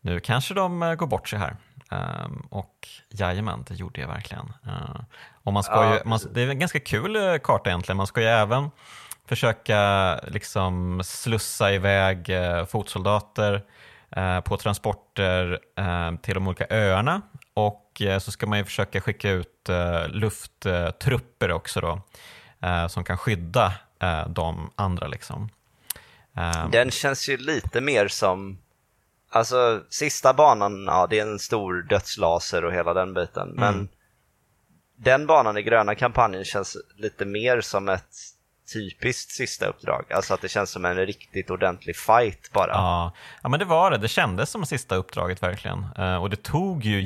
[0.00, 1.56] nu kanske de eh, går bort sig här.
[1.90, 4.52] Um, och jajamän, det gjorde jag verkligen.
[4.66, 5.00] Uh,
[5.42, 7.96] och man ska ju, man, det är en ganska kul karta egentligen.
[7.96, 8.70] Man ska ju även
[9.26, 13.62] försöka liksom slussa iväg uh, fotsoldater
[14.10, 15.58] Eh, på transporter
[16.22, 17.22] till de olika öarna
[17.54, 19.68] och eh, så ska man ju försöka skicka ut
[20.08, 22.00] lufttrupper också då
[22.88, 23.72] som kan skydda
[24.28, 25.06] de andra.
[25.06, 25.48] Liksom.
[26.72, 28.58] Den känns ju lite mer som
[29.30, 33.48] Alltså sista banan, ja det är en stor dödslaser och hela den biten.
[33.48, 33.88] Men mm.
[34.96, 38.14] den banan i gröna kampanjen känns lite mer som ett
[38.74, 40.12] typiskt sista uppdrag.
[40.12, 42.72] Alltså att det känns som en riktigt ordentlig fight bara.
[42.72, 43.12] Ja,
[43.42, 43.98] ja men det var det.
[43.98, 45.84] Det kändes som sista uppdraget verkligen.
[46.20, 47.00] Och det tog ju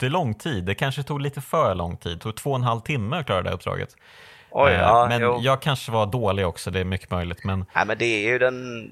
[0.00, 0.64] jättelång tid.
[0.64, 2.16] Det kanske tog lite för lång tid.
[2.16, 3.96] Det tog två och en halv timme att klara det uppdraget.
[4.50, 5.38] Oj, uh, ja, men jo.
[5.40, 7.44] jag kanske var dålig också, det är mycket möjligt.
[7.44, 7.64] Men...
[7.74, 8.88] Ja, men det är ju den...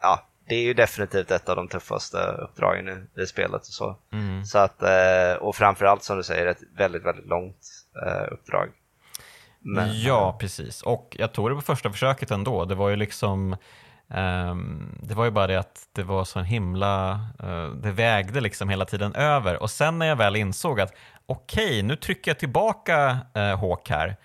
[0.00, 3.60] Ja, det är ju definitivt ett av de tuffaste uppdragen i, i spelet.
[3.60, 3.96] Och så.
[4.12, 4.44] Mm.
[4.44, 7.56] så att, uh, och framförallt som du säger, ett väldigt, väldigt långt
[8.30, 8.68] uppdrag.
[9.62, 10.82] Men, ja, precis.
[10.82, 12.64] Och jag tog det på första försöket ändå.
[12.64, 13.56] Det var ju liksom
[14.14, 18.40] um, det var ju bara det att det var så en himla, uh, det vägde
[18.40, 19.62] liksom hela tiden över.
[19.62, 20.94] Och sen när jag väl insåg att
[21.26, 24.16] okej, okay, nu trycker jag tillbaka uh, Hawk här.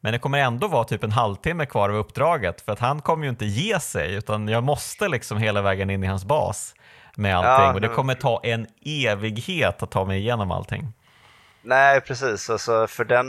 [0.00, 3.24] Men det kommer ändå vara typ en halvtimme kvar av uppdraget för att han kommer
[3.24, 6.74] ju inte ge sig utan jag måste liksom hela vägen in i hans bas
[7.16, 10.92] med allting ja, och det kommer ta en evighet att ta mig igenom allting.
[11.62, 12.50] Nej, precis.
[12.50, 13.26] Alltså, för den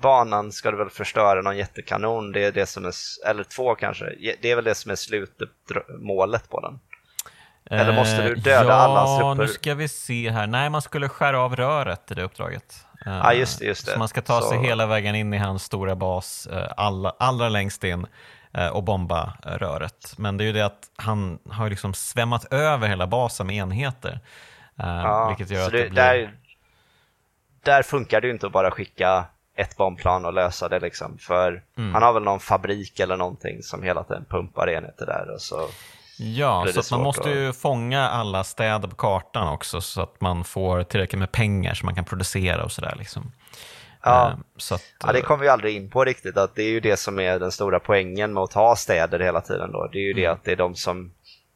[0.00, 2.92] banan ska du väl förstöra någon jättekanon, det är det som är,
[3.26, 4.04] eller två kanske,
[4.42, 6.80] det är väl det som är slutmålet på den.
[7.70, 9.00] Eller måste du döda ja, alla?
[9.20, 10.46] Ja, nu ska vi se här.
[10.46, 12.86] Nej, man skulle skära av röret i det uppdraget.
[13.04, 13.64] Ja, just det.
[13.64, 13.92] Just det.
[13.92, 14.48] Så man ska ta Så...
[14.48, 18.06] sig hela vägen in i hans stora bas, eh, alla, allra längst in
[18.54, 20.14] eh, och bomba röret.
[20.18, 24.20] Men det är ju det att han har liksom svämmat över hela basen med enheter.
[24.78, 26.02] Eh, ja, vilket gör att det, det blir...
[26.02, 26.38] där,
[27.62, 29.24] där funkar det ju inte att bara skicka
[29.56, 31.18] ett bombplan och lösa det liksom.
[31.18, 31.94] För mm.
[31.94, 35.68] han har väl någon fabrik eller någonting som hela tiden pumpar enheter där och så
[36.18, 40.82] Ja, så man måste ju fånga alla städer på kartan också så att man får
[40.82, 43.32] tillräckligt med pengar så man kan producera och sådär liksom.
[44.02, 44.38] Ja.
[44.56, 46.36] Så att, ja, det kommer vi aldrig in på riktigt.
[46.36, 49.40] Att det är ju det som är den stora poängen med att ha städer hela
[49.40, 49.72] tiden.
[49.72, 49.88] Då.
[49.92, 50.22] Det är ju mm.
[50.22, 51.12] det att det är de som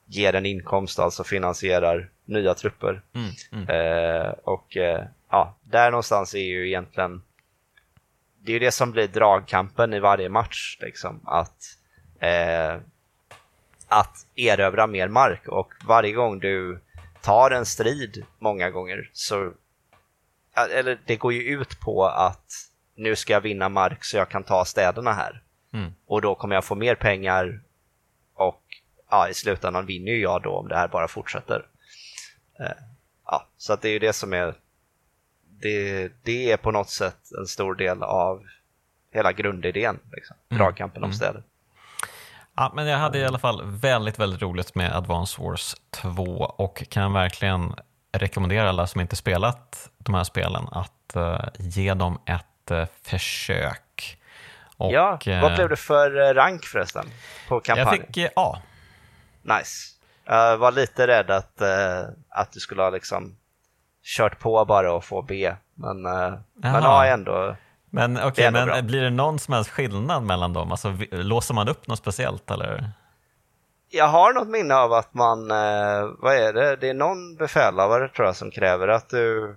[0.07, 3.03] ger en inkomst, alltså finansierar nya trupper.
[3.15, 3.31] Mm.
[3.53, 3.69] Mm.
[3.69, 7.23] Eh, och eh, ja, där någonstans är ju egentligen
[8.43, 10.79] det är det som blir dragkampen i varje match.
[10.81, 11.77] Liksom, att,
[12.21, 12.77] eh,
[13.89, 16.81] att erövra mer mark och varje gång du
[17.21, 19.53] tar en strid många gånger så
[20.71, 22.53] eller det går ju ut på att
[22.95, 25.43] nu ska jag vinna mark så jag kan ta städerna här.
[25.73, 25.93] Mm.
[26.07, 27.61] Och då kommer jag få mer pengar
[28.35, 28.63] och
[29.11, 31.67] ja, i slutändan vinner ju jag då om det här bara fortsätter.
[32.61, 32.77] Eh,
[33.27, 34.55] ja, så att det är ju det som är
[35.61, 38.43] det, det är på något sätt en stor del av
[39.13, 40.37] hela grundidén, liksom.
[40.51, 40.63] Mm.
[40.63, 41.17] dragkampen om mm.
[41.17, 41.43] städer.
[42.57, 46.23] Ja, men jag hade i alla fall väldigt, väldigt roligt med Advance Wars 2
[46.57, 47.75] och kan verkligen
[48.13, 54.19] rekommendera alla som inte spelat de här spelen att uh, ge dem ett uh, försök.
[54.77, 57.07] Och, ja, vad blev det för rank förresten
[57.49, 58.05] på kampanjen?
[58.07, 58.59] Jag fick A.
[59.43, 59.97] Nice.
[60.25, 61.63] Jag var lite rädd att,
[62.29, 63.37] att du skulle ha liksom
[64.17, 65.55] kört på bara och få B.
[65.75, 67.57] Men, uh, men A är ändå
[67.91, 68.83] men, okay, men bra.
[68.83, 70.71] blir det någon som helst skillnad mellan dem?
[70.71, 72.91] Alltså, låser man upp något speciellt eller?
[73.89, 78.09] Jag har något minne av att man, eh, vad är det, det är någon befälhavare
[78.09, 79.57] tror jag som kräver att du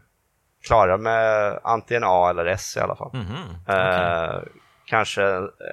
[0.67, 3.11] klara med antingen A eller S i alla fall.
[3.13, 3.61] Mm -hmm.
[3.63, 4.37] okay.
[4.37, 4.43] eh,
[4.85, 5.23] kanske,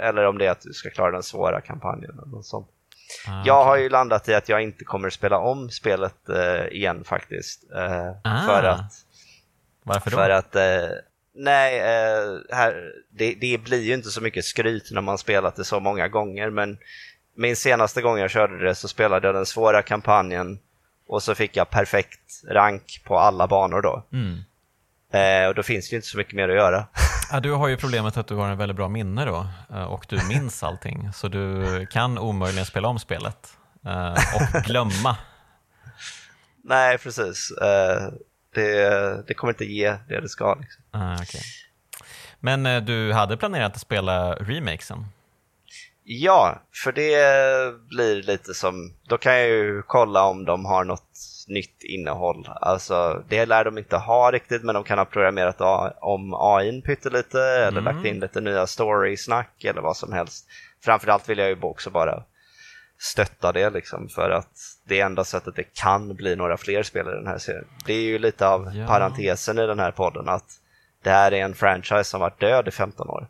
[0.03, 2.69] eller om det är att du ska klara den svåra kampanjen eller något sånt.
[3.27, 7.05] Ah, jag har ju landat i att jag inte kommer spela om spelet eh, igen
[7.05, 7.73] faktiskt.
[7.75, 8.47] Eh, ah.
[8.47, 8.93] För att...
[9.83, 10.17] Varför då?
[10.17, 10.89] För att, eh,
[11.35, 15.65] nej, eh, här, det, det, blir ju inte så mycket skryt när man spelat det
[15.65, 16.79] så många gånger, men
[17.37, 20.59] min senaste gång jag körde det så spelade jag den svåra kampanjen
[21.07, 24.05] och så fick jag perfekt rank på alla banor då.
[24.13, 24.39] Mm.
[25.13, 26.85] Eh, och då finns det ju inte så mycket mer att göra.
[27.33, 30.07] Ja, du har ju problemet att du har en väldigt bra minne då eh, och
[30.09, 31.13] du minns allting.
[31.13, 35.17] Så du kan omöjligen spela om spelet eh, och glömma.
[36.65, 37.51] Nej, precis.
[37.51, 38.13] Eh,
[38.55, 40.55] det, det kommer inte ge det det ska.
[40.55, 40.83] Liksom.
[40.91, 41.41] Ah, okay.
[42.41, 45.07] Men du hade planerat att spela remakesen?
[46.05, 51.19] Ja, för det blir lite som, då kan jag ju kolla om de har något
[51.51, 52.49] nytt innehåll.
[52.61, 55.61] Alltså, det lär de inte ha riktigt, men de kan ha programmerat
[56.01, 57.85] om AI pyttelite eller mm.
[57.85, 60.47] lagt in lite nya story-snack eller vad som helst.
[60.85, 62.23] Framförallt vill jag ju också bara
[62.99, 64.53] stötta det liksom för att
[64.85, 67.67] det är enda sättet det kan bli några fler spelare i den här serien.
[67.87, 68.87] Det är ju lite av ja.
[68.87, 70.61] parentesen i den här podden att
[71.03, 73.29] det här är en franchise som varit död i 15 år.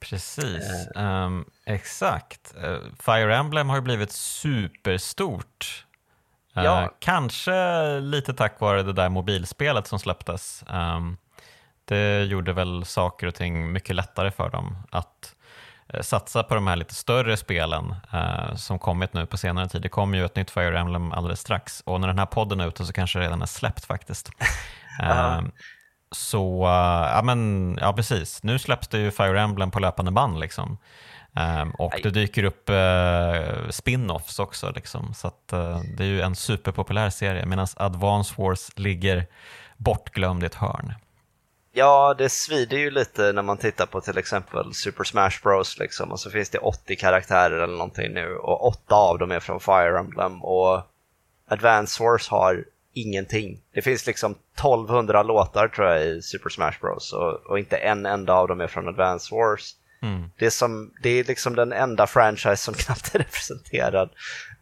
[0.00, 2.54] Precis, um, exakt.
[2.64, 5.85] Uh, Fire Emblem har ju blivit superstort
[6.64, 6.82] Ja.
[6.82, 10.64] Uh, kanske lite tack vare det där mobilspelet som släpptes.
[10.68, 11.16] Um,
[11.84, 15.34] det gjorde väl saker och ting mycket lättare för dem att
[15.94, 19.82] uh, satsa på de här lite större spelen uh, som kommit nu på senare tid.
[19.82, 22.68] Det kommer ju ett nytt Fire Emblem alldeles strax och när den här podden är
[22.68, 24.30] ute så kanske det redan är släppt faktiskt.
[25.38, 25.52] um,
[26.10, 26.62] så
[27.14, 28.42] ja, men, ja, precis.
[28.42, 30.40] Nu släpps det ju Fire Emblem på löpande band.
[30.40, 30.78] Liksom.
[31.36, 35.14] Um, och det dyker upp uh, spin-offs också, liksom.
[35.14, 39.26] så att, uh, det är ju en superpopulär serie medan Advance Wars ligger
[39.76, 40.94] bortglömd i ett hörn.
[41.72, 45.78] Ja, det svider ju lite när man tittar på till exempel Super Smash Bros.
[45.78, 49.40] Liksom, och så finns det 80 karaktärer eller någonting nu och åtta av dem är
[49.40, 50.82] från Fire Emblem och
[51.48, 52.64] Advance Wars har
[52.94, 53.60] ingenting.
[53.74, 57.12] Det finns liksom 1200 låtar tror jag i Super Smash Bros.
[57.12, 59.74] Och, och inte en enda av dem är från Advance Wars.
[60.06, 60.30] Mm.
[60.38, 64.10] Det, är som, det är liksom den enda franchise som knappt är representerad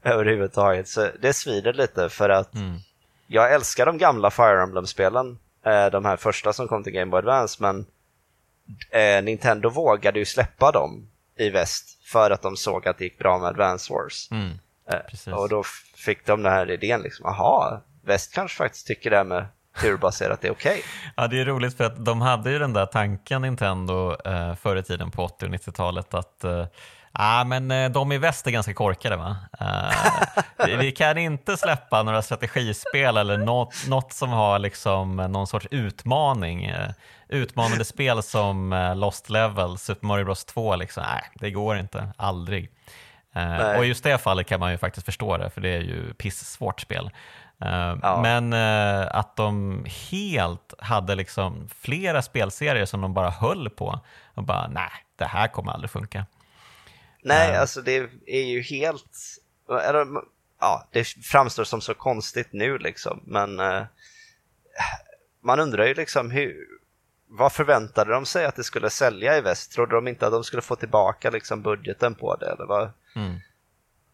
[0.02, 0.88] överhuvudtaget.
[0.88, 2.78] Så det svider lite för att mm.
[3.26, 5.38] jag älskar de gamla Fire Emblem-spelen.
[5.66, 7.86] Eh, de här första som kom till Game Boy Advance, men
[8.90, 13.18] eh, Nintendo vågade ju släppa dem i väst för att de såg att det gick
[13.18, 14.28] bra med Advance Wars.
[14.30, 14.58] Mm.
[14.90, 15.62] Eh, och då
[15.96, 19.46] fick de den här idén, liksom, aha, väst kanske faktiskt tycker det här med
[19.80, 20.70] turbaserat är okej.
[20.70, 20.82] Okay.
[21.16, 24.76] Ja, det är roligt för att de hade ju den där tanken Nintendo eh, förr
[24.76, 26.66] i tiden på 80 och 90-talet att eh,
[27.16, 29.36] Ah, men eh, de i väst är ganska korkade va?
[30.68, 35.66] Uh, vi kan inte släppa några strategispel eller något, något som har liksom någon sorts
[35.70, 36.70] utmaning.
[36.70, 36.90] Uh,
[37.28, 41.02] utmanande spel som uh, Lost Level, Super Mario Bros 2, liksom.
[41.06, 42.70] nej det går inte, aldrig.
[43.36, 45.80] Uh, och i just det fallet kan man ju faktiskt förstå det, för det är
[45.80, 47.10] ju pissvårt spel.
[47.64, 48.20] Eh, ja.
[48.22, 54.00] Men uh, att de helt hade liksom flera spelserier som de bara höll på
[54.34, 56.26] och bara nej, det här kommer aldrig funka.
[57.22, 57.60] Nej, uh.
[57.60, 59.18] alltså det är ju helt,
[59.68, 60.06] eller,
[60.60, 63.60] ja, det framstår som så konstigt nu liksom, men
[65.42, 66.66] man undrar ju liksom hur,
[67.28, 69.72] vad förväntade de sig att det skulle sälja i väst?
[69.72, 72.46] Trodde de inte att de skulle få tillbaka liksom budgeten på det?
[72.46, 72.90] Eller vad?
[73.16, 73.38] Mm.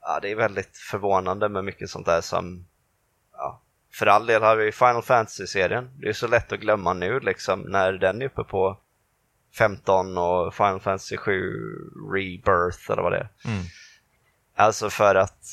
[0.01, 2.66] Ja, det är väldigt förvånande med mycket sånt där som
[3.41, 3.62] ja,
[3.93, 5.91] för all del har vi Final Fantasy-serien.
[6.01, 8.79] Det är så lätt att glömma nu liksom när den är uppe på
[9.59, 11.33] 15 och Final Fantasy 7
[12.15, 13.29] Rebirth eller vad det är.
[13.45, 13.65] Mm.
[14.57, 15.45] Alltså för att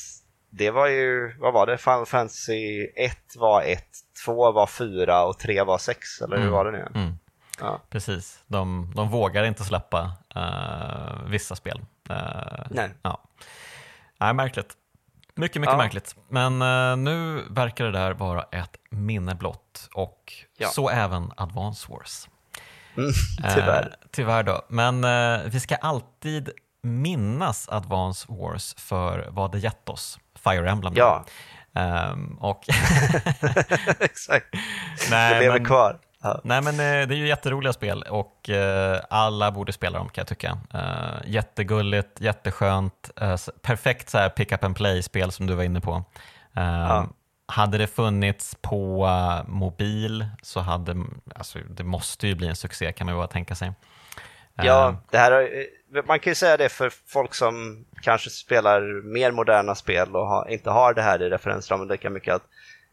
[0.50, 1.78] det var ju, vad var det?
[1.78, 3.84] Final Fantasy 1 var 1,
[4.24, 6.54] 2 var 4 och 3 var 6 eller hur mm.
[6.54, 6.88] var det nu?
[6.94, 7.14] Mm.
[7.60, 7.80] Ja.
[7.90, 11.80] Precis, de, de vågar inte släppa uh, vissa spel.
[12.10, 12.90] Uh, Nej.
[13.02, 13.20] Ja.
[14.18, 14.76] Nej, märkligt.
[15.38, 15.76] Mycket, mycket ja.
[15.76, 16.16] märkligt.
[16.28, 20.68] Men uh, nu verkar det där vara ett minne blott och ja.
[20.68, 22.28] så även Advance Wars.
[22.96, 23.10] Mm,
[23.54, 23.82] tyvärr.
[23.82, 24.62] Uh, tyvärr då.
[24.68, 26.50] Men uh, vi ska alltid
[26.82, 30.18] minnas Advance Wars för vad det gett oss.
[30.44, 30.92] Fire Emblem.
[30.96, 31.24] Ja.
[31.72, 32.64] Um, och
[34.00, 34.46] Exakt.
[35.10, 35.98] Nej, det lever men, kvar.
[36.44, 38.50] Nej men det är ju jätteroliga spel och
[39.10, 40.58] alla borde spela dem kan jag tycka.
[41.24, 43.10] jättegulligt, jätteskönt,
[43.62, 46.04] perfekt så här pick up and play-spel som du var inne på.
[46.54, 47.08] Ja.
[47.46, 49.10] Hade det funnits på
[49.46, 50.96] mobil så hade,
[51.34, 53.72] alltså det måste ju bli en succé kan man ju bara tänka sig.
[54.62, 55.48] Ja, det här,
[56.06, 60.70] man kan ju säga det för folk som kanske spelar mer moderna spel och inte
[60.70, 62.42] har det här i referensramen lika mycket att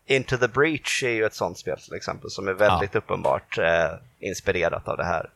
[0.05, 2.97] Into the Breach är ju ett sånt spel till exempel som är väldigt ja.
[2.97, 5.29] uppenbart eh, inspirerat av det här.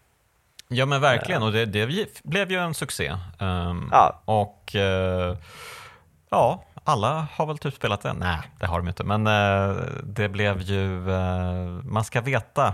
[0.68, 3.16] Ja men verkligen, och det, det blev ju en succé.
[3.40, 4.22] Um, ja.
[4.26, 5.38] Och uh,
[6.30, 8.14] ja, alla har väl typ spelat det?
[8.14, 9.04] Nej, det har de inte.
[9.04, 12.74] Men uh, det blev ju, uh, man ska veta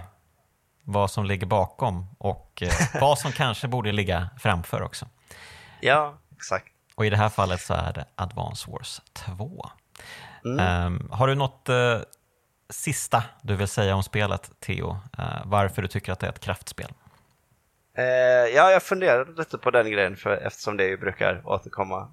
[0.84, 2.64] vad som ligger bakom och
[3.02, 5.06] vad som kanske borde ligga framför också.
[5.82, 6.68] Ja, exakt.
[6.96, 9.70] Och i det här fallet så är det Advance Wars 2.
[10.46, 10.86] Mm.
[10.86, 12.02] Um, har du något uh,
[12.70, 14.90] sista du vill säga om spelet, Theo?
[15.20, 16.94] Uh, varför du tycker att det är ett kraftspel?
[17.98, 18.06] Uh,
[18.56, 22.12] ja, jag funderade lite på den grejen för, eftersom det ju brukar återkomma.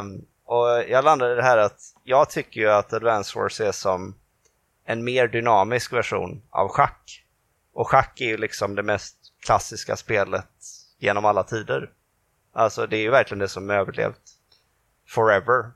[0.00, 3.72] Um, och jag landade i det här att jag tycker ju att Advance Wars är
[3.72, 4.14] som
[4.84, 7.24] en mer dynamisk version av schack.
[7.72, 10.50] Och schack är ju liksom det mest klassiska spelet
[10.98, 11.90] genom alla tider.
[12.52, 14.22] Alltså det är ju verkligen det som överlevt
[15.08, 15.70] forever.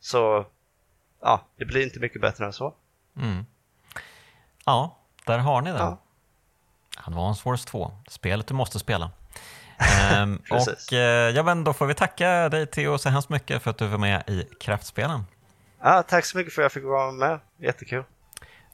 [0.00, 0.46] Så
[1.24, 2.74] ja, det blir inte mycket bättre än så.
[3.16, 3.46] Mm.
[4.64, 5.80] Ja, där har ni den.
[5.80, 5.98] Ja.
[6.96, 9.10] Advance Wars 2, spelet du måste spela.
[9.78, 13.70] ehm, och eh, ja, men då får vi tacka dig Theo så hemskt mycket för
[13.70, 15.24] att du var med i Kraftspelen.
[15.80, 18.04] Ja, tack så mycket för att jag fick vara med, jättekul.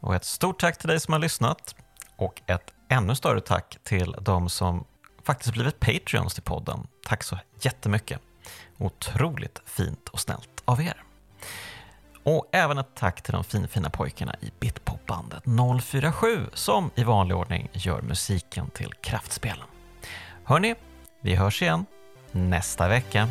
[0.00, 1.74] Och ett stort tack till dig som har lyssnat
[2.16, 4.84] och ett ännu större tack till de som
[5.24, 6.86] faktiskt blivit Patreons till podden.
[7.06, 8.20] Tack så jättemycket.
[8.78, 11.02] Otroligt fint och snällt av er.
[12.22, 15.42] Och även ett tack till de finfina pojkarna i Bitpopbandet
[15.82, 19.66] 047 som i vanlig ordning gör musiken till kraftspelen.
[20.44, 20.74] Hörni,
[21.20, 21.86] vi hörs igen
[22.32, 23.28] nästa vecka.